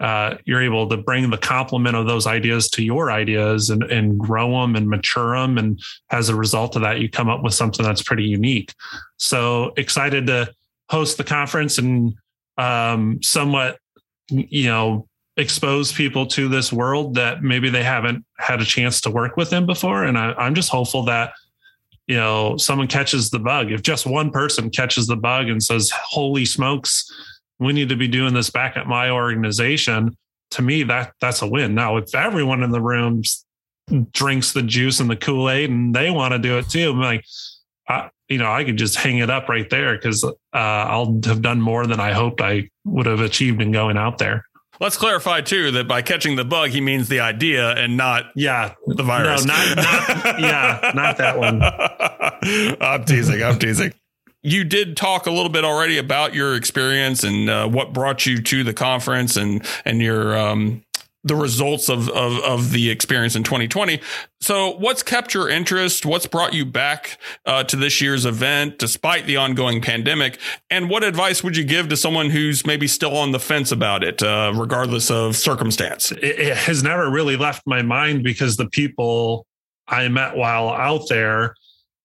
uh, 0.00 0.36
you're 0.44 0.62
able 0.62 0.88
to 0.88 0.96
bring 0.96 1.30
the 1.30 1.38
complement 1.38 1.96
of 1.96 2.06
those 2.06 2.26
ideas 2.26 2.68
to 2.68 2.82
your 2.82 3.10
ideas 3.12 3.70
and, 3.70 3.84
and 3.84 4.18
grow 4.18 4.50
them 4.60 4.74
and 4.74 4.88
mature 4.88 5.36
them. 5.36 5.56
And 5.56 5.80
as 6.10 6.28
a 6.28 6.34
result 6.34 6.74
of 6.76 6.82
that, 6.82 7.00
you 7.00 7.08
come 7.08 7.28
up 7.28 7.42
with 7.42 7.54
something 7.54 7.84
that's 7.84 8.02
pretty 8.02 8.24
unique. 8.24 8.74
So 9.18 9.72
excited 9.76 10.26
to 10.26 10.52
host 10.90 11.16
the 11.16 11.24
conference 11.24 11.78
and 11.78 12.14
um, 12.58 13.22
somewhat, 13.22 13.78
you 14.28 14.64
know, 14.64 15.06
expose 15.36 15.92
people 15.92 16.26
to 16.26 16.48
this 16.48 16.72
world 16.72 17.14
that 17.14 17.42
maybe 17.42 17.68
they 17.68 17.82
haven't 17.82 18.24
had 18.38 18.60
a 18.60 18.64
chance 18.64 19.00
to 19.00 19.10
work 19.10 19.36
with 19.36 19.50
them 19.50 19.66
before. 19.66 20.04
And 20.04 20.18
I, 20.18 20.32
I'm 20.34 20.54
just 20.54 20.70
hopeful 20.70 21.04
that 21.04 21.32
you 22.06 22.16
know 22.16 22.56
someone 22.58 22.86
catches 22.86 23.30
the 23.30 23.38
bug 23.38 23.72
if 23.72 23.80
just 23.80 24.04
one 24.04 24.30
person 24.30 24.68
catches 24.68 25.06
the 25.06 25.16
bug 25.16 25.48
and 25.48 25.62
says 25.62 25.90
holy 25.90 26.44
smokes 26.44 27.10
we 27.58 27.72
need 27.72 27.88
to 27.88 27.96
be 27.96 28.08
doing 28.08 28.34
this 28.34 28.50
back 28.50 28.76
at 28.76 28.86
my 28.86 29.10
organization 29.10 30.16
to 30.50 30.62
me 30.62 30.82
that 30.84 31.12
that's 31.20 31.42
a 31.42 31.46
win 31.46 31.74
now 31.74 31.96
if 31.96 32.14
everyone 32.14 32.62
in 32.62 32.70
the 32.70 32.80
room 32.80 33.22
drinks 34.12 34.52
the 34.52 34.62
juice 34.62 35.00
and 35.00 35.10
the 35.10 35.16
kool-aid 35.16 35.70
and 35.70 35.94
they 35.94 36.10
want 36.10 36.32
to 36.32 36.38
do 36.38 36.58
it 36.58 36.68
too 36.68 36.90
i'm 36.90 37.00
like 37.00 37.24
I, 37.88 38.10
you 38.28 38.38
know 38.38 38.50
i 38.50 38.64
could 38.64 38.76
just 38.76 38.96
hang 38.96 39.18
it 39.18 39.30
up 39.30 39.48
right 39.48 39.68
there 39.68 39.94
because 39.94 40.24
uh, 40.24 40.32
i'll 40.52 41.20
have 41.24 41.42
done 41.42 41.60
more 41.60 41.86
than 41.86 42.00
i 42.00 42.12
hoped 42.12 42.40
i 42.40 42.68
would 42.84 43.06
have 43.06 43.20
achieved 43.20 43.60
in 43.60 43.72
going 43.72 43.96
out 43.96 44.18
there 44.18 44.44
Let's 44.80 44.96
clarify 44.96 45.40
too 45.40 45.70
that 45.70 45.86
by 45.86 46.02
catching 46.02 46.34
the 46.34 46.44
bug, 46.44 46.70
he 46.70 46.80
means 46.80 47.08
the 47.08 47.20
idea 47.20 47.70
and 47.76 47.96
not 47.96 48.24
yeah 48.34 48.74
the 48.88 49.04
virus. 49.04 49.44
No, 49.44 49.54
not, 49.54 49.76
not 49.76 50.40
yeah, 50.40 50.90
not 50.96 51.16
that 51.18 51.38
one. 51.38 51.62
I'm 52.82 53.04
teasing. 53.04 53.40
I'm 53.40 53.56
teasing 53.56 53.92
you 54.44 54.62
did 54.62 54.96
talk 54.96 55.26
a 55.26 55.30
little 55.30 55.48
bit 55.48 55.64
already 55.64 55.98
about 55.98 56.34
your 56.34 56.54
experience 56.54 57.24
and 57.24 57.48
uh, 57.50 57.66
what 57.66 57.92
brought 57.92 58.26
you 58.26 58.40
to 58.42 58.62
the 58.62 58.74
conference 58.74 59.36
and 59.36 59.66
and 59.84 60.00
your 60.00 60.38
um, 60.38 60.84
the 61.24 61.34
results 61.34 61.88
of, 61.88 62.10
of, 62.10 62.38
of 62.40 62.70
the 62.70 62.90
experience 62.90 63.34
in 63.34 63.42
2020. 63.42 63.98
So, 64.42 64.76
what's 64.76 65.02
kept 65.02 65.32
your 65.32 65.48
interest? 65.48 66.04
What's 66.04 66.26
brought 66.26 66.52
you 66.52 66.66
back 66.66 67.18
uh, 67.46 67.64
to 67.64 67.76
this 67.76 68.02
year's 68.02 68.26
event 68.26 68.78
despite 68.78 69.26
the 69.26 69.38
ongoing 69.38 69.80
pandemic? 69.80 70.38
And 70.68 70.90
what 70.90 71.02
advice 71.02 71.42
would 71.42 71.56
you 71.56 71.64
give 71.64 71.88
to 71.88 71.96
someone 71.96 72.28
who's 72.28 72.66
maybe 72.66 72.86
still 72.86 73.16
on 73.16 73.32
the 73.32 73.40
fence 73.40 73.72
about 73.72 74.04
it, 74.04 74.22
uh, 74.22 74.52
regardless 74.54 75.10
of 75.10 75.34
circumstance? 75.34 76.12
It, 76.12 76.22
it 76.22 76.56
has 76.58 76.82
never 76.82 77.10
really 77.10 77.38
left 77.38 77.62
my 77.66 77.80
mind 77.80 78.22
because 78.22 78.58
the 78.58 78.68
people 78.68 79.46
I 79.88 80.08
met 80.08 80.36
while 80.36 80.68
out 80.68 81.08
there 81.08 81.54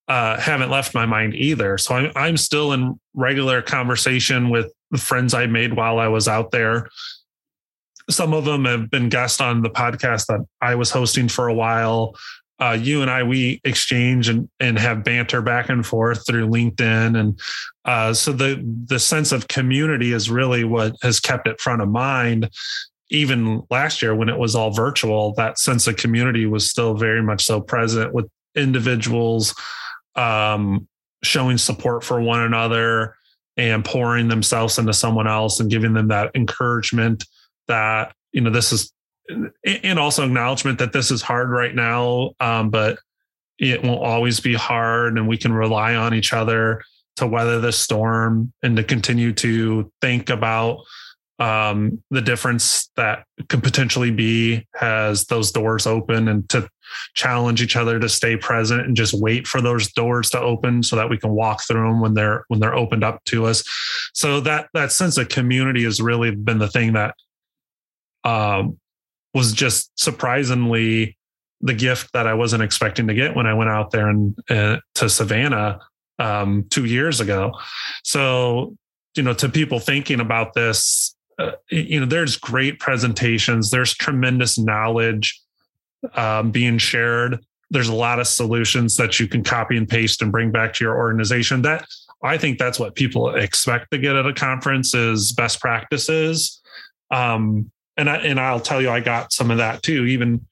uh, 0.10 0.40
haven't 0.40 0.72
left 0.72 0.96
my 0.96 1.06
mind 1.06 1.36
either. 1.36 1.78
So 1.78 1.96
I'm 1.96 2.12
I'm 2.16 2.36
still 2.36 2.74
in 2.74 3.00
regular 3.14 3.62
conversation 3.62 4.50
with 4.50 4.74
the 4.90 4.98
friends 4.98 5.36
I 5.36 5.46
made 5.46 5.76
while 5.76 6.00
I 6.00 6.08
was 6.08 6.28
out 6.28 6.50
there. 6.52 6.90
Some 8.10 8.34
of 8.34 8.44
them 8.44 8.66
have 8.66 8.90
been 8.90 9.10
guests 9.10 9.40
on 9.40 9.62
the 9.62 9.70
podcast 9.70 10.26
that 10.26 10.44
I 10.62 10.74
was 10.74 10.90
hosting 10.90 11.30
for 11.30 11.48
a 11.48 11.54
while. 11.54 12.16
Uh, 12.60 12.78
you 12.78 13.04
and 13.04 13.10
I 13.10 13.22
we 13.22 13.62
exchange 13.64 14.28
and 14.28 14.50
and 14.60 14.80
have 14.80 15.04
banter 15.04 15.44
back 15.44 15.70
and 15.70 15.86
forth 15.86 16.26
through 16.26 16.48
LinkedIn, 16.48 17.18
and 17.18 17.40
uh, 17.86 18.14
so 18.14 18.34
the 18.34 18.62
the 18.88 19.00
sense 19.00 19.32
of 19.32 19.48
community 19.48 20.12
is 20.12 20.30
really 20.30 20.64
what 20.64 20.96
has 21.04 21.20
kept 21.20 21.48
it 21.48 21.62
front 21.62 21.84
of 21.84 21.88
mind. 21.88 22.50
Even 23.12 23.64
last 23.70 24.02
year, 24.02 24.14
when 24.14 24.30
it 24.30 24.38
was 24.38 24.56
all 24.56 24.72
virtual, 24.72 25.34
that 25.36 25.58
sense 25.60 25.88
of 25.88 25.96
community 25.96 26.48
was 26.48 26.70
still 26.70 26.96
very 26.96 27.24
much 27.24 27.46
so 27.46 27.62
present 27.62 28.14
with 28.14 28.28
individuals 28.56 29.54
um, 30.20 30.88
showing 31.24 31.58
support 31.58 32.04
for 32.04 32.20
one 32.20 32.42
another 32.42 33.16
and 33.56 33.84
pouring 33.84 34.28
themselves 34.28 34.78
into 34.78 34.94
someone 34.94 35.28
else 35.28 35.60
and 35.60 35.70
giving 35.70 35.94
them 35.94 36.10
that 36.10 36.32
encouragement 36.36 37.26
that 37.68 38.14
you 38.32 38.42
know 38.42 38.50
this 38.50 38.72
is 38.72 38.92
and 39.64 40.00
also 40.00 40.26
acknowledgement 40.26 40.80
that 40.80 40.92
this 40.92 41.12
is 41.12 41.22
hard 41.22 41.50
right 41.50 41.76
now 41.76 42.32
um, 42.40 42.70
but 42.70 43.00
it 43.60 43.84
won't 43.84 44.04
always 44.04 44.40
be 44.40 44.54
hard 44.54 45.18
and 45.18 45.28
we 45.28 45.38
can 45.38 45.54
rely 45.54 45.96
on 45.96 46.14
each 46.14 46.34
other 46.34 46.82
to 47.16 47.28
weather 47.28 47.60
the 47.60 47.72
storm 47.72 48.52
and 48.64 48.76
to 48.78 48.84
continue 48.84 49.34
to 49.34 49.92
think 50.02 50.30
about 50.30 50.80
um, 51.38 52.02
the 52.12 52.22
difference 52.22 52.90
that 52.96 53.26
could 53.48 53.64
potentially 53.64 54.12
be 54.12 54.66
as 54.82 55.26
those 55.26 55.52
doors 55.52 55.88
open 55.88 56.28
and 56.28 56.48
to 56.50 56.68
challenge 57.14 57.62
each 57.62 57.76
other 57.76 58.00
to 58.00 58.10
stay 58.10 58.36
present 58.36 58.82
and 58.82 58.96
just 58.96 59.14
wait 59.14 59.48
for 59.48 59.62
those 59.62 59.92
doors 59.94 60.30
to 60.30 60.40
open 60.40 60.84
so 60.84 60.96
that 60.96 61.10
we 61.10 61.18
can 61.18 61.32
walk 61.32 61.62
through 61.68 61.88
them 61.88 62.02
when 62.02 62.14
they're 62.14 62.46
when 62.48 62.60
they're 62.60 62.76
opened 62.76 63.04
up 63.04 63.24
to 63.26 63.46
us 63.46 63.64
so 64.14 64.40
that 64.40 64.68
that 64.74 64.92
sense 64.92 65.18
of 65.18 65.30
community 65.30 65.84
has 65.84 66.02
really 66.02 66.32
been 66.32 66.60
the 66.60 66.68
thing 66.68 66.94
that 66.94 67.16
um, 68.24 68.78
was 69.34 69.54
just 69.54 69.92
surprisingly 70.00 71.18
the 71.62 71.74
gift 71.74 72.14
that 72.14 72.28
I 72.28 72.34
wasn't 72.34 72.64
expecting 72.64 73.08
to 73.08 73.14
get 73.14 73.36
when 73.36 73.46
I 73.46 73.54
went 73.54 73.70
out 73.70 73.92
there 73.92 74.08
and 74.08 74.38
uh, 74.50 74.78
to 74.96 75.10
Savannah 75.10 75.80
um, 76.18 76.66
two 76.70 76.86
years 76.86 77.20
ago. 77.20 77.54
So, 78.04 78.76
you 79.16 79.24
know, 79.24 79.34
to 79.34 79.50
people 79.50 79.80
thinking 79.80 80.20
about 80.20 80.54
this, 80.54 81.16
uh, 81.38 81.52
you 81.70 82.00
know, 82.00 82.06
there's 82.06 82.38
great 82.38 82.80
presentations, 82.80 83.72
there's 83.72 83.94
tremendous 83.94 84.58
knowledge 84.58 85.40
um, 86.14 86.52
being 86.52 86.78
shared. 86.78 87.44
There's 87.72 87.90
a 87.90 87.96
lot 87.96 88.20
of 88.20 88.28
solutions 88.28 88.98
that 88.98 89.20
you 89.20 89.28
can 89.28 89.44
copy 89.44 89.78
and 89.78 89.88
paste 89.88 90.22
and 90.22 90.32
bring 90.32 90.52
back 90.52 90.74
to 90.74 90.84
your 90.84 90.98
organization. 90.98 91.62
That 91.62 91.86
I 92.24 92.38
think 92.38 92.58
that's 92.58 92.80
what 92.80 92.96
people 92.96 93.36
expect 93.36 93.92
to 93.92 93.98
get 93.98 94.16
at 94.16 94.26
a 94.26 94.34
conference 94.34 94.94
is 94.94 95.32
best 95.32 95.60
practices. 95.62 96.62
Um, 97.12 97.72
and 97.98 98.10
I, 98.10 98.18
and 98.18 98.40
I'll 98.40 98.60
tell 98.60 98.82
you, 98.82 98.90
I 98.90 99.00
got 99.00 99.34
some 99.34 99.52
of 99.52 99.58
that 99.58 99.84
too. 99.84 100.06
Even 100.06 100.46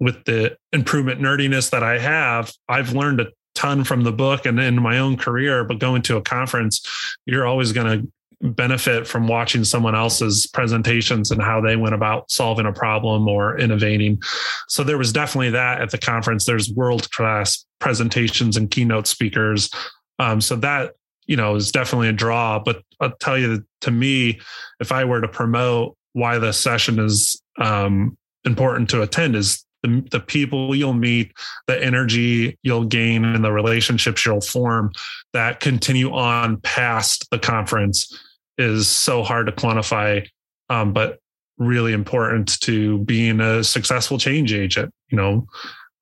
with 0.00 0.24
the 0.24 0.56
improvement 0.72 1.20
nerdiness 1.20 1.70
that 1.70 1.82
I 1.82 1.98
have, 1.98 2.52
I've 2.68 2.92
learned 2.92 3.20
a 3.20 3.28
ton 3.54 3.84
from 3.84 4.04
the 4.04 4.12
book 4.12 4.46
and 4.46 4.60
in 4.60 4.80
my 4.80 4.98
own 4.98 5.16
career. 5.16 5.64
But 5.64 5.78
going 5.78 6.02
to 6.02 6.16
a 6.16 6.22
conference, 6.22 6.86
you're 7.24 7.46
always 7.46 7.72
going 7.72 8.02
to 8.02 8.12
benefit 8.42 9.06
from 9.06 9.26
watching 9.26 9.64
someone 9.64 9.94
else's 9.94 10.46
presentations 10.46 11.30
and 11.30 11.40
how 11.40 11.60
they 11.60 11.76
went 11.76 11.94
about 11.94 12.30
solving 12.30 12.66
a 12.66 12.72
problem 12.72 13.28
or 13.28 13.58
innovating. 13.58 14.20
So 14.68 14.84
there 14.84 14.98
was 14.98 15.12
definitely 15.12 15.50
that 15.50 15.80
at 15.80 15.90
the 15.90 15.98
conference. 15.98 16.44
There's 16.44 16.70
world 16.70 17.10
class 17.10 17.64
presentations 17.78 18.56
and 18.56 18.70
keynote 18.70 19.06
speakers. 19.06 19.70
Um, 20.18 20.40
so 20.40 20.56
that 20.56 20.92
you 21.26 21.36
know 21.36 21.56
is 21.56 21.72
definitely 21.72 22.08
a 22.08 22.12
draw. 22.12 22.58
But 22.58 22.82
I'll 23.00 23.16
tell 23.16 23.38
you, 23.38 23.64
to 23.82 23.90
me, 23.90 24.40
if 24.80 24.92
I 24.92 25.04
were 25.04 25.20
to 25.20 25.28
promote 25.28 25.96
why 26.12 26.38
the 26.38 26.52
session 26.52 26.98
is 26.98 27.40
um, 27.58 28.16
important 28.44 28.88
to 28.90 29.02
attend, 29.02 29.36
is 29.36 29.64
the, 29.82 30.06
the 30.10 30.20
people 30.20 30.74
you'll 30.74 30.94
meet, 30.94 31.32
the 31.66 31.82
energy 31.82 32.58
you'll 32.62 32.84
gain, 32.84 33.24
and 33.24 33.44
the 33.44 33.52
relationships 33.52 34.24
you'll 34.24 34.40
form 34.40 34.92
that 35.32 35.60
continue 35.60 36.12
on 36.12 36.60
past 36.62 37.28
the 37.30 37.38
conference 37.38 38.10
is 38.58 38.88
so 38.88 39.22
hard 39.22 39.46
to 39.46 39.52
quantify, 39.52 40.26
um, 40.70 40.92
but 40.92 41.18
really 41.58 41.92
important 41.92 42.60
to 42.60 42.98
being 43.00 43.40
a 43.40 43.64
successful 43.64 44.18
change 44.18 44.52
agent. 44.52 44.92
You 45.10 45.16
know, 45.16 45.46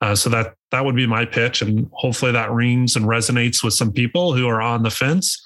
uh, 0.00 0.14
so 0.14 0.30
that 0.30 0.54
that 0.70 0.84
would 0.84 0.96
be 0.96 1.06
my 1.06 1.24
pitch, 1.24 1.62
and 1.62 1.88
hopefully 1.92 2.32
that 2.32 2.50
rings 2.50 2.96
and 2.96 3.06
resonates 3.06 3.62
with 3.62 3.74
some 3.74 3.92
people 3.92 4.34
who 4.34 4.48
are 4.48 4.60
on 4.60 4.82
the 4.82 4.90
fence. 4.90 5.40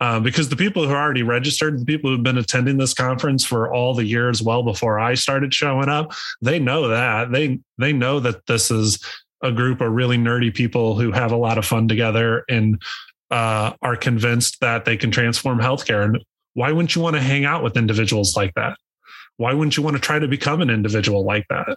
Uh, 0.00 0.18
because 0.18 0.48
the 0.48 0.56
people 0.56 0.84
who 0.84 0.92
are 0.92 1.00
already 1.00 1.22
registered, 1.22 1.78
the 1.78 1.84
people 1.84 2.10
who've 2.10 2.24
been 2.24 2.38
attending 2.38 2.76
this 2.76 2.92
conference 2.92 3.44
for 3.44 3.72
all 3.72 3.94
the 3.94 4.04
years 4.04 4.42
well 4.42 4.64
before 4.64 4.98
I 4.98 5.14
started 5.14 5.54
showing 5.54 5.88
up, 5.88 6.12
they 6.40 6.58
know 6.58 6.88
that 6.88 7.30
they 7.30 7.60
they 7.78 7.92
know 7.92 8.18
that 8.18 8.44
this 8.46 8.72
is 8.72 8.98
a 9.42 9.52
group 9.52 9.80
of 9.80 9.92
really 9.92 10.16
nerdy 10.16 10.52
people 10.52 10.98
who 10.98 11.12
have 11.12 11.30
a 11.30 11.36
lot 11.36 11.56
of 11.56 11.64
fun 11.64 11.86
together 11.86 12.44
and 12.48 12.82
uh, 13.30 13.74
are 13.80 13.96
convinced 13.96 14.58
that 14.60 14.84
they 14.84 14.96
can 14.96 15.10
transform 15.10 15.58
healthcare. 15.58 16.04
And 16.04 16.24
why 16.54 16.72
wouldn't 16.72 16.94
you 16.94 17.02
want 17.02 17.16
to 17.16 17.22
hang 17.22 17.44
out 17.44 17.62
with 17.62 17.76
individuals 17.76 18.36
like 18.36 18.54
that? 18.54 18.76
Why 19.36 19.54
wouldn't 19.54 19.76
you 19.76 19.82
want 19.82 19.96
to 19.96 20.02
try 20.02 20.18
to 20.18 20.28
become 20.28 20.60
an 20.60 20.70
individual 20.70 21.24
like 21.24 21.46
that? 21.48 21.76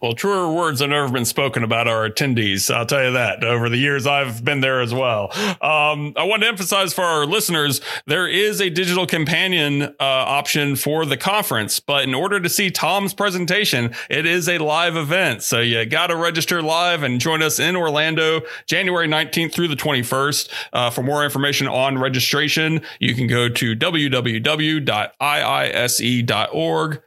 Well, 0.00 0.12
truer 0.12 0.52
words 0.52 0.80
have 0.80 0.90
never 0.90 1.10
been 1.10 1.24
spoken 1.24 1.64
about 1.64 1.88
our 1.88 2.08
attendees. 2.08 2.72
I'll 2.72 2.86
tell 2.86 3.02
you 3.04 3.12
that 3.12 3.42
over 3.42 3.68
the 3.68 3.78
years 3.78 4.06
I've 4.06 4.44
been 4.44 4.60
there 4.60 4.80
as 4.80 4.94
well. 4.94 5.32
Um, 5.60 6.12
I 6.16 6.22
want 6.24 6.42
to 6.42 6.48
emphasize 6.48 6.94
for 6.94 7.02
our 7.02 7.26
listeners, 7.26 7.80
there 8.06 8.28
is 8.28 8.60
a 8.60 8.70
digital 8.70 9.06
companion 9.06 9.82
uh, 9.82 9.94
option 9.98 10.76
for 10.76 11.04
the 11.04 11.16
conference, 11.16 11.80
but 11.80 12.04
in 12.04 12.14
order 12.14 12.38
to 12.38 12.48
see 12.48 12.70
Tom's 12.70 13.12
presentation, 13.12 13.92
it 14.08 14.24
is 14.24 14.48
a 14.48 14.58
live 14.58 14.96
event. 14.96 15.42
So 15.42 15.58
you 15.60 15.84
got 15.84 16.06
to 16.08 16.16
register 16.16 16.62
live 16.62 17.02
and 17.02 17.20
join 17.20 17.42
us 17.42 17.58
in 17.58 17.74
Orlando, 17.74 18.42
January 18.66 19.08
19th 19.08 19.52
through 19.52 19.68
the 19.68 19.74
21st. 19.76 20.48
Uh, 20.72 20.90
for 20.90 21.02
more 21.02 21.24
information 21.24 21.66
on 21.66 21.98
registration, 21.98 22.82
you 23.00 23.16
can 23.16 23.26
go 23.26 23.48
to 23.48 23.74
www.iise.org 23.74 24.92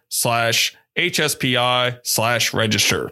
slash 0.10 0.76
HSPI 0.98 2.00
slash 2.04 2.54
register. 2.54 3.12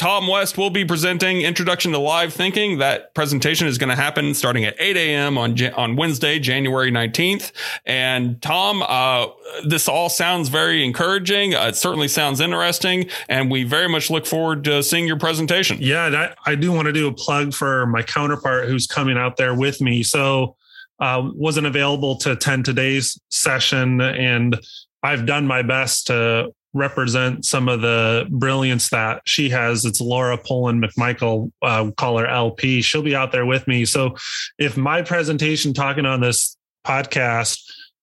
Tom 0.00 0.26
West 0.26 0.56
will 0.56 0.70
be 0.70 0.82
presenting 0.82 1.42
Introduction 1.42 1.92
to 1.92 1.98
Live 1.98 2.32
Thinking. 2.32 2.78
That 2.78 3.14
presentation 3.14 3.66
is 3.66 3.76
going 3.76 3.90
to 3.90 3.94
happen 3.94 4.32
starting 4.32 4.64
at 4.64 4.74
8 4.78 4.96
a.m. 4.96 5.36
on 5.36 5.62
on 5.74 5.94
Wednesday, 5.94 6.38
January 6.38 6.90
19th. 6.90 7.52
And 7.84 8.40
Tom, 8.40 8.82
uh, 8.82 9.26
this 9.66 9.88
all 9.88 10.08
sounds 10.08 10.48
very 10.48 10.86
encouraging. 10.86 11.54
Uh, 11.54 11.66
it 11.66 11.76
certainly 11.76 12.08
sounds 12.08 12.40
interesting, 12.40 13.10
and 13.28 13.50
we 13.50 13.64
very 13.64 13.90
much 13.90 14.08
look 14.08 14.24
forward 14.24 14.64
to 14.64 14.82
seeing 14.82 15.06
your 15.06 15.18
presentation. 15.18 15.76
Yeah, 15.82 16.32
I, 16.46 16.52
I 16.52 16.54
do 16.54 16.72
want 16.72 16.86
to 16.86 16.94
do 16.94 17.06
a 17.06 17.12
plug 17.12 17.52
for 17.52 17.84
my 17.84 18.02
counterpart 18.02 18.68
who's 18.68 18.86
coming 18.86 19.18
out 19.18 19.36
there 19.36 19.54
with 19.54 19.82
me. 19.82 20.02
So, 20.02 20.56
uh, 20.98 21.28
wasn't 21.34 21.66
available 21.66 22.16
to 22.20 22.32
attend 22.32 22.64
today's 22.64 23.20
session, 23.28 24.00
and 24.00 24.58
I've 25.02 25.26
done 25.26 25.46
my 25.46 25.60
best 25.60 26.06
to 26.06 26.54
represent 26.72 27.44
some 27.44 27.68
of 27.68 27.80
the 27.80 28.26
brilliance 28.30 28.90
that 28.90 29.22
she 29.24 29.50
has. 29.50 29.84
It's 29.84 30.00
Laura 30.00 30.38
Poland 30.38 30.82
McMichael, 30.82 31.50
uh, 31.62 31.90
call 31.96 32.18
her 32.18 32.26
LP. 32.26 32.82
She'll 32.82 33.02
be 33.02 33.16
out 33.16 33.32
there 33.32 33.46
with 33.46 33.66
me. 33.66 33.84
So 33.84 34.16
if 34.58 34.76
my 34.76 35.02
presentation 35.02 35.74
talking 35.74 36.06
on 36.06 36.20
this 36.20 36.56
podcast, 36.86 37.60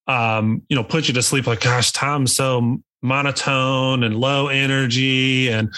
um, 0.08 0.62
you 0.70 0.76
know, 0.76 0.84
put 0.84 1.08
you 1.08 1.14
to 1.14 1.22
sleep, 1.22 1.48
like, 1.48 1.62
gosh, 1.62 1.92
Tom's 1.92 2.36
so 2.36 2.78
monotone 3.02 4.04
and 4.04 4.16
low 4.16 4.48
energy. 4.48 5.50
And 5.50 5.74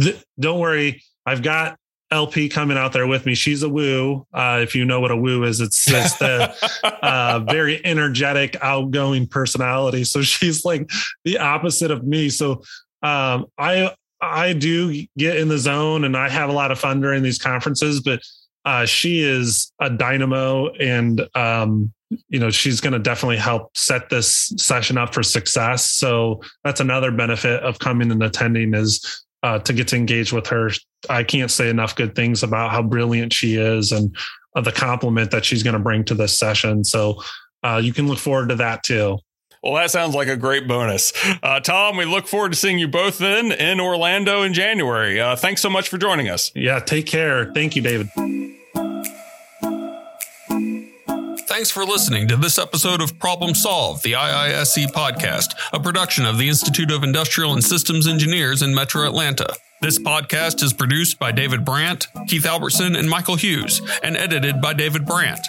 th- 0.00 0.22
don't 0.38 0.60
worry, 0.60 1.02
I've 1.26 1.42
got 1.42 1.78
LP 2.12 2.48
coming 2.48 2.76
out 2.76 2.92
there 2.92 3.06
with 3.06 3.26
me. 3.26 3.34
She's 3.34 3.62
a 3.62 3.68
woo. 3.68 4.26
Uh, 4.32 4.60
if 4.62 4.74
you 4.74 4.84
know 4.84 5.00
what 5.00 5.10
a 5.10 5.16
woo 5.16 5.44
is, 5.44 5.60
it's, 5.60 5.90
it's 5.90 6.16
the 6.18 6.54
uh, 7.02 7.40
very 7.40 7.84
energetic, 7.84 8.56
outgoing 8.60 9.26
personality. 9.26 10.04
So 10.04 10.22
she's 10.22 10.64
like 10.64 10.90
the 11.24 11.38
opposite 11.38 11.90
of 11.90 12.04
me. 12.04 12.28
So 12.28 12.62
um, 13.02 13.46
I 13.58 13.92
I 14.20 14.52
do 14.52 15.04
get 15.18 15.36
in 15.36 15.48
the 15.48 15.58
zone 15.58 16.04
and 16.04 16.16
I 16.16 16.28
have 16.28 16.48
a 16.48 16.52
lot 16.52 16.70
of 16.70 16.78
fun 16.78 17.00
during 17.00 17.24
these 17.24 17.38
conferences, 17.38 18.00
but 18.00 18.22
uh, 18.64 18.86
she 18.86 19.20
is 19.20 19.72
a 19.80 19.90
dynamo 19.90 20.68
and 20.74 21.26
um, 21.34 21.92
you 22.28 22.38
know 22.38 22.50
she's 22.50 22.80
going 22.80 22.92
to 22.92 22.98
definitely 22.98 23.36
help 23.38 23.76
set 23.76 24.08
this 24.10 24.52
session 24.56 24.98
up 24.98 25.14
for 25.14 25.22
success 25.22 25.90
so 25.90 26.40
that's 26.62 26.80
another 26.80 27.10
benefit 27.10 27.62
of 27.62 27.78
coming 27.78 28.10
and 28.10 28.22
attending 28.22 28.74
is 28.74 29.24
uh, 29.42 29.58
to 29.60 29.72
get 29.72 29.88
to 29.88 29.96
engage 29.96 30.32
with 30.32 30.46
her. 30.48 30.70
I 31.10 31.24
can't 31.24 31.50
say 31.50 31.68
enough 31.68 31.96
good 31.96 32.14
things 32.14 32.42
about 32.42 32.70
how 32.70 32.82
brilliant 32.82 33.32
she 33.32 33.56
is 33.56 33.92
and 33.92 34.16
uh, 34.54 34.60
the 34.60 34.72
compliment 34.72 35.30
that 35.32 35.44
she's 35.44 35.62
going 35.62 35.74
to 35.74 35.80
bring 35.80 36.04
to 36.04 36.14
this 36.14 36.38
session. 36.38 36.84
So 36.84 37.22
uh, 37.62 37.80
you 37.82 37.92
can 37.92 38.06
look 38.06 38.18
forward 38.18 38.50
to 38.50 38.56
that 38.56 38.82
too. 38.82 39.18
Well, 39.62 39.74
that 39.74 39.92
sounds 39.92 40.14
like 40.14 40.26
a 40.26 40.36
great 40.36 40.66
bonus. 40.66 41.12
Uh, 41.40 41.60
Tom, 41.60 41.96
we 41.96 42.04
look 42.04 42.26
forward 42.26 42.50
to 42.50 42.58
seeing 42.58 42.80
you 42.80 42.88
both 42.88 43.18
then 43.18 43.52
in 43.52 43.78
Orlando 43.78 44.42
in 44.42 44.54
January. 44.54 45.20
Uh, 45.20 45.36
thanks 45.36 45.62
so 45.62 45.70
much 45.70 45.88
for 45.88 45.98
joining 45.98 46.28
us. 46.28 46.50
Yeah, 46.54 46.80
take 46.80 47.06
care. 47.06 47.52
Thank 47.52 47.76
you, 47.76 47.82
David. 47.82 48.08
Thanks 51.52 51.70
for 51.70 51.84
listening 51.84 52.28
to 52.28 52.36
this 52.36 52.58
episode 52.58 53.02
of 53.02 53.18
Problem 53.18 53.54
Solved, 53.54 54.04
the 54.04 54.12
IISE 54.12 54.86
podcast, 54.86 55.52
a 55.74 55.78
production 55.78 56.24
of 56.24 56.38
the 56.38 56.48
Institute 56.48 56.90
of 56.90 57.04
Industrial 57.04 57.52
and 57.52 57.62
Systems 57.62 58.08
Engineers 58.08 58.62
in 58.62 58.74
Metro 58.74 59.06
Atlanta. 59.06 59.54
This 59.82 59.98
podcast 59.98 60.62
is 60.62 60.72
produced 60.72 61.18
by 61.18 61.30
David 61.30 61.62
Brandt, 61.62 62.08
Keith 62.26 62.46
Albertson, 62.46 62.96
and 62.96 63.06
Michael 63.06 63.36
Hughes, 63.36 63.82
and 64.02 64.16
edited 64.16 64.62
by 64.62 64.72
David 64.72 65.04
Brandt. 65.04 65.46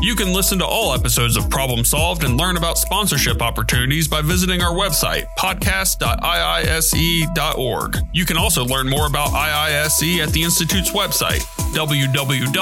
You 0.00 0.14
can 0.14 0.32
listen 0.32 0.58
to 0.60 0.66
all 0.66 0.94
episodes 0.94 1.36
of 1.36 1.50
Problem 1.50 1.84
Solved 1.84 2.24
and 2.24 2.38
learn 2.38 2.56
about 2.56 2.78
sponsorship 2.78 3.42
opportunities 3.42 4.08
by 4.08 4.22
visiting 4.22 4.62
our 4.62 4.72
website, 4.72 5.26
podcast.iise.org. 5.38 7.98
You 8.14 8.24
can 8.24 8.38
also 8.38 8.64
learn 8.64 8.88
more 8.88 9.06
about 9.06 9.28
IISE 9.28 10.18
at 10.18 10.32
the 10.32 10.44
Institute's 10.44 10.92
website, 10.92 11.42
www.iise.org. 11.74 12.52